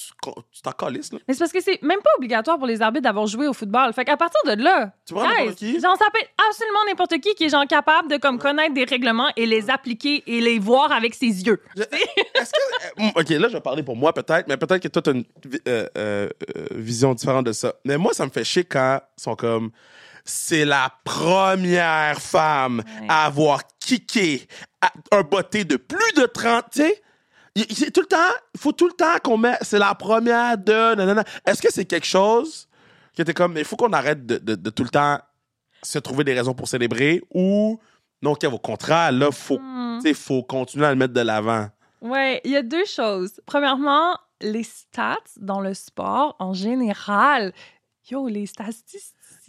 tu 0.53 0.63
t'en 0.63 0.73
calisses. 0.73 1.13
Là. 1.13 1.19
Mais 1.27 1.35
c'est 1.35 1.41
parce 1.41 1.53
que 1.53 1.61
c'est 1.61 1.81
même 1.83 2.01
pas 2.03 2.11
obligatoire 2.19 2.59
pour 2.59 2.67
les 2.67 2.83
arbitres 2.83 3.05
d'avoir 3.05 3.27
joué 3.27 3.47
au 3.49 3.53
football. 3.53 3.93
Fait 3.95 4.05
qu'à 4.05 4.17
partir 4.17 4.41
de 4.47 4.63
là, 4.63 4.93
Tu 5.07 5.15
prends 5.15 5.27
n'importe 5.27 5.55
qui. 5.57 5.81
genre, 5.81 5.97
ça 5.97 6.05
peut 6.13 6.21
être 6.21 6.31
absolument 6.49 6.79
n'importe 6.87 7.19
qui 7.21 7.35
qui 7.35 7.45
est 7.45 7.49
genre 7.49 7.67
capable 7.67 8.11
de 8.11 8.17
comme 8.19 8.39
connaître 8.39 8.75
des 8.75 8.85
règlements 8.85 9.31
et 9.37 9.47
les 9.47 9.71
appliquer 9.71 10.23
et 10.27 10.41
les 10.41 10.59
voir 10.59 10.93
avec 10.93 11.15
ses 11.15 11.27
yeux. 11.47 11.61
Je- 11.77 11.83
Est-ce 12.41 12.51
que. 12.53 13.03
euh, 13.03 13.21
OK, 13.21 13.29
là, 13.31 13.49
je 13.49 13.55
vais 13.55 13.61
parler 13.61 13.83
pour 13.83 13.97
moi, 13.97 14.13
peut-être, 14.13 14.47
mais 14.49 14.57
peut-être 14.57 14.83
que 14.83 14.89
toi, 14.89 15.03
tu 15.03 15.11
as 15.11 15.13
une 15.15 15.25
euh, 15.69 15.87
euh, 15.97 16.29
vision 16.73 17.15
différente 17.15 17.47
de 17.47 17.53
ça. 17.53 17.75
Mais 17.85 17.97
moi, 17.97 18.13
ça 18.13 18.25
me 18.27 18.31
fait 18.31 18.45
chier 18.45 18.65
quand 18.65 19.01
ils 19.19 19.23
sont 19.23 19.35
comme. 19.37 19.71
C'est 20.25 20.67
la 20.67 20.93
première 21.05 22.21
femme 22.21 22.83
Ouais. 23.01 23.07
à 23.09 23.25
avoir 23.27 23.63
kické 23.79 24.47
un 25.11 25.23
botté 25.23 25.65
de 25.65 25.77
plus 25.77 26.13
de 26.17 26.27
30. 26.27 26.65
Tu 26.73 26.83
sais, 26.83 27.03
il- 27.55 27.93
tout 27.93 28.01
le 28.01 28.07
temps. 28.07 28.17
Il 28.55 28.61
faut 28.61 28.73
tout 28.73 28.87
le 28.87 28.93
temps 28.95 29.17
qu'on 29.23 29.37
met. 29.39 29.57
C'est 29.63 29.79
la 29.79 29.95
première 29.95 30.57
de. 30.59 30.95
nanana. 30.95 31.25
Est-ce 31.47 31.61
que 31.63 31.73
c'est 31.73 31.85
quelque 31.85 32.07
chose 32.07 32.69
que 33.17 33.23
t'es 33.23 33.35
comme. 33.35 33.57
Il 33.57 33.65
faut 33.65 33.77
qu'on 33.77 33.93
arrête 33.93 34.25
de, 34.27 34.39
de- 34.39 34.55
de 34.55 34.71
tout 34.71 34.85
le 34.85 34.91
temps 34.91 35.19
se 35.83 35.99
trouver 35.99 36.25
des 36.25 36.35
raisons 36.35 36.55
pour 36.55 36.69
célébrer 36.69 37.23
ou. 37.35 37.79
Non, 38.23 38.33
OK, 38.33 38.45
au 38.45 38.59
contraire, 38.59 39.13
là, 39.13 39.31
faut, 39.33 39.59
Hmm. 39.59 39.99
tu 40.03 40.09
sais, 40.09 40.15
faut 40.15 40.43
continuer 40.43 40.85
à 40.87 40.91
le 40.91 40.97
mettre 40.97 41.15
de 41.15 41.23
l'avant? 41.23 41.69
Ouais, 42.03 42.41
il 42.45 42.51
y 42.51 42.57
a 42.57 42.63
deux 42.63 42.85
choses. 42.85 43.41
Premièrement, 43.47 44.15
les 44.43 44.63
stats 44.63 45.17
dans 45.39 45.61
le 45.61 45.73
sport 45.73 46.37
en 46.39 46.53
général. 46.53 47.53
Yo, 48.11 48.29
les 48.29 48.45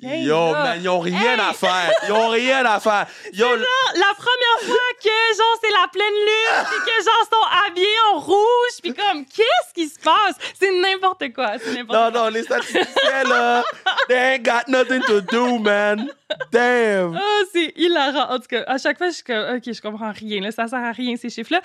Yo, 0.01 0.51
là. 0.53 0.63
man, 0.63 0.79
ils 0.81 0.89
ont 0.89 0.99
rien 0.99 1.37
à 1.39 1.53
faire. 1.53 1.91
Ils 2.07 2.11
ont 2.11 2.29
rien 2.29 2.65
à 2.65 2.79
faire. 2.79 3.05
Yo, 3.33 3.45
La 3.55 4.13
première 4.15 4.59
fois 4.65 4.91
que, 5.03 5.37
genre, 5.37 5.57
c'est 5.63 5.71
la 5.71 5.87
pleine 5.91 6.13
lune, 6.13 6.65
puis 6.69 6.79
que, 6.85 7.03
genre, 7.03 7.27
sont 7.31 7.67
habillés 7.67 7.87
en 8.13 8.19
rouge, 8.19 8.75
puis 8.81 8.93
comme, 8.93 9.25
qu'est-ce 9.25 9.73
qui 9.73 9.87
se 9.87 9.99
passe? 9.99 10.35
C'est 10.59 10.71
n'importe 10.71 11.31
quoi. 11.33 11.53
C'est 11.63 11.73
n'importe 11.73 11.99
non, 11.99 12.11
quoi. 12.11 12.21
non, 12.23 12.29
les 12.29 12.43
statisticiens, 12.43 13.23
là, 13.27 13.63
they 14.07 14.17
ain't 14.17 14.43
got 14.43 14.67
nothing 14.67 15.01
to 15.03 15.21
do, 15.21 15.59
man. 15.59 16.09
Damn. 16.51 17.15
Ah, 17.15 17.41
c'est 17.53 17.73
hilarant. 17.75 18.33
En 18.33 18.39
tout 18.39 18.47
cas, 18.49 18.63
à 18.67 18.77
chaque 18.77 18.97
fois, 18.97 19.09
je 19.09 19.15
suis 19.15 19.23
comme, 19.23 19.55
OK, 19.57 19.63
je 19.65 19.81
comprends 19.81 20.11
rien. 20.11 20.41
Là, 20.41 20.51
ça 20.51 20.67
sert 20.67 20.79
à 20.79 20.91
rien, 20.91 21.15
ces 21.15 21.29
chiffres-là. 21.29 21.61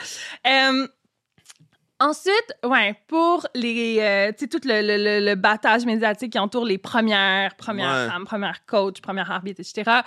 Ensuite, 2.01 2.55
ouais, 2.65 2.95
pour 3.09 3.47
les, 3.55 3.99
euh, 4.01 4.33
tu 4.33 4.41
sais, 4.45 4.49
tout 4.49 4.61
le, 4.65 4.83
le- 4.83 5.03
le- 5.21 5.25
le 5.25 5.35
battage 5.35 5.85
médiatique 5.87 6.33
qui 6.33 6.39
entoure 6.39 6.65
les 6.65 6.79
premières, 6.79 7.55
premières 7.57 8.05
Ouais. 8.07 8.09
femmes, 8.13 8.25
premières 8.25 8.65
coachs, 8.67 9.01
premières 9.01 9.31
arbitres, 9.31 9.61
etc., 9.61 10.01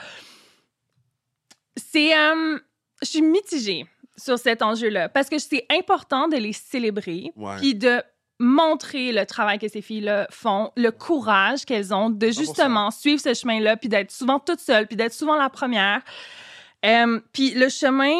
c'est. 1.75 2.17
euh, 2.17 2.59
je 3.01 3.07
suis 3.07 3.21
mitigée 3.21 3.85
sur 4.17 4.37
cet 4.37 4.61
enjeu-là 4.61 5.07
parce 5.07 5.29
que 5.29 5.39
c'est 5.39 5.65
important 5.71 6.27
de 6.27 6.35
les 6.35 6.51
célébrer 6.51 7.31
puis 7.57 7.73
de 7.75 8.01
montrer 8.41 9.11
le 9.13 9.25
travail 9.25 9.59
que 9.59 9.67
ces 9.69 9.81
filles-là 9.81 10.27
font, 10.29 10.71
le 10.75 10.91
courage 10.91 11.63
qu'elles 11.65 11.93
ont 11.93 12.09
de 12.09 12.27
100%. 12.27 12.37
justement 12.37 12.91
suivre 12.91 13.21
ce 13.21 13.33
chemin-là 13.33 13.77
puis 13.77 13.87
d'être 13.89 14.11
souvent 14.11 14.39
toutes 14.39 14.59
seules 14.59 14.87
puis 14.87 14.95
d'être 14.97 15.13
souvent 15.13 15.35
la 15.37 15.49
première. 15.49 16.01
Euh, 16.85 17.19
puis 17.33 17.51
le 17.51 17.69
chemin 17.69 18.13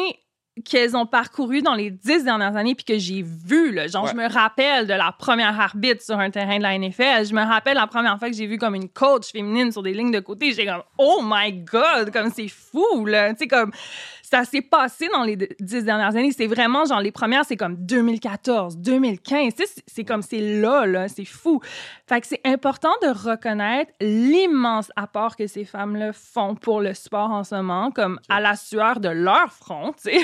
qu'elles 0.64 0.96
ont 0.96 1.06
parcouru 1.06 1.62
dans 1.62 1.74
les 1.74 1.90
dix 1.90 2.24
dernières 2.24 2.56
années 2.56 2.74
puis 2.74 2.84
que 2.84 2.98
j'ai 2.98 3.22
vu, 3.22 3.72
là, 3.72 3.86
genre 3.86 4.04
Ouais. 4.04 4.10
je 4.10 4.16
me 4.16 4.28
rappelle 4.28 4.86
de 4.86 4.92
la 4.92 5.12
première 5.12 5.58
arbitre 5.58 6.02
sur 6.02 6.18
un 6.18 6.30
terrain 6.30 6.58
de 6.58 6.62
la 6.62 6.76
NFL, 6.78 7.24
je 7.26 7.34
me 7.34 7.42
rappelle 7.42 7.76
la 7.76 7.86
première 7.86 8.18
fois 8.18 8.28
que 8.28 8.36
j'ai 8.36 8.46
vu 8.46 8.58
comme 8.58 8.74
une 8.74 8.88
coach 8.88 9.30
féminine 9.32 9.72
sur 9.72 9.82
des 9.82 9.92
lignes 9.94 10.10
de 10.10 10.20
côté, 10.20 10.52
j'ai 10.52 10.66
comme 10.66 10.82
oh 10.98 11.20
my 11.24 11.52
god, 11.52 12.10
comme 12.12 12.30
c'est 12.30 12.48
fou 12.48 13.06
là, 13.06 13.30
tu 13.32 13.38
sais 13.40 13.48
comme 13.48 13.70
ça 14.30 14.44
s'est 14.44 14.62
passé 14.62 15.08
dans 15.12 15.24
les 15.24 15.36
dix 15.36 15.82
dernières 15.84 16.14
années, 16.14 16.30
c'est 16.30 16.46
vraiment 16.46 16.84
genre 16.84 17.00
les 17.00 17.10
premières 17.10 17.44
c'est 17.44 17.56
comme 17.56 17.76
2014, 17.76 18.76
2015, 18.78 19.54
tu 19.54 19.64
sais, 19.66 19.82
c'est- 19.86 20.04
comme 20.04 20.22
c'est 20.22 20.40
là 20.60 20.86
là, 20.86 21.08
c'est 21.08 21.24
fou. 21.24 21.60
Fait 22.06 22.20
que 22.20 22.26
c'est 22.26 22.40
important 22.44 22.92
de 23.02 23.08
reconnaître 23.08 23.90
l'immense 24.00 24.90
apport 24.94 25.34
que 25.36 25.46
ces 25.46 25.64
femmes-là 25.64 26.12
font 26.12 26.54
pour 26.54 26.80
le 26.80 26.94
sport 26.94 27.30
en 27.30 27.42
ce 27.44 27.56
moment, 27.56 27.90
comme 27.90 28.20
à 28.28 28.40
la 28.40 28.54
sueur 28.56 29.00
de 29.00 29.08
leur 29.08 29.52
front, 29.52 29.92
tu 30.00 30.10
sais. 30.10 30.20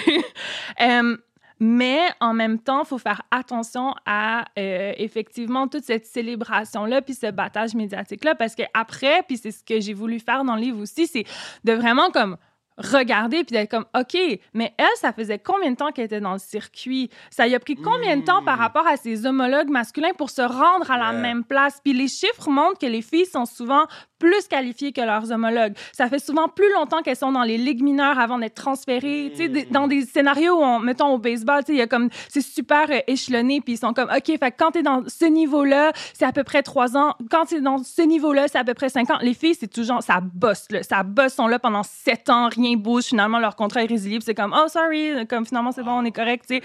Mais 1.59 2.01
en 2.21 2.35
même 2.35 2.59
temps, 2.59 2.83
il 2.83 2.87
faut 2.87 2.99
faire 2.99 3.23
attention 3.31 3.95
à 4.05 4.45
euh, 4.59 4.93
effectivement 4.99 5.69
toute 5.69 5.85
cette 5.85 6.05
célébration-là, 6.05 7.01
puis 7.01 7.15
ce 7.15 7.31
battage 7.31 7.75
médiatique-là, 7.75 8.35
parce 8.35 8.55
que 8.55 8.63
après, 8.75 9.23
puis 9.27 9.39
c'est 9.39 9.53
ce 9.53 9.65
que 9.65 9.81
j'ai 9.81 9.95
voulu 9.95 10.21
faire 10.21 10.45
dans 10.45 10.55
le 10.55 10.61
livre 10.61 10.83
aussi, 10.83 11.07
c'est 11.07 11.25
de 11.65 11.73
vraiment 11.73 12.11
comme 12.11 12.37
regarder 12.79 13.45
puis 13.45 13.55
d'être 13.57 13.71
comme 13.71 13.87
OK, 13.99 14.17
mais 14.55 14.75
elle, 14.77 14.87
ça 14.97 15.13
faisait 15.13 15.39
combien 15.39 15.71
de 15.71 15.77
temps 15.77 15.91
qu'elle 15.93 16.05
était 16.07 16.21
dans 16.21 16.35
le 16.35 16.39
circuit? 16.39 17.11
Ça 17.31 17.47
y 17.47 17.55
a 17.55 17.61
pris 17.61 17.75
combien 17.77 18.17
de 18.17 18.25
temps 18.25 18.43
par 18.43 18.57
Mm. 18.57 18.61
rapport 18.61 18.87
à 18.87 18.97
ses 18.97 19.27
homologues 19.27 19.69
masculins 19.71 20.13
pour 20.17 20.31
se 20.31 20.43
rendre 20.43 20.91
à 20.91 20.99
la 20.99 21.11
Ouais. 21.13 21.21
même 21.21 21.45
place? 21.45 21.81
Puis 21.83 21.93
les 21.93 22.09
chiffres 22.09 22.51
montrent 22.51 22.79
que 22.79 22.87
les 22.87 23.03
filles 23.03 23.27
sont 23.27 23.47
souvent 23.47 23.85
plus 24.19 24.49
qualifiées 24.49 24.93
que 24.93 25.01
leurs 25.01 25.31
homologues. 25.31 25.75
Ça 25.93 26.09
fait 26.09 26.19
souvent 26.19 26.49
plus 26.49 26.73
longtemps 26.73 27.03
qu'elles 27.03 27.17
sont 27.17 27.33
dans 27.33 27.43
les 27.43 27.59
ligues 27.59 27.83
mineures 27.83 28.19
avant 28.19 28.39
d'être 28.39 28.55
transférées. 28.55 29.31
Tu 29.33 29.37
sais, 29.37 29.49
des- 29.49 29.65
dans 29.67 29.89
des 29.89 30.03
scénarios 30.07 30.55
où, 30.59 30.63
on, 30.63 30.79
mettons, 30.79 31.09
au 31.09 31.19
baseball, 31.19 31.61
tu 31.65 31.67
sais, 31.69 31.73
il 31.75 31.79
y 31.79 31.83
a 31.83 31.87
comme, 31.87 32.09
c'est 32.29 32.41
super 32.41 32.91
euh, 32.91 32.99
échelonné, 33.07 33.61
puis 33.61 33.75
ils 33.75 33.79
sont 33.79 33.93
comme, 33.93 34.11
OK, 34.11 34.27
fait 34.39 34.55
quand 34.59 34.71
t'es 34.73 34.83
dans 34.83 35.03
ce 35.07 35.25
niveau-là, 35.25 35.93
c'est 36.15 36.25
à 36.25 36.33
peu 36.33 36.45
près 36.45 36.63
trois 36.63 36.97
ans. 36.97 37.15
Quand 37.31 37.47
t'es 37.47 37.61
dans 37.61 37.79
ce 37.83 38.03
niveau-là, 38.03 38.49
c'est 38.49 38.59
à 38.59 38.65
peu 38.65 38.75
près 38.75 38.89
cinq 38.89 39.11
ans. 39.11 39.19
Les 39.21 39.35
filles, 39.35 39.55
c'est 39.59 39.67
toujours, 39.73 40.03
ça 40.03 40.21
bosse, 40.21 40.67
là. 40.71 40.83
Ça 40.83 41.03
bosse, 41.03 41.35
sont 41.35 41.49
là 41.49 41.59
pendant 41.59 41.83
sept 41.83 42.31
ans, 42.31 42.49
rien 42.49 42.77
bouge. 42.77 43.05
Finalement, 43.05 43.39
leur 43.39 43.57
contrat 43.57 43.83
est 43.85 43.87
résilié, 43.87 44.19
c'est 44.23 44.35
comme, 44.35 44.55
oh, 44.57 44.69
sorry, 44.69 45.27
comme 45.29 45.45
finalement, 45.47 45.73
c'est 45.73 45.83
bon, 45.83 45.93
on 45.93 46.05
est 46.05 46.13
correct, 46.13 46.45
tu 46.49 46.57
sais. 46.57 46.63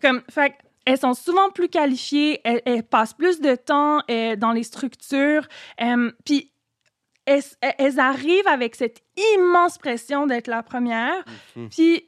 Comme, 0.00 0.22
fait 0.30 0.54
elles 0.86 0.98
sont 0.98 1.14
souvent 1.14 1.48
plus 1.48 1.70
qualifiées, 1.70 2.40
elles, 2.44 2.60
elles 2.66 2.82
passent 2.82 3.14
plus 3.14 3.40
de 3.40 3.54
temps 3.54 4.00
euh, 4.10 4.36
dans 4.36 4.52
les 4.52 4.64
structures. 4.64 5.46
Euh, 5.80 6.10
puis 6.26 6.50
elles, 7.26 7.42
elles 7.78 7.98
arrivent 8.00 8.46
avec 8.48 8.74
cette 8.74 9.00
immense 9.36 9.78
pression 9.78 10.26
d'être 10.26 10.46
la 10.48 10.62
première. 10.62 11.14
Mhm. 11.56 11.68
Puis 11.70 12.04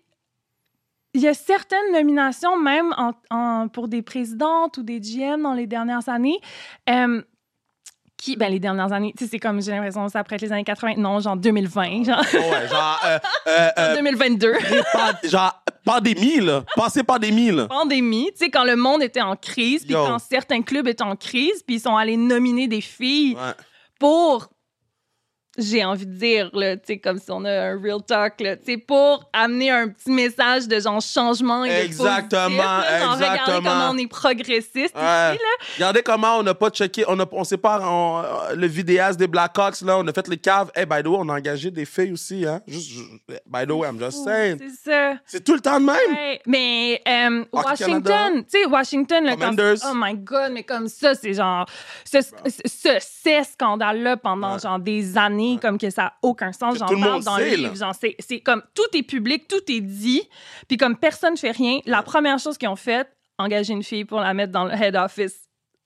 il 1.15 1.23
y 1.23 1.29
a 1.29 1.35
certaines 1.35 1.93
nominations, 1.93 2.59
même 2.61 2.93
en- 2.99 3.13
en- 3.31 3.69
pour 3.69 3.89
des 3.89 4.03
présidentes 4.03 4.77
ou 4.77 4.83
des 4.83 5.01
GM 5.01 5.43
dans 5.43 5.55
les 5.55 5.67
dernières 5.67 6.07
années, 6.11 6.39
euh, 6.91 7.23
qui, 8.19 8.37
ben 8.37 8.51
les 8.51 8.59
dernières 8.59 8.93
années, 8.93 9.13
tu 9.17 9.25
sais, 9.25 9.31
c'est 9.31 9.39
comme, 9.39 9.61
j'ai 9.63 9.71
l'impression, 9.73 10.09
ça 10.09 10.21
après 10.21 10.37
les 10.39 10.51
années 10.53 10.65
80, 10.65 10.95
non, 10.97 11.21
genre 11.21 11.37
2020, 11.37 12.05
genre 12.05 12.23
Ouais, 12.35 12.69
genre, 12.69 13.01
euh, 13.07 13.19
euh, 13.47 13.69
euh, 13.79 13.95
2022. 13.97 14.53
des 14.53 14.83
pan- 14.93 15.29
genre, 15.29 15.63
pandémie, 15.85 16.41
là. 16.41 16.65
Passé 16.75 17.03
pandémie, 17.03 17.51
là. 17.51 17.67
pandémie, 17.67 18.31
tu 18.33 18.45
sais, 18.45 18.51
quand 18.51 18.65
le 18.65 18.77
monde 18.77 19.03
était 19.03 19.21
en 19.23 19.37
crise, 19.37 19.85
puis 19.85 19.95
quand 19.95 20.19
certains 20.19 20.63
clubs 20.63 20.89
étaient 20.89 21.03
en 21.03 21.17
crise, 21.17 21.63
puis 21.63 21.77
ils 21.77 21.81
sont 21.81 21.97
allés 21.97 22.17
nominer 22.17 22.69
des 22.69 22.81
filles 22.81 23.35
Ouais. 23.37 23.53
pour, 23.99 24.49
j'ai 25.59 25.85
envie 25.85 26.07
de 26.07 26.13
dire, 26.13 26.51
là, 26.53 26.75
comme 27.03 27.19
si 27.19 27.31
on 27.31 27.45
a 27.45 27.51
un 27.71 27.81
real 27.81 28.03
talk, 28.07 28.41
là, 28.41 28.57
pour 28.87 29.25
amener 29.33 29.71
un 29.71 29.89
petit 29.89 30.11
message 30.11 30.69
de 30.69 30.79
genre 30.81 31.01
changement 31.01 31.65
et 31.65 31.69
de 31.71 31.75
Exactement, 31.85 32.41
positif, 32.41 32.59
là, 32.59 32.99
genre, 33.01 33.15
Regardez 33.17 33.25
exactement. 33.25 33.71
comment 33.71 33.91
on 33.93 33.99
est 33.99 34.07
progressiste 34.07 34.95
Ouais. 34.97 35.35
ici, 35.35 35.39
là. 35.43 35.67
Regardez 35.77 36.03
comment 36.03 36.37
on 36.39 36.43
n'a 36.43 36.55
pas 36.55 36.71
checké, 36.71 37.05
on, 37.09 37.19
a, 37.21 37.25
on 37.33 37.45
sait 37.45 37.57
pas, 37.57 37.81
on- 37.83 38.23
euh, 38.25 38.55
le 38.55 38.67
vidéaste 38.67 39.19
des 39.19 39.27
Blackhawks, 39.27 39.81
là, 39.83 39.99
on 39.99 40.07
a 40.07 40.13
fait 40.13 40.29
les 40.29 40.37
caves. 40.39 40.71
Hey, 40.75 40.85
by 40.87 41.03
the 41.03 41.07
way, 41.07 41.17
on 41.19 41.29
a 41.29 41.35
engagé 41.35 41.71
des 41.71 41.85
filles 41.85 42.13
aussi, 42.13 42.45
hein. 42.47 42.61
Juste, 42.67 42.99
by 43.47 43.67
the 43.67 43.71
way, 43.73 43.89
I'm 43.89 43.99
just 43.99 44.25
saying. 44.25 44.59
C'est 44.59 44.91
ça. 44.91 45.15
C'est 45.27 45.45
tout 45.45 45.55
le 45.55 45.61
temps 45.61 45.81
de 45.81 45.87
même. 45.87 45.97
Ouais, 46.11 46.41
mais 46.47 47.01
euh, 47.09 47.45
Washington, 47.53 48.45
tu 48.45 48.59
sais, 48.61 48.67
Washington, 48.67 49.25
le 49.25 49.77
oh 49.91 49.95
my 49.95 50.15
God, 50.15 50.53
mais 50.53 50.63
comme 50.63 50.89
ça, 50.89 51.15
c'est 51.15 51.35
genre, 51.35 51.67
ce, 52.05 52.21
ce, 52.21 52.31
ce- 52.67 52.99
ces 53.01 53.45
scandales-là 53.45 54.17
pendant 54.17 54.55
Ouais. 54.55 54.61
genre 54.61 54.79
des 54.79 55.17
années, 55.19 55.46
comme 55.61 55.79
que 55.79 55.89
ça 55.91 56.03
n'a 56.03 56.15
aucun 56.23 56.53
sens, 56.53 56.79
j'en 56.79 56.87
parle 56.87 57.23
dans 57.25 57.37
sait, 57.37 57.51
le 57.51 57.57
livre, 57.69 57.93
c'est 58.21 58.41
comme, 58.41 58.63
tout 58.75 58.97
est 58.97 59.03
public, 59.03 59.49
tout 59.49 59.63
est 59.71 59.81
dit, 59.81 60.23
puis 60.69 60.77
comme 60.77 60.97
personne 60.97 61.33
ne 61.35 61.39
fait 61.39 61.51
rien, 61.53 61.79
la 61.87 62.03
première 62.03 62.39
chose 62.39 62.59
qu'ils 62.59 62.69
ont 62.69 62.77
faite, 62.77 63.09
engager 63.39 63.73
une 63.73 63.83
fille 63.83 64.05
pour 64.05 64.21
la 64.21 64.35
mettre 64.35 64.53
dans 64.53 64.65
le 64.65 64.73
head 64.73 64.97
office. 64.97 65.35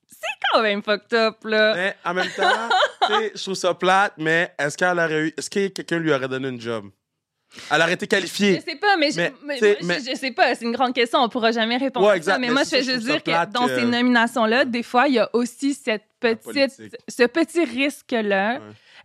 C'est 0.09 0.49
quand 0.53 0.63
même 0.63 0.83
fucked 0.83 1.15
up, 1.15 1.37
là. 1.45 1.75
Mais 1.75 1.97
en 2.05 2.15
même 2.15 2.29
temps, 2.37 2.43
tu 3.07 3.13
sais, 3.15 3.33
je 3.35 3.43
trouve 3.43 3.55
ça 3.55 3.75
plate, 3.75 4.15
mais 4.19 4.53
est-ce 4.59 4.77
qu'elle 4.77 4.99
aurait 4.99 5.21
eu, 5.29 5.35
est-ce 5.37 5.49
que 5.49 5.69
quelqu'un 5.69 5.99
lui 5.99 6.13
aurait 6.13 6.29
donné 6.29 6.49
une 6.49 6.61
job? 6.61 6.91
Elle 7.71 7.81
aurait 7.83 7.95
été 7.95 8.07
Je 8.07 8.11
qualifiée. 8.11 8.61
sais 8.61 8.77
pas, 8.77 8.97
mais, 8.97 9.11
je- 9.11 9.21
Mais, 9.21 9.33
mais- 9.45 9.59
je, 10.01 10.11
je 10.11 10.17
sais 10.17 10.31
pas, 10.31 10.55
c'est 10.55 10.65
une 10.65 10.73
grande 10.73 10.95
question, 10.95 11.21
on 11.21 11.29
pourra 11.29 11.51
jamais 11.51 11.77
répondre 11.79 12.07
Ouais, 12.07 12.19
à 12.21 12.23
ça. 12.23 12.39
Mais, 12.39 12.49
moi, 12.51 12.63
je 12.63 12.69
fais 12.69 12.83
je 12.85 12.93
juste 12.93 13.07
dire 13.07 13.23
que 13.23 13.51
dans 13.53 13.67
ces 13.67 13.85
nominations-là, 13.85 14.65
des 14.65 14.83
fois, 14.85 15.09
il 15.09 15.15
y 15.15 15.19
a 15.19 15.29
aussi 15.33 15.75
cette 15.75 16.05
petite, 16.21 16.97
ce 17.09 17.23
petit 17.25 17.65
risque-là. 17.65 18.55
Ouais. 18.55 18.61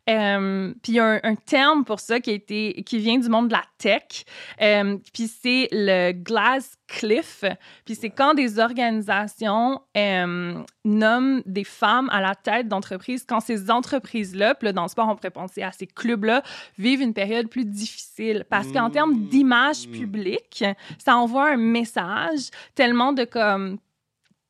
Euh, 0.09 0.73
puis 0.83 0.93
il 0.93 0.95
y 0.95 0.99
a 0.99 1.05
un, 1.05 1.19
un 1.23 1.35
terme 1.35 1.83
pour 1.83 1.99
ça 1.99 2.19
qui, 2.19 2.29
a 2.29 2.33
été, 2.33 2.83
qui 2.85 2.99
vient 2.99 3.17
du 3.17 3.29
monde 3.29 3.47
de 3.47 3.53
la 3.53 3.63
tech. 3.77 4.25
Euh, 4.61 4.97
puis 5.13 5.27
c'est 5.27 5.67
le 5.71 6.11
glass 6.11 6.77
cliff. 6.87 7.43
Puis 7.85 7.95
c'est 7.95 8.11
quand 8.11 8.35
des 8.35 8.59
organisations 8.59 9.81
euh, 9.97 10.63
nomment 10.83 11.41
des 11.45 11.63
femmes 11.63 12.09
à 12.11 12.21
la 12.21 12.35
tête 12.35 12.67
d'entreprises, 12.67 13.25
quand 13.27 13.39
ces 13.39 13.71
entreprises-là, 13.71 14.55
puis 14.55 14.67
là, 14.67 14.73
dans 14.73 14.83
le 14.83 14.89
sport, 14.89 15.07
on 15.09 15.15
pourrait 15.15 15.31
penser 15.31 15.63
à 15.63 15.71
ces 15.71 15.87
clubs-là, 15.87 16.43
vivent 16.77 17.01
une 17.01 17.13
période 17.13 17.49
plus 17.49 17.65
difficile. 17.65 18.45
Parce 18.49 18.71
qu'en 18.71 18.89
termes 18.89 19.27
d'image 19.27 19.87
publique, 19.89 20.63
ça 20.99 21.17
envoie 21.17 21.51
un 21.51 21.57
message 21.57 22.49
tellement 22.75 23.13
de 23.13 23.23
comme 23.23 23.77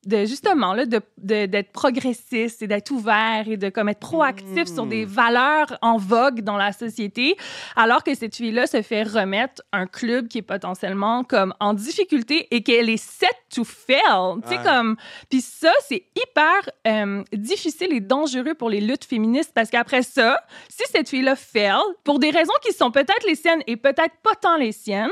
de 0.06 0.26
justement 0.26 0.74
là 0.74 0.86
de 0.86 1.02
d'être 1.18 1.72
progressiste 1.72 2.62
et 2.62 2.68
d'être 2.68 2.92
ouvert 2.92 3.46
et 3.48 3.58
de 3.58 3.70
comme 3.70 3.90
être 3.90 4.00
proactif 4.00 4.68
sur 4.68 4.86
des 4.86 5.06
valeurs 5.06 5.78
en 5.82 5.98
vogue 5.98 6.42
dans 6.42 6.58
la 6.58 6.72
société 6.72 7.36
alors 7.76 8.04
que 8.04 8.14
cette 8.14 8.36
fille 8.36 8.52
là 8.52 8.68
se 8.68 8.82
fait 8.82 9.04
remettre 9.04 9.64
un 9.74 9.88
club 9.88 10.28
qui 10.28 10.40
est 10.40 10.44
potentiellement 10.44 11.24
comme 11.24 11.54
en 11.60 11.74
difficulté 11.74 12.48
et 12.52 12.62
qu'elle 12.62 12.90
est 12.90 13.04
set 13.04 13.36
to 13.54 13.64
fail. 13.64 14.42
Tu 14.44 14.50
sais 14.50 14.64
comme 14.64 14.96
puis 15.30 15.42
ça 15.42 15.72
c'est 15.88 16.06
hyper 16.16 16.70
euh, 16.88 17.24
difficile 17.34 17.94
et 17.94 18.02
dangereux 18.02 18.54
pour 18.54 18.70
les 18.70 18.82
luttes 18.82 19.06
féministes 19.06 19.52
parce 19.54 19.70
qu'après 19.70 20.04
ça 20.04 20.40
si 20.70 20.84
cette 20.92 21.10
fille 21.10 21.24
là 21.24 21.36
fail 21.36 21.82
pour 22.04 22.20
des 22.20 22.30
raisons 22.30 22.54
qui 22.64 22.74
sont 22.74 22.92
peut-être 22.92 23.26
les 23.28 23.36
siennes 23.36 23.64
et 23.66 23.78
peut-être 23.78 24.16
pas 24.24 24.36
tant 24.40 24.58
les 24.58 24.72
siennes 24.72 25.12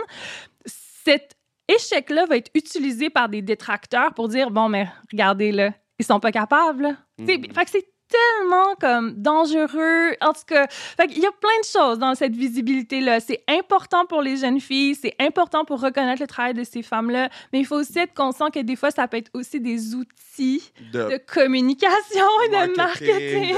cet 1.06 1.36
échec-là 1.68 2.26
va 2.26 2.38
être 2.38 2.52
utilisé 2.56 3.10
par 3.10 3.30
des 3.30 3.42
détracteurs 3.42 4.14
pour 4.14 4.28
dire 4.28 4.52
bon 4.52 4.70
mais 4.70 4.88
regardez 5.12 5.52
là 5.52 5.74
ils 6.00 6.06
sont 6.06 6.20
pas 6.20 6.32
capables 6.32 6.84
là. 6.84 6.96
Tu 7.20 7.26
sais, 7.26 7.42
fait 7.54 7.66
que 7.66 7.72
c'est 7.72 7.90
tellement 8.10 8.76
comme 8.80 9.14
dangereux 9.14 10.12
en 10.22 10.34
tout 10.34 10.42
cas 10.46 10.68
qu'il 11.08 11.20
y 11.20 11.26
a 11.26 11.32
plein 11.32 11.60
de 11.62 11.66
choses 11.66 11.98
dans 12.00 12.14
cette 12.16 12.36
visibilité 12.36 13.00
là 13.00 13.20
c'est 13.20 13.44
important 13.48 14.06
pour 14.06 14.22
les 14.22 14.38
jeunes 14.38 14.60
filles 14.60 14.94
c'est 14.96 15.16
important 15.20 15.66
pour 15.66 15.80
reconnaître 15.82 16.22
le 16.22 16.28
travail 16.28 16.54
de 16.54 16.64
ces 16.64 16.84
femmes 16.84 17.10
là 17.10 17.30
mais 17.52 17.60
il 17.60 17.66
faut 17.66 17.78
aussi 17.80 17.98
être 18.00 18.14
conscient 18.14 18.50
que 18.52 18.60
des 18.60 18.76
fois 18.76 18.92
ça 18.92 19.08
peut 19.08 19.18
être 19.18 19.32
aussi 19.34 19.60
des 19.60 19.96
outils 19.96 20.72
De 20.92 21.12
de 21.12 21.18
communication 21.26 22.26
et 22.46 22.50
de 22.50 22.76
marketing 22.76 23.56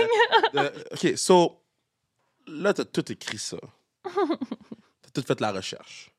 de- 0.53 0.59
de- 0.59 1.11
OK, 1.11 1.17
so, 1.17 1.61
là, 2.47 2.73
t'as 2.73 2.85
tout 2.85 3.11
écrit 3.11 3.37
ça. 3.39 3.57
T'as 4.05 5.09
tout 5.13 5.23
fait 5.25 5.41
la 5.41 5.51
recherche. 5.51 6.11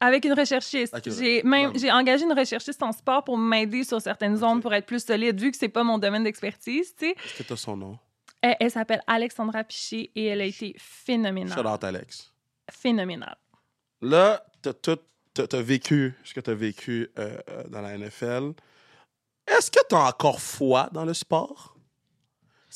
Avec 0.00 0.24
une 0.24 0.32
recherchiste. 0.32 0.94
J'ai 1.18 1.42
même 1.42 1.76
j'ai 1.76 1.90
engagé 1.90 2.24
une 2.24 2.32
recherchiste 2.32 2.82
en 2.82 2.92
sport 2.92 3.24
pour 3.24 3.36
m'aider 3.36 3.82
sur 3.84 4.00
certaines 4.00 4.36
zones 4.36 4.60
pour 4.60 4.72
être 4.72 4.86
plus 4.86 5.04
solide, 5.04 5.40
vu 5.40 5.50
que 5.50 5.56
c'est 5.56 5.68
pas 5.68 5.82
mon 5.82 5.98
domaine 5.98 6.24
d'expertise. 6.24 6.94
Tu 6.96 7.06
sais, 7.06 7.10
Est-ce 7.24 7.38
que 7.38 7.42
t'as 7.42 7.56
son 7.56 7.76
nom? 7.76 7.98
elle, 8.40 8.56
elle 8.60 8.70
s'appelle 8.70 9.02
Alexandra 9.08 9.64
Piché 9.64 10.10
et 10.14 10.26
elle 10.26 10.40
a 10.40 10.44
été 10.44 10.74
Shout 10.76 10.84
phénoménale, 11.06 11.66
out, 11.66 11.82
Alex. 11.82 12.32
phénoménale. 12.70 13.36
Là, 14.00 14.44
t'as, 14.62 14.72
t'as 15.34 15.62
vécu 15.62 16.14
ce 16.22 16.34
que 16.34 16.40
t'as 16.40 16.54
vécu 16.54 17.10
euh, 17.18 17.36
euh, 17.50 17.64
dans 17.68 17.80
la 17.80 17.98
NFL. 17.98 18.52
Est-ce 19.48 19.70
que 19.70 19.80
t'as 19.88 20.08
encore 20.08 20.40
foi 20.40 20.88
dans 20.92 21.04
le 21.04 21.14
sport? 21.14 21.74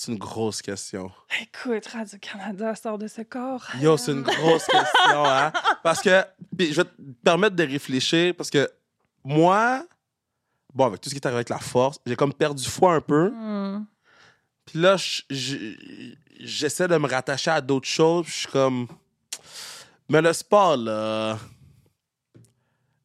C'est 0.05 0.11
une 0.11 0.19
grosse 0.19 0.61
question. 0.61 1.13
Écoute, 1.41 1.87
Radio-Canada 1.87 2.75
sort 2.75 2.99
de 2.99 3.07
ce 3.07 3.23
corps. 3.23 3.65
Yo, 3.81 3.97
c'est 3.97 4.11
une 4.11 4.23
grosse 4.23 4.67
question, 4.67 5.25
hein? 5.25 5.53
Parce 5.85 6.03
que, 6.03 6.25
puis 6.59 6.73
je 6.73 6.81
vais 6.83 6.85
te 6.89 6.91
permettre 7.23 7.55
de 7.55 7.63
réfléchir, 7.63 8.35
parce 8.37 8.51
que 8.51 8.69
moi, 9.23 9.87
bon, 10.75 10.87
avec 10.87 11.01
tout 11.01 11.09
ce 11.09 11.15
qui 11.15 11.21
est 11.21 11.25
arrivé 11.27 11.37
avec 11.37 11.51
la 11.51 11.61
force, 11.61 12.01
j'ai 12.05 12.17
comme 12.17 12.35
perdu 12.35 12.69
foi 12.69 12.95
un 12.95 13.01
peu. 13.01 13.31
Hmm. 13.31 13.87
Puis 14.67 14.81
là, 14.81 14.97
je- 14.97 15.23
je- 15.31 16.15
j'essaie 16.41 16.89
de 16.89 16.97
me 16.97 17.07
rattacher 17.09 17.53
à 17.53 17.61
d'autres 17.61 17.87
choses. 17.87 18.27
Je 18.27 18.33
suis 18.33 18.49
comme. 18.49 18.89
Mais 20.09 20.21
le 20.21 20.33
sport, 20.33 20.79
là. 20.79 21.39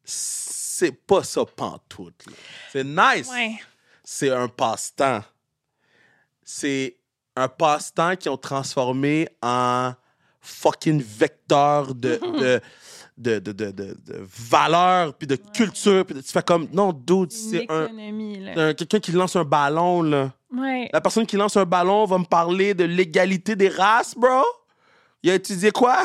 C'est 0.04 0.90
pas 1.06 1.22
ça 1.22 1.44
pantoute. 1.44 2.24
C'est 2.72 2.82
nice. 2.82 3.28
Ouais. 3.30 3.54
C'est 4.02 4.30
un 4.30 4.48
passe-temps. 4.48 5.22
C'est 6.50 6.96
un 7.36 7.46
passe-temps 7.46 8.16
qu'ils 8.16 8.30
ont 8.30 8.38
transformé 8.38 9.28
en 9.42 9.92
fucking 10.40 11.02
vecteur 11.02 11.94
de. 11.94 12.18
de 12.40 12.60
de, 13.18 13.40
de, 13.40 13.50
de, 13.50 13.70
de, 13.72 13.96
de 14.06 14.26
valeur, 14.48 15.12
puis 15.14 15.26
de 15.26 15.34
culture, 15.34 16.06
puis 16.06 16.14
de- 16.14 16.20
tu 16.20 16.30
fais 16.30 16.40
comme, 16.42 16.68
non, 16.72 16.92
dude, 16.92 17.32
c'est 17.32 17.66
un, 17.68 17.88
quelqu'un 18.74 19.00
qui 19.00 19.10
lance 19.10 19.34
un 19.34 19.42
ballon, 19.44 20.02
là. 20.02 20.30
Ouais. 20.56 20.88
La 20.92 21.00
personne 21.00 21.26
qui 21.26 21.36
lance 21.36 21.56
un 21.56 21.64
ballon 21.64 22.04
va 22.04 22.16
me 22.18 22.24
parler 22.24 22.74
de 22.74 22.84
l'égalité 22.84 23.56
des 23.56 23.70
races, 23.70 24.14
bro. 24.16 24.44
Il 25.24 25.30
a 25.30 25.34
étudié 25.34 25.72
quoi? 25.72 26.04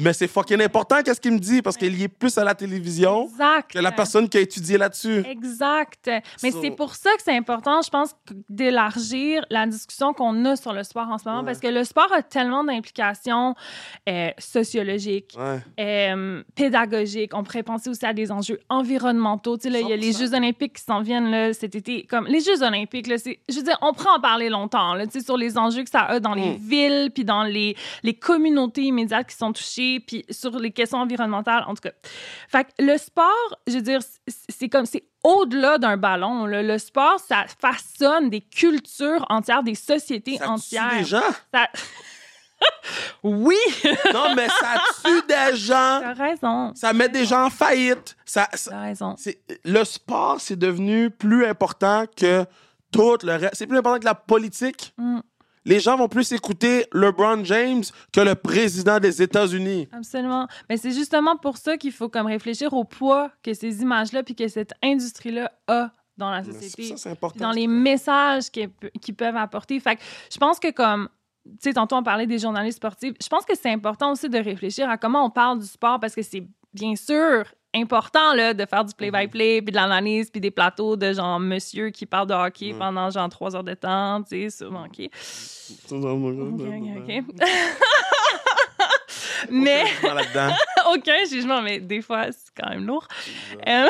Mais 0.00 0.12
c'est 0.12 0.26
fucking 0.28 0.60
important 0.62 1.02
qu'est-ce 1.04 1.20
qu'il 1.20 1.32
me 1.32 1.38
dit? 1.38 1.62
Parce 1.62 1.76
qu'il 1.76 1.98
y 1.98 2.04
est 2.04 2.08
plus 2.08 2.36
à 2.38 2.44
la 2.44 2.54
télévision 2.54 3.24
Exact. 3.24 3.72
que 3.72 3.78
la 3.78 3.92
personne 3.92 4.28
qui 4.28 4.38
a 4.38 4.40
étudié 4.40 4.78
là-dessus. 4.78 5.22
Exact. 5.28 6.10
Mais 6.42 6.50
So- 6.50 6.60
c'est 6.62 6.70
pour 6.70 6.94
ça 6.94 7.10
que 7.16 7.22
c'est 7.22 7.36
important, 7.36 7.80
je 7.82 7.90
pense, 7.90 8.14
d'élargir 8.48 9.44
la 9.50 9.66
discussion 9.66 10.12
qu'on 10.12 10.44
a 10.44 10.56
sur 10.56 10.72
le 10.72 10.82
sport 10.84 11.08
en 11.08 11.18
ce 11.18 11.24
moment, 11.28 11.40
Ouais. 11.40 11.46
parce 11.46 11.58
que 11.60 11.66
le 11.68 11.84
sport 11.84 12.12
a 12.12 12.22
tellement 12.22 12.64
d'implications 12.64 13.54
euh, 14.08 14.30
sociologiques, 14.38 15.34
Ouais. 15.38 15.58
euh, 15.80 16.42
pédagogiques. 16.54 17.32
On 17.34 17.42
pourrait 17.42 17.62
penser 17.62 17.90
aussi 17.90 18.04
à 18.06 18.12
des 18.12 18.30
enjeux 18.32 18.60
environnementaux. 18.68 19.56
Tu 19.56 19.64
sais, 19.64 19.70
là, 19.70 19.80
il 19.80 19.88
y 19.88 19.92
a 19.92 19.96
les 19.96 20.12
100%. 20.12 20.18
Jeux 20.20 20.34
olympiques 20.34 20.74
qui 20.74 20.82
s'en 20.84 21.00
viennent 21.02 21.30
là, 21.30 21.52
cet 21.52 21.74
été. 21.74 22.04
Comme 22.04 22.26
les 22.26 22.40
Jeux 22.40 22.62
olympiques, 22.62 23.06
là, 23.06 23.16
je 23.24 23.56
veux 23.56 23.62
dire, 23.62 23.78
on 23.82 23.92
pourrait 23.92 24.10
en 24.16 24.20
parler 24.20 24.48
longtemps 24.48 24.94
là, 24.94 25.06
tu 25.06 25.18
sais, 25.18 25.24
sur 25.24 25.36
les 25.36 25.56
enjeux 25.58 25.82
que 25.84 25.90
ça 25.90 26.02
a 26.02 26.20
dans 26.20 26.34
les 26.34 26.50
Mm. 26.52 26.56
villes, 26.56 27.10
puis 27.14 27.24
dans 27.24 27.42
les, 27.42 27.76
les 28.02 28.14
communautés 28.14 28.82
immédiates 28.82 29.28
qui 29.28 29.36
sont 29.36 29.52
touchées, 29.52 29.89
puis 29.98 30.24
sur 30.30 30.56
les 30.60 30.70
questions 30.70 30.98
environnementales, 30.98 31.64
en 31.66 31.74
tout 31.74 31.80
cas. 31.82 31.90
Fait 32.48 32.64
que 32.64 32.70
le 32.84 32.96
sport, 32.98 33.58
je 33.66 33.72
veux 33.72 33.82
dire, 33.82 33.98
c'est 34.48 34.68
comme, 34.68 34.86
c'est 34.86 35.02
au-delà 35.24 35.78
d'un 35.78 35.96
ballon. 35.96 36.46
là. 36.46 36.62
Le 36.62 36.78
sport, 36.78 37.18
ça 37.18 37.46
façonne 37.60 38.30
des 38.30 38.42
cultures 38.42 39.26
entières, 39.28 39.64
des 39.64 39.74
sociétés 39.74 40.36
Ça 40.36 40.44
tue 40.44 40.50
entières. 40.50 40.90
des 40.98 41.04
gens. 41.04 41.22
Ça- 41.52 41.68
oui, 43.22 43.56
Non, 44.12 44.34
mais 44.34 44.48
ça 44.48 44.82
tue 45.04 45.22
des 45.26 45.56
gens. 45.56 46.00
t'as 46.02 46.12
raison. 46.12 46.72
Ça 46.74 46.92
met 46.92 47.08
des 47.08 47.24
gens 47.24 47.46
en 47.46 47.50
faillite. 47.50 48.16
Ça, 48.24 48.48
ça- 48.54 48.70
T'as 48.70 48.80
raison. 48.82 49.14
c'est- 49.18 49.40
le 49.64 49.82
sport, 49.84 50.40
c'est 50.40 50.58
devenu 50.58 51.10
plus 51.10 51.46
important 51.46 52.04
que 52.16 52.44
tout 52.92 53.16
le 53.22 53.32
reste. 53.36 53.54
C'est 53.54 53.66
plus 53.66 53.78
important 53.78 53.98
que 54.00 54.04
la 54.04 54.14
politique. 54.14 54.92
Mm. 54.98 55.20
Les 55.64 55.78
gens 55.80 55.96
vont 55.96 56.08
plus 56.08 56.32
écouter 56.32 56.86
LeBron 56.92 57.44
James 57.44 57.82
que 58.12 58.20
le 58.20 58.34
président 58.34 58.98
des 58.98 59.20
États-Unis. 59.22 59.88
Absolument. 59.92 60.46
Mais 60.68 60.76
c'est 60.76 60.92
justement 60.92 61.36
pour 61.36 61.56
ça 61.58 61.76
qu'il 61.76 61.92
faut 61.92 62.08
comme 62.08 62.26
réfléchir 62.26 62.72
au 62.72 62.84
poids 62.84 63.30
que 63.42 63.52
ces 63.52 63.82
images-là 63.82 64.22
puis 64.22 64.34
que 64.34 64.48
cette 64.48 64.72
industrie-là 64.82 65.52
a 65.66 65.90
dans 66.16 66.30
la 66.30 66.42
société. 66.44 66.84
Ça, 66.88 66.96
c'est 66.96 67.10
important. 67.10 67.38
dans 67.40 67.52
les 67.52 67.66
messages 67.66 68.50
qu'ils 68.50 68.70
pe- 68.70 68.90
qu'ils 69.00 69.14
peuvent 69.14 69.36
apporter. 69.36 69.78
Fait 69.80 69.96
que 69.96 70.02
je 70.32 70.38
pense 70.38 70.58
que 70.58 70.70
comme 70.70 71.08
tu 71.44 71.56
sais, 71.60 71.72
tantôt 71.72 71.96
on 71.96 72.02
parlait 72.02 72.26
des 72.26 72.38
journalistes 72.38 72.76
sportifs. 72.76 73.14
Je 73.22 73.28
pense 73.28 73.44
que 73.46 73.54
c'est 73.56 73.70
important 73.72 74.12
aussi 74.12 74.28
de 74.28 74.38
réfléchir 74.38 74.88
à 74.90 74.98
comment 74.98 75.24
on 75.24 75.30
parle 75.30 75.58
du 75.58 75.66
sport 75.66 75.98
parce 75.98 76.14
que 76.14 76.22
c'est 76.22 76.46
bien 76.74 76.94
sûr 76.96 77.44
important 77.74 78.34
là, 78.34 78.52
de 78.54 78.66
faire 78.66 78.84
du 78.84 78.94
play-by-play, 78.94 79.62
puis 79.62 79.70
de 79.70 79.76
l'analyse, 79.76 80.30
puis 80.30 80.40
des 80.40 80.50
plateaux 80.50 80.96
de 80.96 81.12
genre 81.12 81.38
monsieur 81.38 81.90
qui 81.90 82.04
parle 82.06 82.26
de 82.26 82.34
hockey 82.34 82.72
Mhm. 82.72 82.78
pendant 82.78 83.10
genre 83.10 83.28
trois 83.28 83.54
heures 83.54 83.64
de 83.64 83.74
temps, 83.74 84.22
tu 84.22 84.50
sais, 84.50 84.50
sur 84.50 84.70
OK. 84.72 85.08
Ok, 85.90 86.02
ok, 86.02 86.98
ok. 87.08 87.24
mais 89.50 89.82
Aucun 89.82 89.86
jugement 89.86 90.14
là-dedans. 90.14 90.54
aucun 90.94 91.24
jugement, 91.30 91.62
mais 91.62 91.80
des 91.80 92.02
fois, 92.02 92.26
c'est 92.32 92.50
quand 92.56 92.70
même 92.70 92.86
lourd. 92.86 93.06
Euh, 93.68 93.88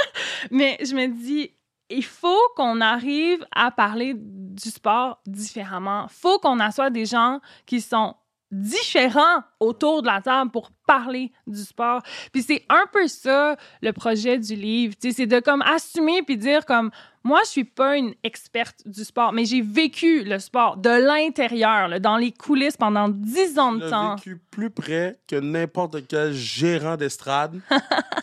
mais 0.50 0.78
je 0.84 0.94
me 0.94 1.06
dis, 1.08 1.52
il 1.90 2.04
faut 2.04 2.40
qu'on 2.56 2.80
arrive 2.80 3.44
à 3.54 3.70
parler 3.70 4.14
du 4.16 4.70
sport 4.70 5.20
différemment. 5.26 6.06
faut 6.08 6.38
qu'on 6.38 6.58
assoie 6.60 6.90
des 6.90 7.06
gens 7.06 7.40
qui 7.66 7.80
sont 7.80 8.14
différents 8.52 9.42
autour 9.60 10.02
de 10.02 10.06
la 10.06 10.20
table 10.20 10.50
pour 10.50 10.70
parler 10.86 11.32
du 11.46 11.60
sport. 11.64 12.02
Puis 12.32 12.42
c'est 12.42 12.64
un 12.68 12.84
peu 12.92 13.08
ça 13.08 13.56
le 13.80 13.92
projet 13.92 14.38
du 14.38 14.54
livre, 14.54 14.94
tu 15.00 15.08
sais, 15.08 15.16
c'est 15.16 15.26
de 15.26 15.40
comme 15.40 15.62
assumer 15.62 16.22
puis 16.22 16.36
dire 16.36 16.66
comme 16.66 16.90
moi 17.24 17.40
je 17.44 17.50
suis 17.50 17.64
pas 17.64 17.96
une 17.96 18.14
experte 18.22 18.82
du 18.86 19.04
sport, 19.04 19.32
mais 19.32 19.44
j'ai 19.44 19.62
vécu 19.62 20.24
le 20.24 20.38
sport 20.38 20.76
de 20.76 20.90
l'intérieur, 20.90 22.00
dans 22.00 22.16
les 22.16 22.32
coulisses 22.32 22.76
pendant 22.76 23.08
dix 23.08 23.58
ans 23.58 23.72
de 23.72 23.88
temps. 23.88 24.16
vécu 24.16 24.40
plus 24.50 24.70
près 24.70 25.18
que 25.26 25.36
n'importe 25.36 26.06
quel 26.08 26.32
gérant 26.32 26.96
d'estrade 26.96 27.60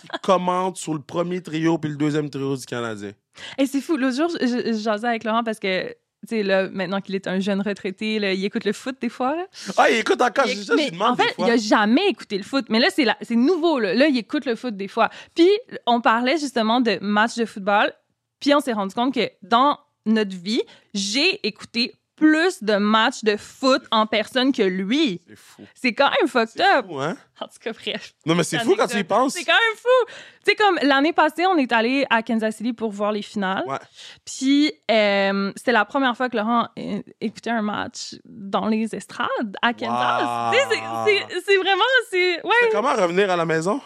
qui 0.01 0.07
commente 0.21 0.77
sur 0.77 0.93
le 0.93 1.01
premier 1.01 1.41
trio 1.41 1.77
puis 1.77 1.89
le 1.89 1.97
deuxième 1.97 2.29
trio 2.29 2.55
du 2.55 2.65
Canadien. 2.65 3.11
Et 3.57 3.65
c'est 3.65 3.81
fou. 3.81 3.97
L'autre 3.97 4.17
jour, 4.17 4.29
je, 4.29 4.45
je, 4.45 4.73
je 4.73 4.79
jasais 4.79 5.07
avec 5.07 5.23
Laurent 5.23 5.43
parce 5.43 5.59
que, 5.59 5.95
là, 6.31 6.69
maintenant 6.69 7.01
qu'il 7.01 7.15
est 7.15 7.27
un 7.27 7.39
jeune 7.39 7.61
retraité, 7.61 8.19
là, 8.19 8.33
il 8.33 8.43
écoute 8.45 8.65
le 8.65 8.73
foot 8.73 8.95
des 9.01 9.09
fois. 9.09 9.35
Là. 9.35 9.45
Ah, 9.77 9.89
il 9.89 9.97
écoute 9.99 10.21
encore, 10.21 10.45
Il- 10.47 10.61
je, 10.63 10.91
demande 10.91 11.11
en 11.13 11.15
fait, 11.15 11.27
des 11.29 11.33
fois. 11.33 11.47
il 11.47 11.51
a 11.51 11.57
jamais 11.57 12.07
écouté 12.09 12.37
le 12.37 12.43
foot. 12.43 12.65
Mais 12.69 12.79
là, 12.79 12.87
c'est 12.93 13.05
la- 13.05 13.17
c'est 13.21 13.35
nouveau. 13.35 13.79
Là. 13.79 13.93
là, 13.93 14.07
il 14.07 14.17
écoute 14.17 14.45
le 14.45 14.55
foot 14.55 14.75
des 14.75 14.87
fois. 14.87 15.09
Puis, 15.35 15.49
on 15.85 16.01
parlait 16.01 16.37
justement 16.37 16.81
de 16.81 16.97
matchs 17.01 17.35
de 17.35 17.45
football. 17.45 17.91
Puis, 18.39 18.53
on 18.53 18.59
s'est 18.59 18.73
rendu 18.73 18.93
compte 18.93 19.13
que 19.13 19.29
dans 19.41 19.77
notre 20.05 20.35
vie, 20.35 20.61
j'ai 20.93 21.45
écouté 21.47 21.93
plus 22.19 22.61
de 22.63 22.75
matchs 22.75 23.23
de 23.23 23.37
foot 23.37 23.81
en 23.91 24.05
personne 24.05 24.51
que 24.51 24.61
lui. 24.63 25.21
C'est 25.27 25.35
fou. 25.37 25.63
C'est 25.73 25.93
quand 25.93 26.09
même 26.09 26.27
fucked 26.27 26.61
up. 26.61 26.85
fou, 26.87 26.99
hein? 26.99 27.15
En 27.39 27.45
tout 27.45 27.53
cas, 27.61 27.71
bref. 27.71 28.13
Non, 28.25 28.35
mais 28.35 28.43
c'est 28.43 28.59
fou 28.59 28.75
quand 28.77 28.87
tu 28.87 28.97
y 28.97 29.03
penses. 29.03 29.33
C'est 29.33 29.45
quand 29.45 29.53
même 29.53 29.77
fou. 29.77 30.13
Tu 30.45 30.51
sais, 30.51 30.55
comme 30.55 30.77
l'année 30.81 31.13
passée, 31.13 31.45
on 31.45 31.57
est 31.57 31.71
allé 31.71 32.05
à 32.09 32.21
Kansas 32.21 32.55
City 32.57 32.73
pour 32.73 32.91
voir 32.91 33.11
les 33.13 33.21
finales. 33.21 33.63
Ouais. 33.65 33.77
Puis, 34.25 34.71
euh, 34.91 35.51
c'était 35.55 35.71
la 35.71 35.85
première 35.85 36.15
fois 36.17 36.29
que 36.29 36.35
Laurent 36.37 36.67
euh, 36.77 37.01
écoutait 37.21 37.49
un 37.51 37.61
match 37.61 38.15
dans 38.25 38.67
les 38.67 38.93
estrades 38.93 39.55
à 39.61 39.73
Kansas. 39.73 40.51
Wow. 40.53 41.05
C'est- 41.45 41.57
vraiment... 41.57 41.83
c'est 42.09 42.43
Ouais. 42.45 42.51
C'est 42.63 42.71
comment 42.71 42.93
revenir 42.93 43.29
à 43.31 43.35
la 43.37 43.45
maison? 43.45 43.79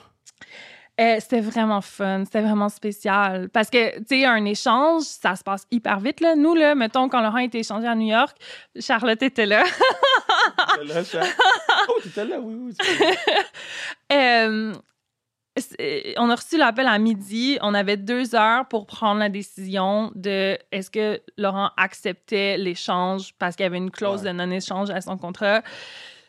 Euh, 1.02 1.16
c'était 1.20 1.42
vraiment 1.42 1.82
fun, 1.82 2.24
c'était 2.24 2.42
vraiment 2.42 2.70
spécial. 2.70 3.50
Parce 3.50 3.72
que, 3.72 3.98
tu 4.00 4.06
sais, 4.10 4.26
un 4.26 4.46
échange, 4.46 5.02
ça 5.04 5.36
se 5.36 5.44
passe 5.44 5.66
hyper 5.72 6.00
vite, 6.00 6.22
là. 6.22 6.36
Nous, 6.36 6.54
là, 6.54 6.76
mettons, 6.76 7.10
quand 7.10 7.20
Laurent 7.22 7.38
a 7.38 7.44
été 7.44 7.60
échangé 7.60 7.88
à 7.88 7.96
New 7.96 8.08
York, 8.08 8.38
Charlotte 8.80 9.22
était 9.24 9.48
là. 9.48 9.64
Là, 10.84 11.02
oh, 11.90 11.94
t'étais 12.04 12.26
là, 12.26 12.40
oui, 12.40 12.56
oui. 12.56 12.76
Euh, 14.12 14.74
on 16.18 16.30
a 16.30 16.36
reçu 16.36 16.58
l'appel 16.58 16.88
à 16.88 16.98
midi. 17.00 17.58
On 17.62 17.74
avait 17.74 17.98
deux 17.98 18.36
heures 18.36 18.68
pour 18.68 18.86
prendre 18.86 19.20
la 19.20 19.30
décision 19.30 20.12
de 20.16 20.58
est-ce 20.72 20.90
que 20.92 21.22
Laurent 21.38 21.72
acceptait 21.78 22.58
l'échange 22.58 23.34
parce 23.40 23.56
qu'il 23.56 23.64
y 23.64 23.68
avait 23.68 23.78
une 23.78 23.92
clause 23.92 24.22
Ouais. 24.22 24.32
de 24.32 24.38
non-échange 24.38 24.90
à 24.90 25.02
son 25.02 25.18
contrat. 25.18 25.62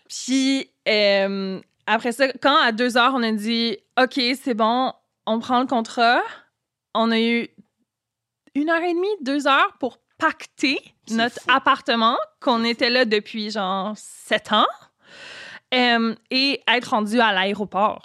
Puis 0.08 0.70
euh, 0.88 1.60
après 1.86 2.12
ça, 2.12 2.28
quand 2.40 2.56
à 2.56 2.72
deux 2.72 2.96
heures, 2.96 3.12
on 3.14 3.22
a 3.22 3.32
dit 3.32 3.76
OK, 4.00 4.20
c'est 4.40 4.54
bon, 4.54 4.92
on 5.26 5.38
prend 5.38 5.60
le 5.60 5.66
contrat, 5.66 6.20
on 6.94 7.10
a 7.10 7.20
eu 7.20 7.48
une 8.54 8.70
heure 8.70 8.82
et 8.82 8.94
demie, 8.94 9.08
deux 9.20 9.46
heures 9.46 9.76
pour 9.78 9.98
pacter 10.18 10.78
notre 11.10 11.40
fou. 11.40 11.50
appartement 11.50 12.16
qu'on 12.40 12.64
était 12.64 12.90
là 12.90 13.04
depuis 13.04 13.50
genre 13.50 13.94
sept 13.96 14.52
ans. 14.52 14.66
Et 16.30 16.60
être 16.68 16.90
rendu 16.90 17.20
à 17.20 17.32
l'aéroport. 17.32 18.02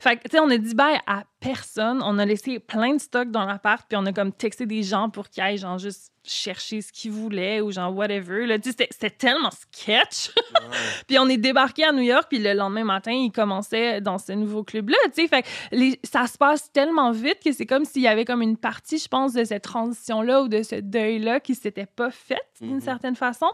Fait 0.00 0.16
que, 0.16 0.22
tu 0.28 0.30
sais, 0.32 0.40
on 0.40 0.50
a 0.50 0.56
dit 0.56 0.74
bye 0.74 0.98
à 1.06 1.24
personne. 1.40 2.00
On 2.04 2.18
a 2.18 2.24
laissé 2.24 2.58
plein 2.58 2.94
de 2.94 3.00
stocks 3.00 3.30
dans 3.30 3.44
l'appart, 3.44 3.84
puis 3.88 3.96
on 3.96 4.06
a 4.06 4.12
comme 4.12 4.32
texté 4.32 4.66
des 4.66 4.82
gens 4.82 5.08
pour 5.10 5.28
qu'ils 5.28 5.42
aillent, 5.42 5.58
genre, 5.58 5.78
juste 5.78 6.12
chercher 6.24 6.82
ce 6.82 6.92
qu'ils 6.92 7.10
voulaient 7.12 7.60
ou 7.60 7.70
genre, 7.72 7.94
whatever. 7.96 8.44
Là, 8.46 8.58
Tu 8.58 8.70
sais, 8.70 8.88
c'était 8.90 9.10
tellement 9.10 9.50
sketch. 9.50 10.30
puis 11.06 11.18
on 11.18 11.28
est 11.28 11.36
débarqué 11.38 11.84
à 11.84 11.92
New 11.92 12.02
York, 12.02 12.26
puis 12.28 12.38
le 12.38 12.52
lendemain 12.52 12.84
matin, 12.84 13.12
il 13.12 13.30
commençait 13.32 14.00
dans 14.00 14.18
ce 14.18 14.32
nouveau 14.32 14.62
club-là, 14.62 14.96
tu 15.06 15.22
sais. 15.22 15.28
Fait 15.28 15.42
que 15.42 15.48
les- 15.72 15.98
ça 16.04 16.26
se 16.26 16.36
passe 16.36 16.70
tellement 16.72 17.12
vite 17.12 17.38
que 17.44 17.52
c'est 17.52 17.66
comme 17.66 17.84
s'il 17.84 18.02
y 18.02 18.08
avait 18.08 18.24
comme 18.26 18.42
une 18.42 18.56
partie, 18.58 18.98
je 18.98 19.08
pense, 19.08 19.32
de 19.32 19.44
cette 19.44 19.62
transition-là 19.64 20.42
ou 20.42 20.48
de 20.48 20.62
ce 20.62 20.76
deuil-là 20.76 21.40
qui 21.40 21.54
s'était 21.54 21.86
pas 21.86 22.10
faite 22.10 22.46
d'une 22.60 22.74
Mhm. 22.74 22.80
certaine 22.80 23.16
façon. 23.16 23.48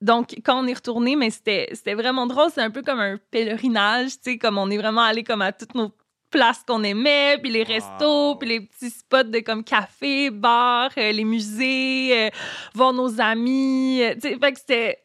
Donc, 0.00 0.34
quand 0.44 0.62
on 0.62 0.66
est 0.66 0.74
retourné, 0.74 1.16
mais 1.16 1.30
c'était 1.30 1.68
c'était 1.72 1.94
vraiment 1.94 2.26
drôle. 2.26 2.50
C'est 2.52 2.60
un 2.62 2.70
peu 2.70 2.82
comme 2.82 3.00
un 3.00 3.16
pèlerinage, 3.30 4.12
tu 4.12 4.32
sais, 4.32 4.38
comme 4.38 4.58
on 4.58 4.70
est 4.70 4.76
vraiment 4.78 5.02
allé 5.02 5.22
comme 5.24 5.42
à 5.42 5.52
toutes 5.52 5.74
nos 5.74 5.92
places 6.30 6.64
qu'on 6.66 6.82
aimait, 6.82 7.38
puis 7.40 7.50
les 7.50 7.62
restos, 7.62 8.30
Wow. 8.32 8.34
puis 8.36 8.48
les 8.48 8.60
petits 8.60 8.90
spots 8.90 9.22
de 9.24 9.38
comme 9.38 9.62
café, 9.62 10.30
bar, 10.30 10.90
euh, 10.98 11.12
les 11.12 11.24
musées, 11.24 12.26
euh, 12.26 12.30
voir 12.74 12.92
nos 12.92 13.20
amis. 13.20 14.02
euh, 14.02 14.14
tu 14.14 14.22
sais, 14.22 14.38
fait 14.38 14.52
que 14.52 14.58
c'était 14.58 14.98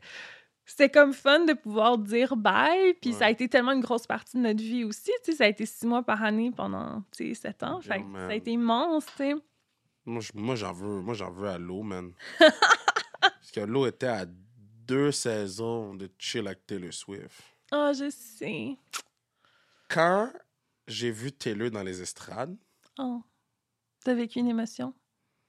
c'était 0.66 0.90
comme 0.90 1.14
fun 1.14 1.46
de 1.46 1.54
pouvoir 1.54 1.98
dire 1.98 2.36
bye. 2.36 2.94
Puis 3.02 3.14
ça 3.14 3.26
a 3.26 3.30
été 3.30 3.48
tellement 3.48 3.72
une 3.74 3.82
grosse 3.82 4.08
partie 4.08 4.38
de 4.38 4.42
notre 4.44 4.62
vie 4.62 4.84
aussi. 4.84 5.12
Tu 5.24 5.32
sais, 5.32 5.38
ça 5.38 5.44
a 5.46 5.48
été 5.48 5.66
six 5.66 5.86
mois 5.86 6.04
par 6.04 6.24
année 6.24 6.52
pendant 6.56 7.04
tu 7.16 7.28
sais, 7.28 7.34
sept 7.36 7.64
ans. 7.64 7.80
Yeah, 7.86 7.96
Fait 7.96 8.02
que 8.02 8.08
ça 8.20 8.28
a 8.28 8.34
été 8.36 8.52
immense, 8.52 9.06
tu 9.06 9.12
sais. 9.18 9.36
Moi, 10.06 10.22
je- 10.22 10.32
moi, 10.34 10.56
j'en 10.56 10.74
veux, 10.74 11.02
moi, 11.02 11.14
j'en 11.14 11.30
veux 11.32 11.48
à 11.48 11.58
l'eau, 11.60 11.84
man. 11.84 12.12
Parce 13.22 13.52
que 13.54 13.60
l'eau 13.62 13.86
était 13.88 14.08
à 14.08 14.26
deux 14.90 15.12
saisons 15.12 15.94
de 15.94 16.10
chill 16.18 16.48
avec 16.48 16.66
Taylor 16.66 16.92
Swift. 16.92 17.44
Ah, 17.72 17.94
je 17.94 18.10
sais. 18.10 18.76
Quand 19.88 20.34
j'ai 20.88 21.12
vu 21.12 21.32
Taylor 21.32 21.70
dans 21.70 21.84
les 21.84 22.02
estrades, 22.02 22.58
Oh. 22.98 23.22
T'as 24.04 24.14
vécu 24.16 24.40
une 24.40 24.48
émotion? 24.48 24.94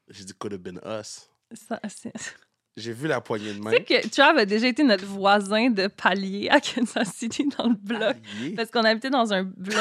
j'ai 0.08 0.24
dit 0.24 0.34
could 0.34 0.52
have 0.52 0.60
been 0.60 0.80
us. 0.84 1.30
Ça, 1.52 1.80
c'est... 1.88 2.12
J'ai 2.76 2.92
vu 2.92 3.08
la 3.08 3.20
poignée 3.20 3.48
de 3.52 3.54
Tu 3.58 3.60
main. 3.62 3.70
sais 3.72 3.82
que 3.82 4.08
Trav 4.08 4.38
a 4.38 4.44
déjà 4.44 4.68
été 4.68 4.82
notre 4.84 5.04
voisin 5.04 5.70
de 5.70 5.88
palier 5.88 6.48
à 6.50 6.60
Kansas 6.60 7.12
City 7.14 7.46
dans 7.58 7.68
le 7.68 7.74
bloc. 7.74 8.16
Parce 8.56 8.70
qu'on 8.70 8.84
habitait 8.84 9.10
dans 9.10 9.32
un 9.32 9.42
bloc, 9.42 9.76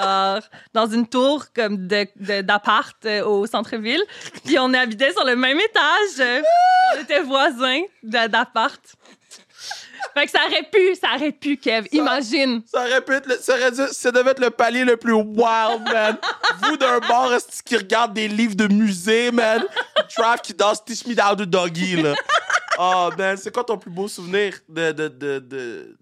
genre, 0.00 0.40
dans 0.72 0.86
une 0.86 1.06
tour 1.06 1.46
comme 1.54 1.86
de, 1.86 2.06
de- 2.16 2.40
d'appart 2.40 2.96
euh, 3.04 3.24
au 3.24 3.46
centre-ville. 3.46 4.02
Puis 4.44 4.58
on 4.58 4.72
habitait 4.74 5.12
sur 5.12 5.24
le 5.24 5.36
même 5.36 5.58
étage. 5.60 6.20
euh, 6.20 6.42
on 6.96 7.02
était 7.02 7.20
voisins 7.22 7.82
de- 8.02 8.26
d'appart. 8.28 8.80
Fait 10.14 10.24
que 10.24 10.30
ça 10.30 10.40
aurait 10.46 10.68
pu, 10.70 10.94
ça 10.94 11.14
aurait 11.14 11.32
pu, 11.32 11.56
Kev. 11.56 11.86
Imagine. 11.92 12.62
Ça 12.66 12.80
aurait 12.80 13.00
pu 13.02 13.12
être 13.14 13.26
le, 13.26 13.36
ça, 13.36 13.54
aurait 13.54 13.70
dû- 13.70 13.92
ça 13.92 14.10
devait 14.10 14.30
être 14.30 14.40
le 14.40 14.50
palier 14.50 14.84
le 14.84 14.96
plus 14.96 15.12
wild, 15.12 15.82
man. 15.92 16.16
Vous 16.62 16.76
d'un 16.76 17.00
esti, 17.36 17.62
qui 17.62 17.76
regarde 17.76 18.14
des 18.14 18.26
livres 18.26 18.54
de 18.56 18.66
musée, 18.66 19.30
man? 19.30 19.62
Trav 20.16 20.40
qui 20.40 20.54
danse 20.54 20.84
Teach 20.84 21.06
Me 21.06 21.12
How 21.12 21.36
to 21.36 21.44
Doggy, 21.46 21.96
là. 22.02 22.14
Oh, 22.78 23.10
man, 23.16 23.36
c'est 23.36 23.52
quoi 23.52 23.62
ton 23.62 23.76
plus 23.76 23.90
beau 23.90 24.08
souvenir 24.08 24.54
de, 24.68 24.92
de, 24.92 25.08
de, 25.08 25.38
de, 25.38 25.96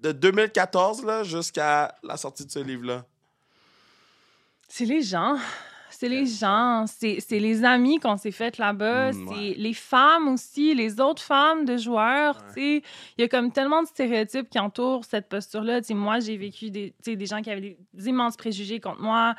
de 0.00 0.12
2014, 0.12 1.04
là, 1.04 1.24
jusqu'à 1.24 1.92
la 2.04 2.16
sortie 2.16 2.46
de 2.46 2.50
ce 2.50 2.60
livre-là? 2.60 3.04
C'est 4.68 4.84
les 4.84 5.02
gens. 5.02 5.36
C'est 5.98 6.08
les 6.08 6.26
gens. 6.26 6.84
C'est, 6.86 7.18
les 7.28 7.64
amis 7.64 7.98
qu'on 7.98 8.16
s'est 8.16 8.30
fait 8.30 8.56
là-bas. 8.56 9.10
Mm, 9.10 9.26
c'est 9.26 9.34
ouais. 9.34 9.54
les 9.56 9.74
femmes 9.74 10.28
aussi, 10.28 10.72
les 10.72 11.00
autres 11.00 11.22
femmes 11.22 11.64
de 11.64 11.76
joueurs. 11.76 12.38
tu 12.46 12.52
sais. 12.54 12.82
Il 13.16 13.22
y 13.22 13.24
a 13.24 13.28
comme 13.28 13.50
tellement 13.50 13.82
de 13.82 13.88
stéréotypes 13.88 14.48
qui 14.48 14.60
entourent 14.60 15.04
cette 15.04 15.28
posture-là. 15.28 15.80
Moi, 15.90 16.20
j'ai 16.20 16.36
vécu 16.36 16.70
des, 16.70 16.94
des 17.04 17.26
gens 17.26 17.42
qui 17.42 17.50
avaient 17.50 17.60
des, 17.60 17.78
des 17.92 18.08
immenses 18.08 18.36
préjugés 18.36 18.78
contre 18.78 19.00
moi. 19.00 19.34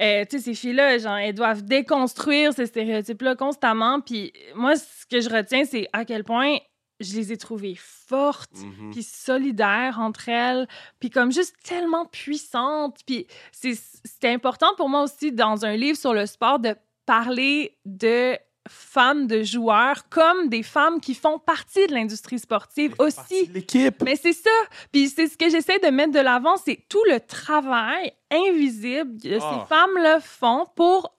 Euh, 0.00 0.24
tu 0.28 0.38
sais, 0.38 0.42
ces 0.42 0.54
filles-là, 0.54 0.98
genre, 0.98 1.18
elles 1.18 1.34
doivent 1.34 1.62
déconstruire 1.62 2.52
ces 2.52 2.66
stéréotypes-là 2.66 3.36
constamment. 3.36 4.00
Puis 4.00 4.32
moi, 4.56 4.74
ce 4.74 5.06
que 5.08 5.20
je 5.20 5.30
retiens, 5.30 5.64
c'est 5.64 5.86
à 5.92 6.04
quel 6.04 6.24
point 6.24 6.56
je 7.00 7.14
les 7.16 7.32
ai 7.32 7.36
trouvées 7.36 7.76
fortes 7.78 8.50
Mhm. 8.56 8.90
puis 8.92 9.02
solidaires 9.02 9.98
entre 10.00 10.28
elles, 10.28 10.66
puis 11.00 11.10
comme 11.10 11.30
juste 11.32 11.54
tellement 11.62 12.06
puissantes. 12.06 12.98
Puis 13.06 13.26
c'était 13.52 14.30
important 14.32 14.74
pour 14.76 14.88
moi 14.88 15.02
aussi 15.02 15.32
dans 15.32 15.64
un 15.64 15.76
livre 15.76 15.98
sur 15.98 16.14
le 16.14 16.26
sport 16.26 16.58
de 16.58 16.74
parler 17.04 17.76
de 17.84 18.36
femmes 18.68 19.28
de 19.28 19.44
joueurs 19.44 20.08
comme 20.08 20.48
des 20.48 20.64
femmes 20.64 21.00
qui 21.00 21.14
font 21.14 21.38
partie 21.38 21.86
de 21.86 21.92
l'industrie 21.94 22.40
sportive 22.40 22.96
aussi. 22.98 23.46
L'équipe. 23.54 24.02
Mais 24.02 24.16
c'est 24.16 24.32
ça. 24.32 24.50
Puis 24.90 25.08
c'est 25.08 25.28
ce 25.28 25.36
que 25.38 25.48
j'essaie 25.48 25.78
de 25.78 25.86
mettre 25.86 26.10
de 26.12 26.18
l'avant, 26.18 26.56
c'est 26.56 26.80
tout 26.88 27.02
le 27.08 27.20
travail 27.20 28.12
invisible 28.32 29.20
que 29.22 29.38
Ah. 29.40 29.50
ces 29.62 29.68
femmes-là 29.74 30.20
font 30.20 30.66
pour 30.74 31.14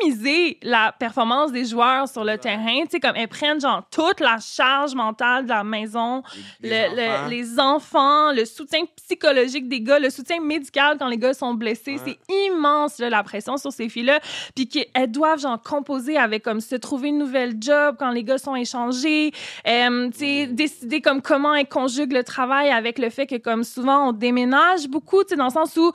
optimiser 0.00 0.58
la 0.62 0.92
performance 0.92 1.52
des 1.52 1.64
joueurs 1.64 2.08
sur 2.08 2.24
le 2.24 2.36
terrain. 2.38 2.80
Tu 2.84 2.90
sais, 2.92 3.00
comme 3.00 3.16
elles 3.16 3.28
prennent 3.28 3.60
genre 3.60 3.82
toute 3.90 4.20
la 4.20 4.38
charge 4.38 4.94
mentale 4.94 5.44
de 5.44 5.50
la 5.50 5.64
maison, 5.64 6.22
Les, 6.60 6.88
le- 6.88 6.96
le- 6.96 7.02
enfants. 7.08 7.28
les 7.28 7.60
enfants, 7.60 8.32
le 8.32 8.44
soutien 8.44 8.80
psychologique 8.96 9.68
des 9.68 9.80
gars, 9.80 9.98
le 9.98 10.10
soutien 10.10 10.40
médical 10.40 10.96
quand 10.98 11.08
les 11.08 11.18
gars 11.18 11.34
sont 11.34 11.54
blessés. 11.54 11.98
Ouais. 12.04 12.16
C'est 12.26 12.34
immense, 12.48 12.98
là, 12.98 13.10
la 13.10 13.22
pression 13.22 13.56
sur 13.56 13.72
ces 13.72 13.88
filles-là. 13.88 14.20
Puis 14.54 14.68
qu'elles 14.68 15.10
doivent, 15.10 15.38
genre, 15.40 15.60
composer 15.62 16.16
avec, 16.16 16.42
comme, 16.42 16.60
se 16.60 16.76
trouver 16.76 17.08
une 17.08 17.18
nouvelle 17.18 17.54
job 17.60 17.96
quand 17.98 18.10
les 18.10 18.24
gars 18.24 18.38
sont 18.38 18.56
échangés. 18.56 19.32
Euh, 19.66 20.10
tu 20.10 20.18
sais, 20.18 20.46
Mm. 20.46 20.54
décider, 20.54 21.00
comme, 21.00 21.22
comment 21.22 21.54
elles 21.54 21.68
conjuguent 21.68 22.12
le 22.12 22.24
travail 22.24 22.70
avec 22.70 22.98
le 22.98 23.10
fait 23.10 23.26
que, 23.26 23.36
comme, 23.36 23.64
souvent, 23.64 24.08
on 24.08 24.12
déménage 24.12 24.88
beaucoup, 24.88 25.22
tu 25.22 25.30
sais, 25.30 25.36
dans 25.36 25.44
le 25.46 25.50
sens 25.50 25.76
où 25.76 25.92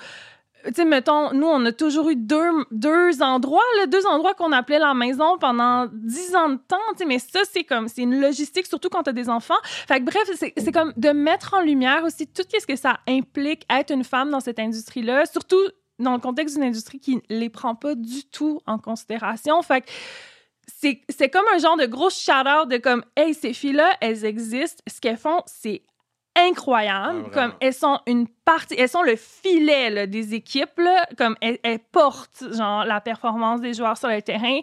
tu 0.76 0.86
mettons, 0.86 1.34
nous, 1.34 1.48
on 1.48 1.66
a 1.66 1.72
toujours 1.72 2.10
eu 2.10 2.16
deux, 2.16 2.50
deux 2.72 3.22
endroits, 3.22 3.64
là, 3.78 3.88
deux 3.88 4.06
endroits 4.06 4.34
qu'on 4.34 4.52
appelait 4.52 4.80
la 4.80 4.94
maison 4.94 5.38
pendant 5.40 5.88
dix 5.92 6.36
ans 6.36 6.50
de 6.50 6.58
temps, 6.58 6.78
tu 6.92 7.00
sais, 7.00 7.06
mais 7.06 7.20
ça, 7.20 7.42
c'est 7.52 7.64
comme, 7.64 7.88
c'est 7.88 8.02
une 8.02 8.20
logistique, 8.20 8.68
surtout 8.68 8.90
quand 8.90 9.04
t'as 9.04 9.12
des 9.12 9.30
enfants. 9.30 9.60
Fait 9.64 10.00
que 10.00 10.06
bref, 10.06 10.30
c'est 10.36 10.72
comme 10.72 10.94
de 10.98 11.10
mettre 11.10 11.54
en 11.54 11.62
lumière 11.62 12.04
aussi 12.04 12.28
tout 12.28 12.44
ce 12.48 12.66
que 12.66 12.76
ça 12.76 13.00
implique 13.08 13.66
être 13.70 13.92
une 13.92 14.04
femme 14.04 14.30
dans 14.30 14.40
cette 14.40 14.60
industrie-là, 14.60 15.26
surtout 15.26 15.62
dans 16.00 16.14
le 16.14 16.20
contexte 16.20 16.56
d'une 16.56 16.66
industrie 16.66 17.00
qui 17.00 17.22
les 17.30 17.50
prend 17.50 17.76
pas 17.76 17.96
du 17.96 18.26
tout 18.26 18.60
en 18.66 18.78
considération. 18.78 19.62
Fait 19.62 19.82
que 19.82 19.92
c'est 21.10 21.30
comme 21.30 21.46
un 21.54 21.60
genre 21.60 21.78
de 21.78 21.86
gros 21.86 22.10
shout-out 22.10 22.68
de 22.68 22.78
comme, 22.78 23.04
hey, 23.16 23.34
ces 23.34 23.54
filles-là, 23.54 23.98
elles 24.02 24.26
existent. 24.26 24.82
Ce 24.88 25.00
qu'elles 25.00 25.18
font, 25.18 25.42
c'est 25.46 25.84
incroyable. 26.36 27.18
Ouais, 27.18 27.30
vraiment. 27.30 27.30
comme 27.30 27.54
elles 27.60 27.74
sont 27.74 28.00
une 28.08 28.28
partie, 28.28 28.76
elles 28.78 28.90
sont 28.90 29.04
le 29.04 29.16
filet 29.16 29.90
là, 29.90 30.08
des 30.08 30.34
équipes. 30.34 30.78
Là, 30.78 31.06
comme 31.18 31.36
elles, 31.42 31.60
elles 31.64 31.80
portent 31.80 32.44
genre 32.52 32.86
la 32.86 33.02
performance 33.02 33.62
des 33.62 33.74
joueurs 33.74 33.98
sur 33.98 34.10
le 34.10 34.22
terrain. 34.22 34.60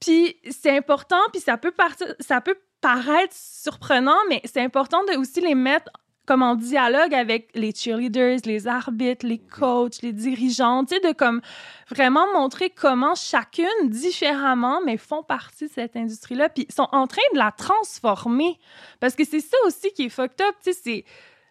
Puis 0.00 0.36
c'est 0.50 0.76
important, 0.76 1.20
puis 1.32 1.40
ça 1.40 1.56
peut 1.58 1.72
partir, 1.72 2.14
ça 2.20 2.40
peut 2.40 2.56
paraître 2.80 3.34
surprenant, 3.36 4.16
mais 4.28 4.40
c'est 4.44 4.62
important 4.62 5.04
de 5.04 5.18
aussi 5.18 5.40
les 5.40 5.54
mettre 5.54 5.90
comme 6.30 6.42
en 6.42 6.54
dialogue 6.54 7.12
avec 7.12 7.50
les 7.56 7.74
cheerleaders, 7.74 8.38
les 8.44 8.68
arbitres, 8.68 9.26
les 9.26 9.40
coachs, 9.40 10.00
les 10.00 10.12
dirigeants, 10.12 10.84
tu 10.84 10.94
sais, 10.94 11.00
de 11.00 11.12
comme 11.12 11.40
vraiment 11.88 12.24
montrer 12.32 12.70
comment 12.70 13.16
chacune, 13.16 13.66
différemment, 13.88 14.80
mais 14.86 14.96
font 14.96 15.24
partie 15.24 15.66
de 15.66 15.72
cette 15.72 15.96
industrie-là, 15.96 16.48
puis 16.48 16.68
sont 16.70 16.86
en 16.92 17.08
train 17.08 17.20
de 17.32 17.38
la 17.38 17.50
transformer. 17.50 18.60
Parce 19.00 19.16
que 19.16 19.24
c'est 19.24 19.40
ça 19.40 19.56
aussi 19.66 19.90
qui 19.90 20.04
est 20.04 20.08
fucked 20.08 20.40
up, 20.40 20.54
tu 20.62 20.72
sais. 20.72 21.04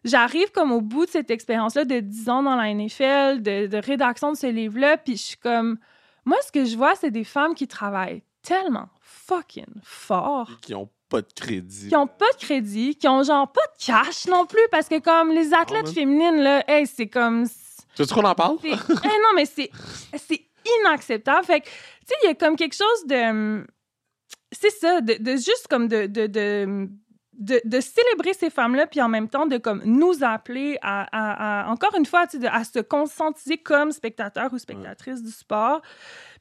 J'arrive 0.05 0.49
comme 0.53 0.71
au 0.71 0.79
bout 0.79 1.07
de 1.07 1.11
cette 1.11 1.29
expérience-là 1.29 1.83
de 1.83 1.99
10 1.99 2.29
ans 2.29 2.43
dans 2.43 2.55
la 2.55 2.73
NFL, 2.73 3.41
de, 3.41 3.67
de 3.67 3.85
rédaction 3.85 4.31
de 4.31 4.37
ce 4.37 4.47
livre-là, 4.47 4.95
puis 4.95 5.17
je 5.17 5.23
suis 5.23 5.37
comme... 5.37 5.77
Moi, 6.23 6.37
ce 6.47 6.53
que 6.53 6.63
je 6.63 6.77
vois, 6.77 6.95
c'est 6.95 7.11
des 7.11 7.25
femmes 7.25 7.53
qui 7.53 7.67
travaillent 7.67 8.23
tellement 8.43 8.87
fucking 9.01 9.81
fort 9.83 10.51
Qui 10.61 10.73
ont 10.73 10.89
pas 11.09 11.21
de 11.21 11.27
crédit. 11.35 11.89
qui 11.89 11.95
ont 11.95 12.07
pas 12.07 12.31
de 12.33 12.37
crédit, 12.45 12.95
qui 12.95 13.07
ont 13.07 13.23
genre 13.23 13.51
pas 13.51 13.61
de 13.77 13.83
cash 13.85 14.27
non 14.27 14.45
plus, 14.45 14.61
parce 14.71 14.87
que 14.87 14.99
comme 14.99 15.31
les 15.31 15.53
athlètes 15.53 15.85
man. 15.85 15.93
féminines, 15.93 16.41
là, 16.41 16.63
hey, 16.67 16.85
c'est 16.87 17.07
comme... 17.07 17.47
Tu 17.95 18.03
veux 18.03 18.07
qu'on 18.07 18.23
en 18.23 18.35
parle? 18.35 18.57
hey, 18.63 18.71
non, 18.73 19.33
mais 19.35 19.45
c'est 19.45 19.69
inacceptable. 20.81 21.45
Fait 21.45 21.61
que, 21.61 21.65
tu 21.65 21.71
sais, 22.07 22.15
il 22.23 22.27
y 22.27 22.29
a 22.29 22.35
comme 22.35 22.55
quelque 22.55 22.75
chose 22.75 23.05
de... 23.07 23.65
C'est 24.51 24.71
ça, 24.71 25.01
de, 25.01 25.15
de 25.19 25.31
juste 25.33 25.67
comme 25.69 25.87
de... 25.87 26.05
de, 26.05 26.27
de 26.27 26.87
de, 27.41 27.61
de 27.63 27.79
célébrer 27.79 28.33
ces 28.33 28.49
femmes-là, 28.49 28.85
puis 28.85 29.01
en 29.01 29.07
même 29.07 29.29
temps 29.29 29.45
de 29.45 29.57
comme 29.57 29.81
nous 29.85 30.25
appeler 30.25 30.77
à, 30.81 31.03
à- 31.13 31.61
à- 31.69 31.71
encore 31.71 31.95
une 31.95 32.05
fois, 32.05 32.25
de- 32.25 32.45
à 32.47 32.65
se 32.65 32.79
conscientiser 32.79 33.57
comme 33.57 33.93
spectateurs 33.93 34.51
ou 34.51 34.57
spectatrices 34.57 35.23
du 35.23 35.31
sport, 35.31 35.81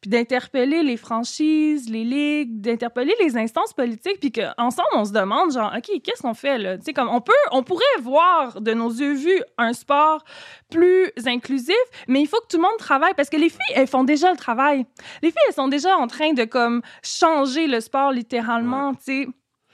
puis 0.01 0.11
d'interpeller 0.11 0.83
les 0.83 0.97
franchises, 0.97 1.89
les 1.91 2.05
ligues, 2.05 2.61
d'interpeller 2.61 3.15
les 3.21 3.37
instances 3.37 3.73
politiques, 3.73 4.21
puis 4.21 4.31
qu'ensemble, 4.31 4.89
on 4.95 5.05
se 5.05 5.13
demande, 5.13 5.53
genre, 5.53 5.73
OK, 5.77 5.91
qu'est-ce 6.03 6.23
qu'on 6.23 6.35
fait, 6.35 6.57
là? 6.59 6.79
Tu 6.79 6.85
sais, 6.85 6.93
comme, 6.93 7.09
on 7.09 7.21
peut, 7.21 7.33
on 7.51 7.63
pourrait 7.65 7.85
voir 8.03 8.61
de 8.61 8.73
nos 8.75 8.91
yeux 8.91 9.15
vus 9.15 9.43
un 9.57 9.73
sport 9.73 10.25
plus 10.71 11.11
inclusif, 11.27 11.75
mais 12.07 12.21
il 12.21 12.27
faut 12.29 12.41
que 12.41 12.47
tout 12.49 12.59
le 12.59 12.63
monde 12.63 12.77
travaille, 12.79 13.15
parce 13.15 13.29
que 13.29 13.37
les 13.37 13.49
filles, 13.49 13.59
elles 13.75 13.89
font 13.89 14.05
déjà 14.05 14.31
le 14.31 14.37
travail. 14.37 14.87
Les 15.23 15.31
filles, 15.31 15.41
elles 15.49 15.55
sont 15.55 15.69
déjà 15.69 15.97
en 15.97 16.07
train 16.07 16.33
de, 16.33 16.45
comme, 16.45 16.83
changer 17.03 17.67
le 17.67 17.81
sport, 17.81 18.13
littéralement, 18.13 18.95
tu 18.95 19.01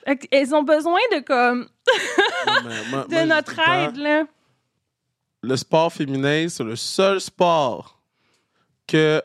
sais. 0.07 0.16
Elles 0.31 0.55
ont 0.55 0.62
besoin 0.62 0.99
de, 1.12 1.20
comme, 1.20 1.66
moi- 2.91 3.05
de 3.09 3.14
moi, 3.14 3.27
notre 3.27 3.59
aide, 3.59 3.97
là. 3.97 4.25
le 5.43 5.57
sport 5.57 5.93
féminin, 5.93 6.47
c'est 6.49 6.64
le 6.64 6.77
seul 6.77 7.20
sport 7.20 8.01
que 8.87 9.22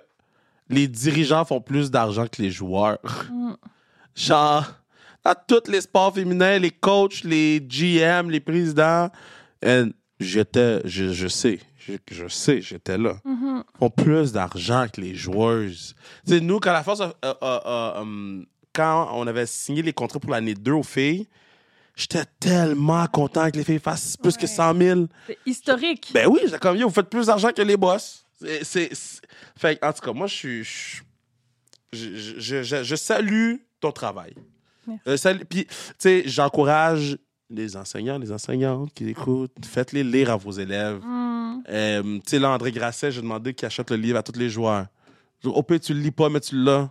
les 0.69 0.87
dirigeants 0.87 1.45
font 1.45 1.61
plus 1.61 1.89
d'argent 1.91 2.25
que 2.27 2.41
les 2.41 2.51
joueurs. 2.51 2.99
Mm. 3.31 3.53
Genre, 4.15 4.65
dans 5.23 5.35
tous 5.47 5.69
les 5.71 5.81
sports 5.81 6.13
féminins, 6.13 6.57
les 6.59 6.71
coachs, 6.71 7.23
les 7.23 7.59
GM, 7.61 8.29
les 8.29 8.39
présidents, 8.39 9.09
and 9.65 9.89
j'étais, 10.19 10.81
je, 10.85 11.11
je 11.13 11.27
sais, 11.27 11.59
je, 11.77 11.93
je 12.11 12.27
sais, 12.27 12.61
j'étais 12.61 12.97
là, 12.97 13.15
Mhm. 13.25 13.63
font 13.77 13.89
plus 13.89 14.31
d'argent 14.31 14.85
que 14.91 15.01
les 15.01 15.15
joueuses. 15.15 15.95
Tu 16.25 16.33
sais, 16.33 16.39
nous, 16.41 16.59
quand 16.59 16.73
la 16.73 16.83
force, 16.83 17.01
hum, 17.51 18.45
quand 18.73 19.09
on 19.13 19.25
avait 19.27 19.45
signé 19.45 19.81
les 19.81 19.93
contrats 19.93 20.19
pour 20.19 20.31
l'année 20.31 20.53
2 20.53 20.73
aux 20.73 20.83
filles, 20.83 21.27
j'étais 21.95 22.23
tellement 22.39 23.05
content 23.07 23.49
que 23.49 23.57
les 23.57 23.63
filles 23.63 23.79
fassent 23.79 24.15
plus 24.17 24.35
que 24.37 24.41
Ouais. 24.41 24.47
100 24.47 24.77
000. 24.77 25.05
C'est 25.27 25.37
historique. 25.45 26.11
Ben 26.13 26.27
oui, 26.27 26.41
j'ai 26.49 26.57
comme, 26.57 26.77
vous 26.77 26.89
faites 26.89 27.09
plus 27.09 27.25
d'argent 27.27 27.51
que 27.51 27.61
les 27.61 27.77
boss. 27.77 28.25
C'est, 28.63 28.89
Fait 29.57 29.77
en 29.83 29.91
tout 29.93 30.01
cas, 30.01 30.13
moi, 30.13 30.27
je 30.27 30.35
suis. 30.35 30.63
je- 30.63 31.01
Je, 31.91 32.39
je, 32.39 32.63
je- 32.63 32.83
je 32.83 32.95
salue 32.95 33.55
ton 33.79 33.91
travail. 33.91 34.33
Euh, 35.07 35.17
Puis, 35.49 35.65
tu 35.65 35.73
sais, 35.97 36.23
j'encourage 36.25 37.17
les 37.49 37.75
enseignants, 37.75 38.17
les 38.19 38.31
enseignantes 38.31 38.93
qui 38.93 39.09
écoutent. 39.09 39.51
Faites-les 39.65 40.03
lire 40.03 40.29
à 40.31 40.35
vos 40.37 40.51
élèves. 40.51 40.99
Hmm. 41.03 41.61
Euh, 41.67 42.03
tu 42.19 42.21
sais, 42.27 42.39
là, 42.39 42.51
André 42.51 42.71
Grasset, 42.71 43.11
j'ai 43.11 43.21
demandé 43.21 43.53
qu'il 43.55 43.65
achète 43.65 43.89
le 43.89 43.97
livre 43.97 44.17
à 44.19 44.23
tous 44.23 44.37
les 44.37 44.49
joueurs. 44.49 44.85
Au 45.43 45.63
pire, 45.63 45.79
tu 45.79 45.93
le 45.93 45.99
lis 45.99 46.11
pas, 46.11 46.29
mais 46.29 46.39
tu 46.39 46.55
l'as. 46.63 46.89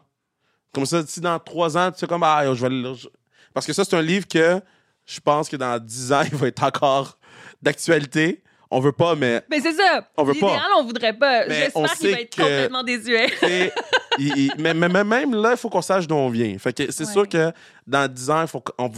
Comme 0.73 0.85
ça, 0.87 1.05
si 1.07 1.21
dans 1.21 1.39
trois 1.39 1.77
ans, 1.79 1.91
tu 1.93 1.99
sais 2.01 2.07
comme, 2.07 2.23
ah, 2.25 2.43
je 2.55 2.61
vais 2.61 2.69
le 2.71 2.83
lire. 2.83 3.09
Parce 3.55 3.67
que 3.67 3.73
ça, 3.73 3.85
c'est 3.85 3.97
un 3.97 4.03
livre 4.03 4.27
que 4.27 4.61
je 5.07 5.21
pense 5.21 5.49
que 5.49 5.57
dans 5.57 5.79
dix 5.83 6.13
ans, 6.13 6.23
il 6.31 6.35
va 6.37 6.49
être 6.49 6.63
encore 6.63 7.19
d'actualité. 7.63 8.43
On 8.71 8.81
veut 8.81 8.93
pas, 8.93 9.15
mais 9.15 9.43
Ben 9.49 9.61
c'est 9.63 9.73
ça. 9.73 10.07
On 10.17 10.25
veut 10.25 10.35
pas. 10.35 10.61
On 10.79 10.85
voudrait 10.85 11.15
pas. 11.17 11.47
Mais 11.47 11.55
J'espère 11.65 11.95
qu'il 11.95 12.11
va 12.11 12.21
être 12.21 12.37
que- 12.37 12.43
complètement 12.43 12.83
désuet. 12.83 13.27
il- 14.19 14.37
il- 14.39 14.53
mais, 14.59 14.75
mais- 14.75 14.89
mais 14.89 15.05
même 15.05 15.35
là, 15.35 15.53
il 15.53 15.57
faut 15.57 15.71
qu'on 15.71 15.81
sache 15.83 16.07
d'où 16.07 16.15
on 16.15 16.29
vient. 16.29 16.57
Fait 16.59 16.73
que 16.75 16.91
c'est 16.93 17.07
Ouais. 17.07 17.13
sûr 17.13 17.29
que 17.29 17.51
dans 17.87 18.13
dix 18.13 18.29
ans, 18.31 18.43
il 18.43 18.49
faut 18.49 18.61
qu'on 18.61 18.91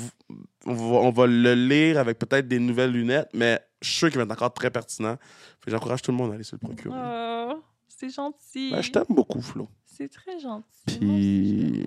on 0.66 0.72
va, 0.74 0.96
on 0.98 1.10
va 1.10 1.26
le 1.26 1.54
lire 1.54 1.98
avec 1.98 2.18
peut-être 2.18 2.48
des 2.48 2.58
nouvelles 2.58 2.90
lunettes, 2.92 3.28
mais 3.32 3.60
je 3.80 3.88
suis 3.88 3.98
sûr 3.98 4.08
qu'il 4.10 4.18
va 4.18 4.24
être 4.24 4.32
encore 4.32 4.52
très 4.52 4.70
pertinent. 4.70 5.16
Fait 5.64 5.70
j'encourage 5.70 6.02
tout 6.02 6.10
le 6.10 6.16
monde 6.16 6.32
à 6.32 6.34
aller 6.34 6.44
se 6.44 6.56
le 6.56 6.58
procurer. 6.58 6.94
Oh, 6.98 7.62
c'est 7.88 8.10
gentil. 8.10 8.70
Ben, 8.72 8.82
je 8.82 8.90
t'aime 8.90 9.04
beaucoup, 9.08 9.40
Flo. 9.40 9.68
C'est 9.86 10.08
très 10.10 10.38
gentil. 10.40 10.64
Puis, 10.86 11.86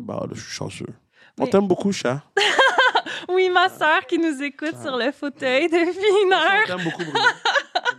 bah, 0.00 0.20
là, 0.28 0.34
je 0.34 0.40
suis 0.40 0.50
chanceux. 0.52 0.86
On 1.38 1.44
Mais- 1.44 1.50
t'aime 1.50 1.66
beaucoup, 1.66 1.92
chat. 1.92 2.22
Oui, 3.28 3.50
ma 3.50 3.68
sœur 3.68 4.06
qui 4.06 4.18
nous 4.18 4.42
écoute 4.42 4.74
sur 4.82 4.96
le 4.96 5.12
fauteuil 5.12 5.68
depuis 5.68 6.24
une 6.26 6.32
heure. 6.32 6.66
t'aime 6.66 6.82
beaucoup, 6.84 7.04
Bruno. 7.04 7.20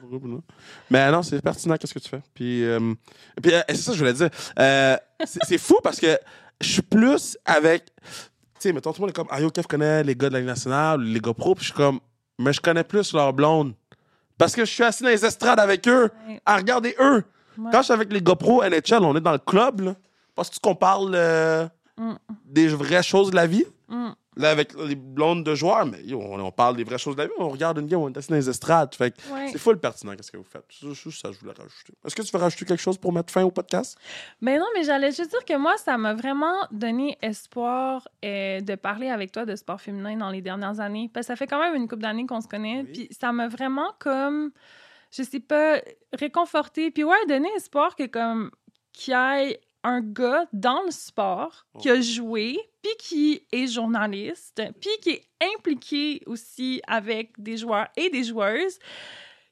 Beaucoup, 0.01 0.19
Bruno. 0.19 0.43
Mais 0.89 1.11
non, 1.11 1.23
c'est 1.23 1.41
pertinent, 1.41 1.75
qu'est-ce 1.77 1.93
que 1.93 1.99
tu 1.99 2.09
fais? 2.09 2.21
Puis, 2.33 2.63
euh, 2.65 2.93
puis 3.41 3.53
euh, 3.53 3.61
c'est 3.69 3.77
ça 3.77 3.91
que 3.91 3.97
je 3.97 4.03
voulais 4.03 4.13
dire. 4.13 4.29
Euh, 4.59 4.97
c'est 5.25 5.43
c'est 5.43 5.57
fou 5.57 5.77
parce 5.83 5.99
que 5.99 6.17
je 6.61 6.67
suis 6.67 6.81
plus 6.81 7.37
avec. 7.45 7.85
Tu 7.95 8.69
sais, 8.69 8.73
mettons, 8.73 8.91
tout 8.91 9.01
le 9.01 9.07
monde 9.07 9.09
est 9.11 9.13
comme, 9.13 9.27
ah, 9.31 9.41
yo, 9.41 9.49
Kev 9.49 9.65
connaît 9.67 10.03
les 10.03 10.15
gars 10.15 10.29
de 10.29 10.33
la 10.33 10.39
Ligue 10.39 10.47
nationale, 10.47 11.01
les 11.01 11.19
gars 11.19 11.33
pro, 11.33 11.55
puis 11.55 11.63
je 11.65 11.69
suis 11.71 11.77
comme, 11.77 11.99
mais 12.39 12.53
je 12.53 12.61
connais 12.61 12.83
plus 12.83 13.13
leur 13.13 13.33
blonde. 13.33 13.73
Parce 14.37 14.55
que 14.55 14.65
je 14.65 14.71
suis 14.71 14.83
assis 14.83 15.03
dans 15.03 15.09
les 15.09 15.25
estrades 15.25 15.59
avec 15.59 15.87
eux, 15.87 16.09
à 16.45 16.57
regarder 16.57 16.95
eux. 16.99 17.23
Ouais. 17.57 17.69
Quand 17.71 17.79
je 17.79 17.83
suis 17.85 17.93
avec 17.93 18.11
les 18.11 18.21
gars 18.21 18.35
pro 18.35 18.63
NHL, 18.63 19.03
on 19.03 19.15
est 19.15 19.21
dans 19.21 19.31
le 19.31 19.37
club, 19.37 19.81
là. 19.81 19.95
Parce 20.35 20.49
que 20.49 20.59
qu'on 20.59 20.75
parle 20.75 21.11
euh, 21.13 21.67
Mm. 21.97 22.13
des 22.45 22.67
vraies 22.67 23.03
choses 23.03 23.29
de 23.31 23.35
la 23.35 23.47
vie. 23.47 23.65
Mm. 23.87 24.09
Là, 24.35 24.49
avec 24.49 24.73
les 24.73 24.95
blondes 24.95 25.43
de 25.43 25.53
joueurs, 25.55 25.85
mais 25.85 26.03
yo, 26.03 26.19
on, 26.19 26.39
on 26.39 26.51
parle 26.51 26.75
des 26.75 26.83
vraies 26.83 26.97
choses 26.97 27.15
de 27.15 27.21
la 27.21 27.27
vie. 27.27 27.33
On 27.37 27.49
regarde 27.49 27.77
une 27.77 27.87
game, 27.87 27.99
on 28.01 28.09
est 28.09 28.17
assis 28.17 28.29
dans 28.29 28.35
les 28.35 28.49
estrades. 28.49 28.93
Fait 28.95 29.13
Ouais. 29.31 29.49
c'est 29.51 29.57
full 29.59 29.79
pertinent, 29.79 30.15
qu'est-ce 30.15 30.31
que 30.31 30.37
vous 30.37 30.43
faites? 30.43 30.65
Juste 30.69 31.21
ça, 31.21 31.31
je 31.31 31.39
voulais 31.39 31.53
rajouter. 31.53 31.93
Est-ce 32.05 32.15
que 32.15 32.21
tu 32.21 32.31
veux 32.35 32.41
rajouter 32.41 32.65
quelque 32.65 32.81
chose 32.81 32.97
pour 32.97 33.13
mettre 33.13 33.31
fin 33.31 33.43
au 33.43 33.51
podcast? 33.51 33.97
Ben 34.41 34.59
non, 34.59 34.65
mais 34.75 34.83
j'allais 34.83 35.11
juste 35.11 35.29
dire 35.29 35.45
que 35.45 35.57
moi, 35.57 35.77
ça 35.77 35.97
m'a 35.97 36.13
vraiment 36.13 36.55
donné 36.71 37.17
espoir 37.21 38.07
euh, 38.25 38.59
de 38.61 38.75
parler 38.75 39.09
avec 39.09 39.31
toi 39.31 39.45
de 39.45 39.55
sport 39.55 39.79
féminin 39.81 40.17
dans 40.17 40.29
les 40.29 40.41
dernières 40.41 40.79
années. 40.79 41.09
Parce 41.13 41.27
que 41.27 41.33
ça 41.33 41.35
fait 41.35 41.47
quand 41.47 41.59
même 41.59 41.75
une 41.75 41.87
couple 41.87 42.01
d'années 42.01 42.25
qu'on 42.25 42.41
se 42.41 42.47
connaît. 42.47 42.81
Oui. 42.87 42.91
Puis 42.91 43.07
ça 43.11 43.31
m'a 43.31 43.47
vraiment 43.47 43.93
comme, 43.99 44.51
je 45.11 45.23
sais 45.23 45.39
pas, 45.39 45.79
réconforté. 46.13 46.91
Puis 46.91 47.03
ouais, 47.03 47.25
donné 47.27 47.49
espoir 47.55 47.95
que 47.95 48.05
comme 48.07 48.51
qu'il 48.93 49.13
y 49.13 49.17
ait 49.17 49.59
un 49.83 50.01
gars 50.01 50.45
dans 50.53 50.83
le 50.83 50.91
sport 50.91 51.65
qui 51.79 51.89
a 51.89 51.99
joué, 52.01 52.57
puis 52.81 52.91
qui 52.99 53.47
est 53.51 53.67
journaliste, 53.67 54.61
puis 54.79 54.91
qui 55.01 55.09
est 55.11 55.25
impliqué 55.55 56.21
aussi 56.25 56.81
avec 56.87 57.31
des 57.37 57.57
joueurs 57.57 57.87
et 57.97 58.09
des 58.09 58.23
joueuses, 58.23 58.79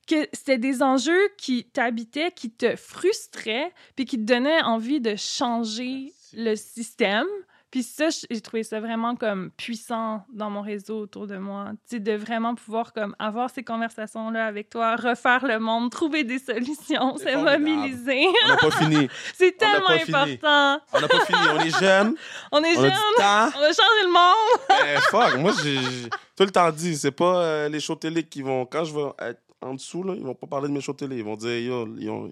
que 0.08 0.28
c'était 0.34 0.58
des 0.58 0.82
enjeux 0.82 1.30
qui 1.38 1.66
t'habitaient, 1.66 2.32
qui 2.32 2.52
te 2.52 2.76
frustraient, 2.76 3.74
puis 3.96 4.06
qui 4.06 4.18
te 4.18 4.24
donnaient 4.24 4.62
envie 4.62 5.00
de 5.00 5.16
changer 5.16 6.14
le 6.34 6.56
système. 6.56 7.28
Puis 7.72 7.84
ça, 7.84 8.08
j'ai 8.30 8.42
trouvé 8.42 8.64
ça 8.64 8.82
vraiment 8.82 9.16
comme 9.16 9.50
puissant 9.52 10.26
dans 10.34 10.50
mon 10.50 10.62
réseau 10.62 11.00
autour 11.00 11.26
de 11.26 11.38
moi. 11.38 11.70
Tu 11.90 11.96
sais, 11.96 12.00
de 12.02 12.12
vraiment 12.12 12.54
pouvoir 12.54 12.92
comme 12.92 13.16
avoir 13.18 13.50
ces 13.50 13.64
conversations-là 13.64 14.46
avec 14.46 14.70
toi, 14.70 14.98
refaire 14.98 15.46
le 15.46 15.58
monde, 15.58 15.90
trouver 15.90 16.26
des 16.26 16.38
solutions, 16.40 17.16
C'est 17.18 17.32
se 17.32 17.38
formidable. 17.40 17.64
mobiliser. 17.64 18.26
On 18.44 18.48
n'a 18.50 18.58
pas 18.58 18.72
fini. 18.72 19.08
C'est 19.34 19.56
On 19.56 19.58
tellement 19.58 19.88
fini. 20.00 20.16
important. 20.38 20.82
On 20.94 21.00
n'a 21.02 21.08
pas 21.08 21.26
fini. 21.26 21.40
On 21.54 21.60
est 21.60 21.80
jeunes. 21.80 22.16
On 22.52 22.62
est 22.64 22.76
On 22.76 22.80
a 22.80 22.84
jeunes, 22.84 22.92
du 22.92 23.18
temps. 23.18 23.48
on 23.56 23.62
va 23.62 23.68
changer 23.68 24.04
le 24.04 24.12
monde. 24.12 24.60
Eh, 24.94 25.00
fuck, 25.10 25.38
moi, 25.38 25.52
j'ai 25.64 25.78
j'ai 25.82 26.10
tout 26.36 26.44
le 26.44 26.52
temps 26.52 26.72
dit, 26.72 26.98
c'est 26.98 27.12
pas 27.12 27.42
euh, 27.44 27.70
les 27.70 27.80
shows 27.80 27.96
télé 27.96 28.24
qui 28.24 28.42
vont. 28.42 28.66
Quand 28.66 28.84
je 28.84 28.94
vais 28.94 29.10
être 29.30 29.42
en 29.62 29.76
dessous, 29.76 30.04
là, 30.04 30.14
ils 30.18 30.24
vont 30.24 30.34
pas 30.36 30.48
parler 30.48 30.68
de 30.68 30.74
mes 30.74 30.82
shows 30.82 30.94
télé. 30.94 31.18
Ils 31.18 31.24
vont 31.24 31.36
dire, 31.38 31.58
yo, 31.60 31.88
ils 31.98 32.10
ont, 32.10 32.32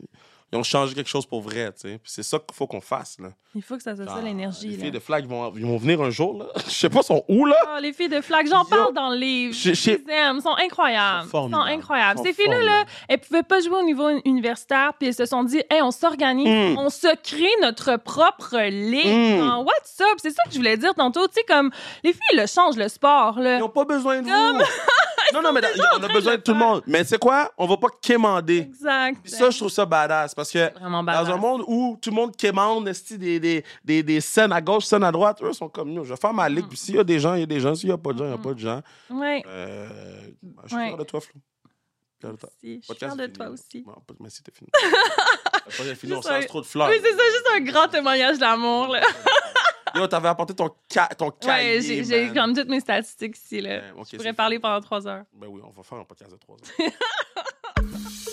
ils 0.52 0.58
ont 0.58 0.64
changé 0.64 0.93
quelque 0.95 1.10
chose 1.10 1.26
pour 1.26 1.41
vrai, 1.41 1.72
tu 1.74 1.82
sais. 1.82 2.00
Puis 2.02 2.12
c'est 2.12 2.24
ça 2.24 2.39
qu'il 2.39 2.56
faut 2.56 2.68
qu'on 2.68 2.82
fasse, 2.82 3.18
là. 3.20 3.30
Il 3.56 3.64
faut 3.64 3.78
que 3.78 3.82
ça 3.84 3.95
soit 3.95 4.06
ça 4.06 4.12
Genre, 4.14 4.22
l'énergie. 4.22 4.68
Les 4.70 4.76
là. 4.78 4.82
filles 4.84 4.91
de 4.91 5.00
flag, 5.00 5.24
ils 5.26 5.30
vont, 5.30 5.52
ils 5.56 5.66
vont 5.66 5.78
venir 5.78 6.02
un 6.02 6.10
jour, 6.12 6.38
là. 6.38 6.45
Je 6.68 6.72
sais 6.72 6.89
pas, 6.89 7.02
sont 7.02 7.24
où, 7.28 7.45
là? 7.45 7.56
Ah, 7.68 7.80
les 7.82 7.93
filles 7.93 8.10
de 8.10 8.22
flag, 8.22 8.47
j'en 8.47 8.60
Yo. 8.64 8.66
parle 8.70 8.93
dans 8.93 9.10
le 9.10 9.18
livre. 9.18 9.54
Je- 9.56 9.74
je- 9.74 9.91
les 9.91 10.04
aime, 10.14 10.39
sont 10.41 10.56
incroyables. 10.64 11.30
Sont 11.30 11.50
Sont 11.50 11.56
incroyables. 11.56 12.20
Sont 12.20 12.24
Ces 12.26 12.34
filles-là, 12.34 12.64
là, 12.64 12.84
elles 13.08 13.20
pouvaient 13.20 13.43
pas 13.43 13.60
jouer 13.62 13.78
au 13.78 13.84
niveau 13.84 14.08
universitaire, 14.26 14.93
puis 15.00 15.08
elles 15.10 15.16
se 15.16 15.26
sont 15.26 15.43
dit, 15.43 15.62
hey, 15.70 15.82
on 15.82 15.91
s'organise, 15.91 16.47
Mm. 16.76 16.78
on 16.78 16.89
se 16.89 17.16
crée 17.24 17.50
notre 17.62 17.97
propre 17.97 18.58
ligue. 18.70 19.06
Mm. 19.08 19.39
Genre, 19.39 19.66
What's 19.66 20.00
up? 20.02 20.18
C'est 20.22 20.32
ça 20.32 20.43
que 20.45 20.52
je 20.52 20.58
voulais 20.58 20.78
dire 20.78 20.93
tantôt. 20.93 21.28
Tu 21.28 21.34
sais, 21.36 21.43
comme, 21.47 21.72
les 22.04 22.14
filles, 22.14 22.38
le 22.39 22.45
changent 22.45 22.78
le 22.78 22.88
sport, 22.88 23.39
là. 23.39 23.56
Ils 23.58 23.60
n'ont 23.60 23.70
pas 23.70 23.86
besoin 23.86 24.22
de 24.22 24.28
Comme- 24.30 24.58
vous. 24.58 24.64
non, 25.34 25.41
non, 25.41 25.52
mais 25.52 25.62
on 26.00 26.04
a 26.04 26.08
besoin 26.08 26.36
de 26.38 26.41
tout 26.41 26.54
le 26.54 26.60
monde. 26.60 26.82
Mais 26.88 27.04
c'est 27.04 27.18
quoi? 27.20 27.52
On 27.58 27.66
va 27.68 27.78
pas 27.78 27.88
quémander. 28.02 28.60
Exact. 28.60 29.18
Puis 29.24 29.32
ça, 29.32 29.50
je 29.50 29.58
trouve 29.58 29.70
ça 29.70 29.86
badass 29.86 30.34
parce 30.40 30.52
que 30.52 30.80
dans 30.80 31.32
un 31.32 31.38
monde 31.38 31.64
où 31.68 31.98
tout 32.02 32.10
le 32.12 32.16
monde 32.16 32.36
quémande 32.36 32.90
des, 33.18 33.40
des, 33.40 33.64
des, 33.84 34.04
des 34.04 34.22
scènes 34.22 34.52
à 34.54 34.62
gauche, 34.62 34.86
scènes 34.86 35.04
à 35.04 35.12
droite, 35.12 35.42
eux 35.44 35.52
sont 35.54 35.68
comme 35.70 35.92
nous. 35.92 36.04
Je 36.06 36.12
vais 36.12 36.18
faire 36.20 36.34
ma 36.34 36.48
ligue. 36.48 36.66
Mm. 36.66 36.70
Puis 36.70 36.78
s'il 36.78 36.96
y 36.96 37.00
a 37.00 37.04
des 37.04 37.20
gens, 37.20 37.34
il 37.34 37.42
y 37.42 37.44
a 37.44 37.46
des 37.46 37.60
gens. 37.60 37.76
S'il 37.76 37.90
y 37.90 37.92
a 37.92 37.98
pas 37.98 38.14
de 38.14 38.18
gens, 38.20 38.26
il 38.26 38.30
y 38.32 38.34
a 38.34 38.38
Mm. 38.38 38.42
pas 38.42 38.54
de 38.54 38.60
gens. 38.60 38.82
Ouais. 39.10 39.44
Euh, 39.48 39.88
ben, 40.42 40.62
je 40.64 40.68
suis 40.70 40.78
fier 40.88 40.98
de 40.98 41.04
toi, 41.04 41.20
Flo. 41.22 41.34
Fier 42.22 42.32
de 42.32 42.38
toi. 42.38 42.50
Merci. 42.52 42.58
Je 42.64 42.68
suis 42.70 42.80
Podcast 42.88 43.16
fière 43.16 43.28
de 43.28 43.34
toi 43.34 43.50
aussi. 43.50 43.86
Merci, 44.20 44.44
t'es 44.44 44.52
fini. 44.54 44.70
T'as 44.74 45.60
pas 45.84 45.96
fini, 45.96 46.14
on 46.14 46.20
un- 46.28 46.42
trop 46.46 46.62
de 46.62 46.66
fleurs. 46.66 46.90
Oui, 46.90 46.96
c'est 47.02 47.12
ça, 47.12 47.24
juste 47.32 47.48
un 47.56 47.60
grand 47.62 47.88
témoignage 47.90 48.38
d'amour. 48.40 48.96
Yo, 49.96 50.06
t'avais 50.08 50.28
apporté 50.28 50.54
ton, 50.54 50.70
ca 50.88 51.08
ton 51.08 51.32
cahier, 51.32 51.78
Ouais, 51.78 51.82
j'ai 51.82 52.04
j'ai 52.04 52.32
comme 52.32 52.54
toutes 52.54 52.70
mes 52.70 52.80
statistiques 52.80 53.36
ici, 53.38 53.60
là. 53.60 53.70
Ouais, 53.80 53.84
ok, 53.98 54.08
je 54.12 54.18
pourrais 54.18 54.34
parler 54.34 54.60
pendant 54.60 54.80
trois 54.82 55.08
heures. 55.08 55.24
Ben 55.34 55.48
oui, 55.50 55.62
on 55.66 55.72
va 55.72 55.82
faire 55.82 55.98
un 55.98 56.04
podcast 56.04 56.32
de 56.32 56.38
trois 56.38 56.56
heures. 56.58 56.92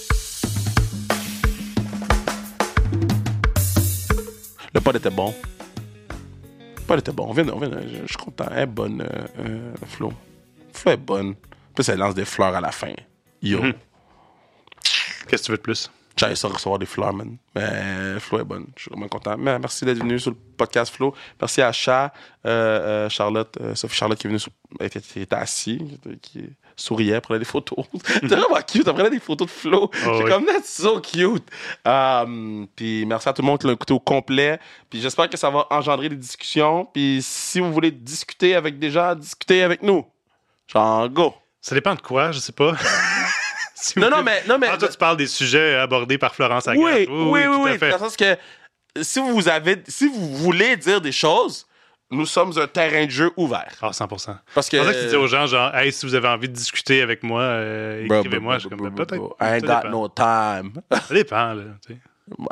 Le 4.77 4.83
pod 4.83 4.95
était 4.95 5.09
bon. 5.09 5.35
Le 6.77 6.83
pod 6.83 6.99
était 6.99 7.11
bon. 7.11 7.29
On 7.29 7.33
vient, 7.33 7.49
on 7.49 7.59
vient, 7.59 7.71
je, 7.81 8.03
je 8.03 8.09
suis 8.09 8.17
content. 8.19 8.45
Elle 8.51 8.65
est 8.65 8.67
bonne, 8.67 9.01
euh, 9.01 9.27
euh, 9.39 9.75
Flo. 9.87 10.13
Flo 10.75 10.93
est 10.93 10.99
bonne. 10.99 11.35
Puis 11.75 11.87
elle 11.89 11.99
lance 11.99 12.15
des 12.15 12.27
fleurs 12.27 12.55
à 12.55 12.61
la 12.61 12.71
fin. 12.71 12.93
Yo. 13.41 13.63
Mhm. 13.63 13.73
Qu'est-ce 15.29 15.45
que 15.45 15.47
tu 15.47 15.51
veux 15.53 15.57
de 15.57 15.63
plus? 15.63 15.91
J'allais 16.15 16.37
ça 16.37 16.49
recevoir 16.49 16.79
des 16.79 16.85
fleurs, 16.85 17.15
man. 17.15 17.39
Mais 17.55 18.21
Flo 18.21 18.41
est 18.41 18.45
bonne. 18.45 18.67
Je 18.77 18.83
suis 18.83 18.91
vraiment 18.91 19.09
content. 19.09 19.39
Mais 19.39 19.59
merci 19.59 19.87
d'être 19.87 19.99
venu 19.99 20.21
sur 20.21 20.33
le 20.33 20.37
podcast 20.59 20.95
Flo. 20.95 21.15
Merci 21.41 21.63
à 21.63 21.73
Chat, 21.73 22.13
euh, 22.45 23.09
Charlotte, 23.09 23.59
Sophie 23.73 23.97
Charlotte 23.97 24.19
qui 24.19 24.27
est 24.27 24.29
venue, 24.29 24.41
sur, 24.41 24.53
était, 24.79 25.01
qui 25.01 25.21
était 25.21 25.37
assise, 25.37 25.99
qui 26.21 26.51
souriait, 26.77 27.21
prenait 27.21 27.39
des 27.39 27.45
photos. 27.47 27.85
C'était 28.07 28.27
vraiment 28.37 28.61
cute. 28.67 28.87
Elle 28.87 28.95
prenait 28.95 29.11
des 29.11 29.19
photos 29.21 29.47
de 29.49 29.53
Flo. 29.53 29.91
Oh, 29.93 30.13
J'ai 30.19 30.25
oui. 30.25 30.31
comme, 30.31 30.45
that's 30.47 30.71
so 30.77 31.01
cute. 31.01 31.45
Um, 31.85 32.67
puis 32.77 33.05
merci 33.07 33.29
à 33.29 33.33
tout 33.33 33.43
le 33.43 33.47
monde 33.47 33.59
qui 33.59 33.67
l'a 33.67 33.73
écouté 33.73 33.93
au 33.95 34.01
complet. 34.01 34.59
Puis 34.91 35.01
j'espère 35.01 35.29
que 35.31 35.37
ça 35.37 35.51
va 35.51 35.67
engendrer 35.71 36.09
des 36.09 36.17
discussions. 36.17 36.85
Puis 36.93 37.21
si 37.23 37.61
vous 37.61 37.73
voulez 37.73 37.91
discuter 37.91 38.55
avec 38.55 38.79
des 38.79 38.91
gens, 38.91 39.15
discutez 39.15 39.63
avec 39.63 39.83
nous. 39.83 40.05
Genre, 40.67 41.09
go. 41.09 41.35
Ça 41.61 41.75
dépend 41.75 41.95
de 41.95 42.01
quoi, 42.03 42.33
je 42.33 42.39
sais 42.39 42.53
pas. 42.53 42.75
Si 43.79 43.99
Non, 43.99 44.09
non, 44.09 44.23
mais, 44.23 44.43
non, 44.49 44.59
mais 44.59 44.69
Ah, 44.71 44.79
toi, 44.79 44.89
tu 44.89 44.97
parles 44.97 45.19
des 45.19 45.27
sujets 45.27 45.75
abordés 45.77 46.17
par 46.17 46.35
Florence 46.35 46.67
Agathe. 46.67 46.83
Oui, 46.83 47.07
oui, 47.11 47.41
oui, 47.41 47.45
à 47.45 47.59
oui. 47.73 47.79
fait. 47.79 47.91
Dans 47.91 47.97
le 47.99 48.03
sens 48.05 48.17
que 48.17 48.37
si 49.03 49.21
vous 49.21 49.49
avez, 49.49 49.83
si 49.87 50.09
vous 50.09 50.35
voulez 50.39 50.77
dire 50.79 51.01
des 51.03 51.13
choses, 51.13 51.67
nous 52.11 52.27
sommes 52.27 52.53
un 52.59 52.67
terrain 52.67 53.05
de 53.05 53.11
jeu 53.11 53.31
ouvert. 53.37 53.73
Ah, 53.83 53.93
100 53.93 54.07
Parce 54.07 54.27
que. 54.27 54.37
C'est 54.55 54.79
pour 54.79 54.87
ça 54.87 54.93
que 54.95 55.03
tu 55.03 55.09
dis 55.09 55.17
aux 55.17 55.27
gens, 55.27 55.47
genre, 55.47 55.75
hey, 55.75 55.93
si 55.93 56.07
vous 56.07 56.15
avez 56.15 56.29
envie 56.29 56.49
de 56.49 56.55
discuter 56.55 57.03
avec 57.03 57.23
moi, 57.23 57.43
euh, 57.43 58.05
écrivez-moi. 58.05 58.59
Je 58.59 58.69
comme, 58.69 58.95
peut-être. 58.95 59.37
I 59.41 59.45
ain't 59.45 59.65
got 59.65 59.89
no 59.91 60.09
time. 60.09 60.73
Ça 60.91 61.15
dépend, 61.15 61.55
là. 61.55 61.65
tu 61.87 61.95
sais. 61.95 62.01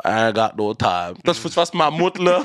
I 0.05 0.27
ain't 0.27 0.35
got 0.35 0.51
no 0.57 0.73
time. 0.73 1.15
Il 1.25 1.33
faut 1.33 1.43
que 1.43 1.47
tu 1.47 1.53
fasses 1.53 1.73
mammouth, 1.73 2.17
là. 2.19 2.43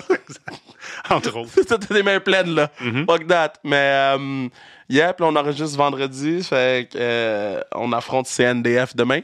Entre 1.10 1.36
autres. 1.36 1.62
T'as 1.68 1.76
des 1.94 2.02
mains 2.02 2.20
pleines, 2.20 2.54
là. 2.54 2.70
Mhm. 2.80 3.06
Fuck 3.06 3.26
that. 3.28 3.52
Mais, 3.64 4.16
euh, 4.16 4.48
yeah, 4.88 5.12
puis 5.12 5.24
là, 5.24 5.30
on 5.32 5.36
enregistre 5.36 5.76
vendredi. 5.76 6.42
Fait 6.42 6.88
que, 6.90 6.98
euh, 6.98 7.60
on 7.74 7.92
affronte 7.92 8.26
CNDF 8.26 8.94
demain 8.96 9.20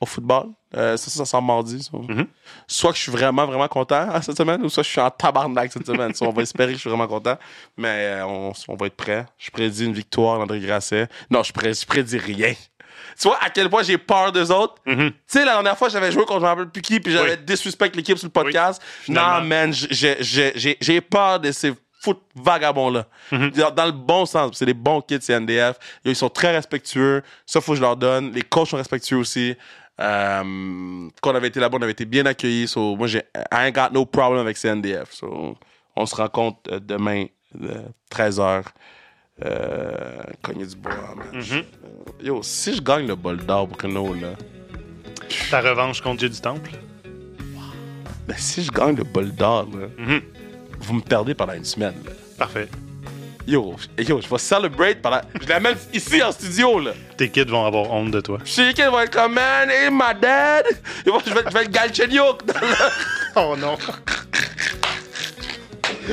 au 0.00 0.06
football. 0.06 0.50
Euh, 0.76 0.96
ça, 0.98 1.10
ça 1.10 1.24
sort 1.24 1.40
mardi. 1.42 1.82
ça. 1.82 1.90
Mhm. 1.96 2.26
Soit 2.66 2.90
que 2.92 2.98
je 2.98 3.02
suis 3.02 3.12
vraiment, 3.12 3.46
vraiment 3.46 3.68
content 3.68 4.06
hein, 4.12 4.20
cette 4.22 4.36
semaine, 4.36 4.62
ou 4.62 4.68
soit 4.68 4.82
je 4.82 4.88
suis 4.90 5.00
en 5.00 5.10
tabarnak 5.10 5.72
cette 5.72 5.86
semaine. 5.86 6.14
Ça, 6.14 6.26
on 6.26 6.30
va 6.32 6.42
espérer 6.42 6.68
que 6.72 6.74
je 6.76 6.80
suis 6.80 6.90
vraiment 6.90 7.06
content. 7.08 7.38
Mais 7.76 7.88
euh, 8.20 8.26
on, 8.26 8.52
on 8.68 8.74
va 8.76 8.86
être 8.86 8.96
prêt. 8.96 9.24
Je 9.38 9.50
prédis 9.50 9.84
une 9.86 9.94
victoire 9.94 10.38
d'André 10.38 10.60
Grasset. 10.60 11.08
Non, 11.30 11.42
je, 11.42 11.52
pré, 11.52 11.72
je 11.72 11.86
prédis 11.86 12.18
rien. 12.18 12.52
Tu 13.20 13.26
vois 13.28 13.38
à 13.42 13.48
quel 13.50 13.70
point 13.70 13.82
j'ai 13.82 13.96
peur 13.98 14.30
d'eux 14.32 14.50
autres? 14.52 14.74
Mhm. 14.86 15.10
Tu 15.10 15.16
sais, 15.26 15.44
la 15.44 15.52
dernière 15.54 15.78
fois, 15.78 15.88
j'avais 15.88 16.12
joué 16.12 16.24
contre 16.24 16.40
je 16.40 16.44
me 16.44 16.48
rappelle 16.48 16.68
plus 16.68 16.82
qui, 16.82 17.00
puis 17.00 17.12
j'avais 17.12 17.32
Oui. 17.36 17.44
disrespect 17.46 17.92
l'équipe 17.96 18.18
sur 18.18 18.26
le 18.26 18.32
podcast. 18.32 18.82
finalement. 19.02 19.40
non, 19.40 19.46
man, 19.46 19.72
j'ai- 19.72 21.00
peur 21.00 21.40
de 21.40 21.50
ces 21.52 21.72
foot 22.00 22.20
vagabonds-là. 22.36 23.06
Mhm. 23.32 23.50
Dans, 23.52 23.70
dans 23.72 23.86
le 23.86 23.92
bon 23.92 24.24
sens. 24.26 24.56
C'est 24.58 24.66
des 24.66 24.74
bons 24.74 25.00
kids, 25.00 25.18
c'est 25.20 25.32
NDF. 25.40 25.76
Ils 26.04 26.14
sont 26.14 26.28
très 26.28 26.52
respectueux. 26.52 27.22
Ça, 27.46 27.60
faut 27.60 27.72
que 27.72 27.76
je 27.76 27.82
leur 27.82 27.96
donne. 27.96 28.32
Les 28.32 28.42
coachs 28.42 28.68
sont 28.68 28.76
respectueux 28.76 29.16
aussi. 29.16 29.56
Euh, 30.00 31.08
quand 31.20 31.32
on 31.32 31.34
avait 31.34 31.48
été 31.48 31.60
là-bas, 31.60 31.78
on 31.78 31.82
avait 31.82 31.92
été 31.92 32.04
bien 32.04 32.24
accueillis. 32.26 32.68
So, 32.68 32.96
moi, 32.96 33.06
j'ai 33.08 33.22
I 33.52 33.66
ain't 33.68 33.74
got 33.74 33.90
no 33.92 34.04
problem 34.06 34.38
avec 34.40 34.56
CNDF. 34.56 35.12
So, 35.12 35.56
on 35.96 36.06
se 36.06 36.14
rencontre 36.14 36.58
euh, 36.70 36.78
demain, 36.80 37.26
euh, 37.62 37.82
13h. 38.10 38.64
Euh, 39.44 40.18
cogner 40.42 40.66
du 40.66 40.74
bois, 40.76 40.92
man. 41.16 41.28
Mhm. 41.32 41.62
Yo, 42.26 42.42
si 42.42 42.74
je 42.74 42.82
gagne 42.82 43.06
le 43.06 43.14
bol 43.14 43.36
d'or 43.38 43.68
Renault, 43.80 44.14
là, 44.14 44.30
Ta 45.50 45.60
revanche 45.60 46.00
contre 46.00 46.18
Dieu 46.18 46.28
du 46.28 46.40
Temple? 46.40 46.72
ben, 48.26 48.36
si 48.36 48.62
je 48.64 48.70
gagne 48.70 48.96
le 48.96 49.04
bol 49.04 49.30
d'or, 49.32 49.68
là, 49.72 49.86
Mhm. 49.96 50.20
vous 50.80 50.94
me 50.94 51.00
perdez 51.00 51.34
pendant 51.34 51.52
une 51.54 51.64
semaine. 51.64 51.94
là. 52.04 52.10
Parfait. 52.36 52.68
Yo, 53.48 53.74
yo, 53.96 54.20
je 54.20 54.28
vais 54.28 54.36
celebrate 54.38 55.00
pendant. 55.00 55.22
Je 55.40 55.48
l'amène 55.48 55.74
ici 55.94 56.22
en 56.22 56.30
studio, 56.32 56.80
là. 56.80 56.90
Tes 57.16 57.30
kids 57.30 57.44
vont 57.46 57.64
avoir 57.64 57.90
honte 57.90 58.10
de 58.10 58.20
toi. 58.20 58.38
Je 58.44 58.50
sais 58.50 58.74
qu'ils 58.74 58.84
vont 58.84 59.00
être 59.00 59.10
comme, 59.10 59.32
man, 59.32 59.70
hey, 59.70 59.88
my 59.90 60.12
dad. 60.20 60.66
Ils 61.06 61.10
vont- 61.12 61.20
Je 61.26 61.32
vais, 61.32 61.40
je 61.48 61.54
vais 61.54 61.62
être 61.64 61.70
Galchenyuk. 61.70 62.42
Oh 63.36 63.54
non. 63.56 63.78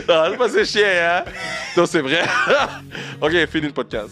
Ah, 0.07 0.27
c'est 0.31 0.37
pas 0.37 0.49
c'est 0.49 0.65
chien, 0.65 0.87
hein? 1.25 1.31
Non, 1.75 1.85
c'est 1.85 2.01
vrai. 2.01 2.23
ok, 3.21 3.31
fini 3.49 3.67
le 3.67 3.73
podcast. 3.73 4.11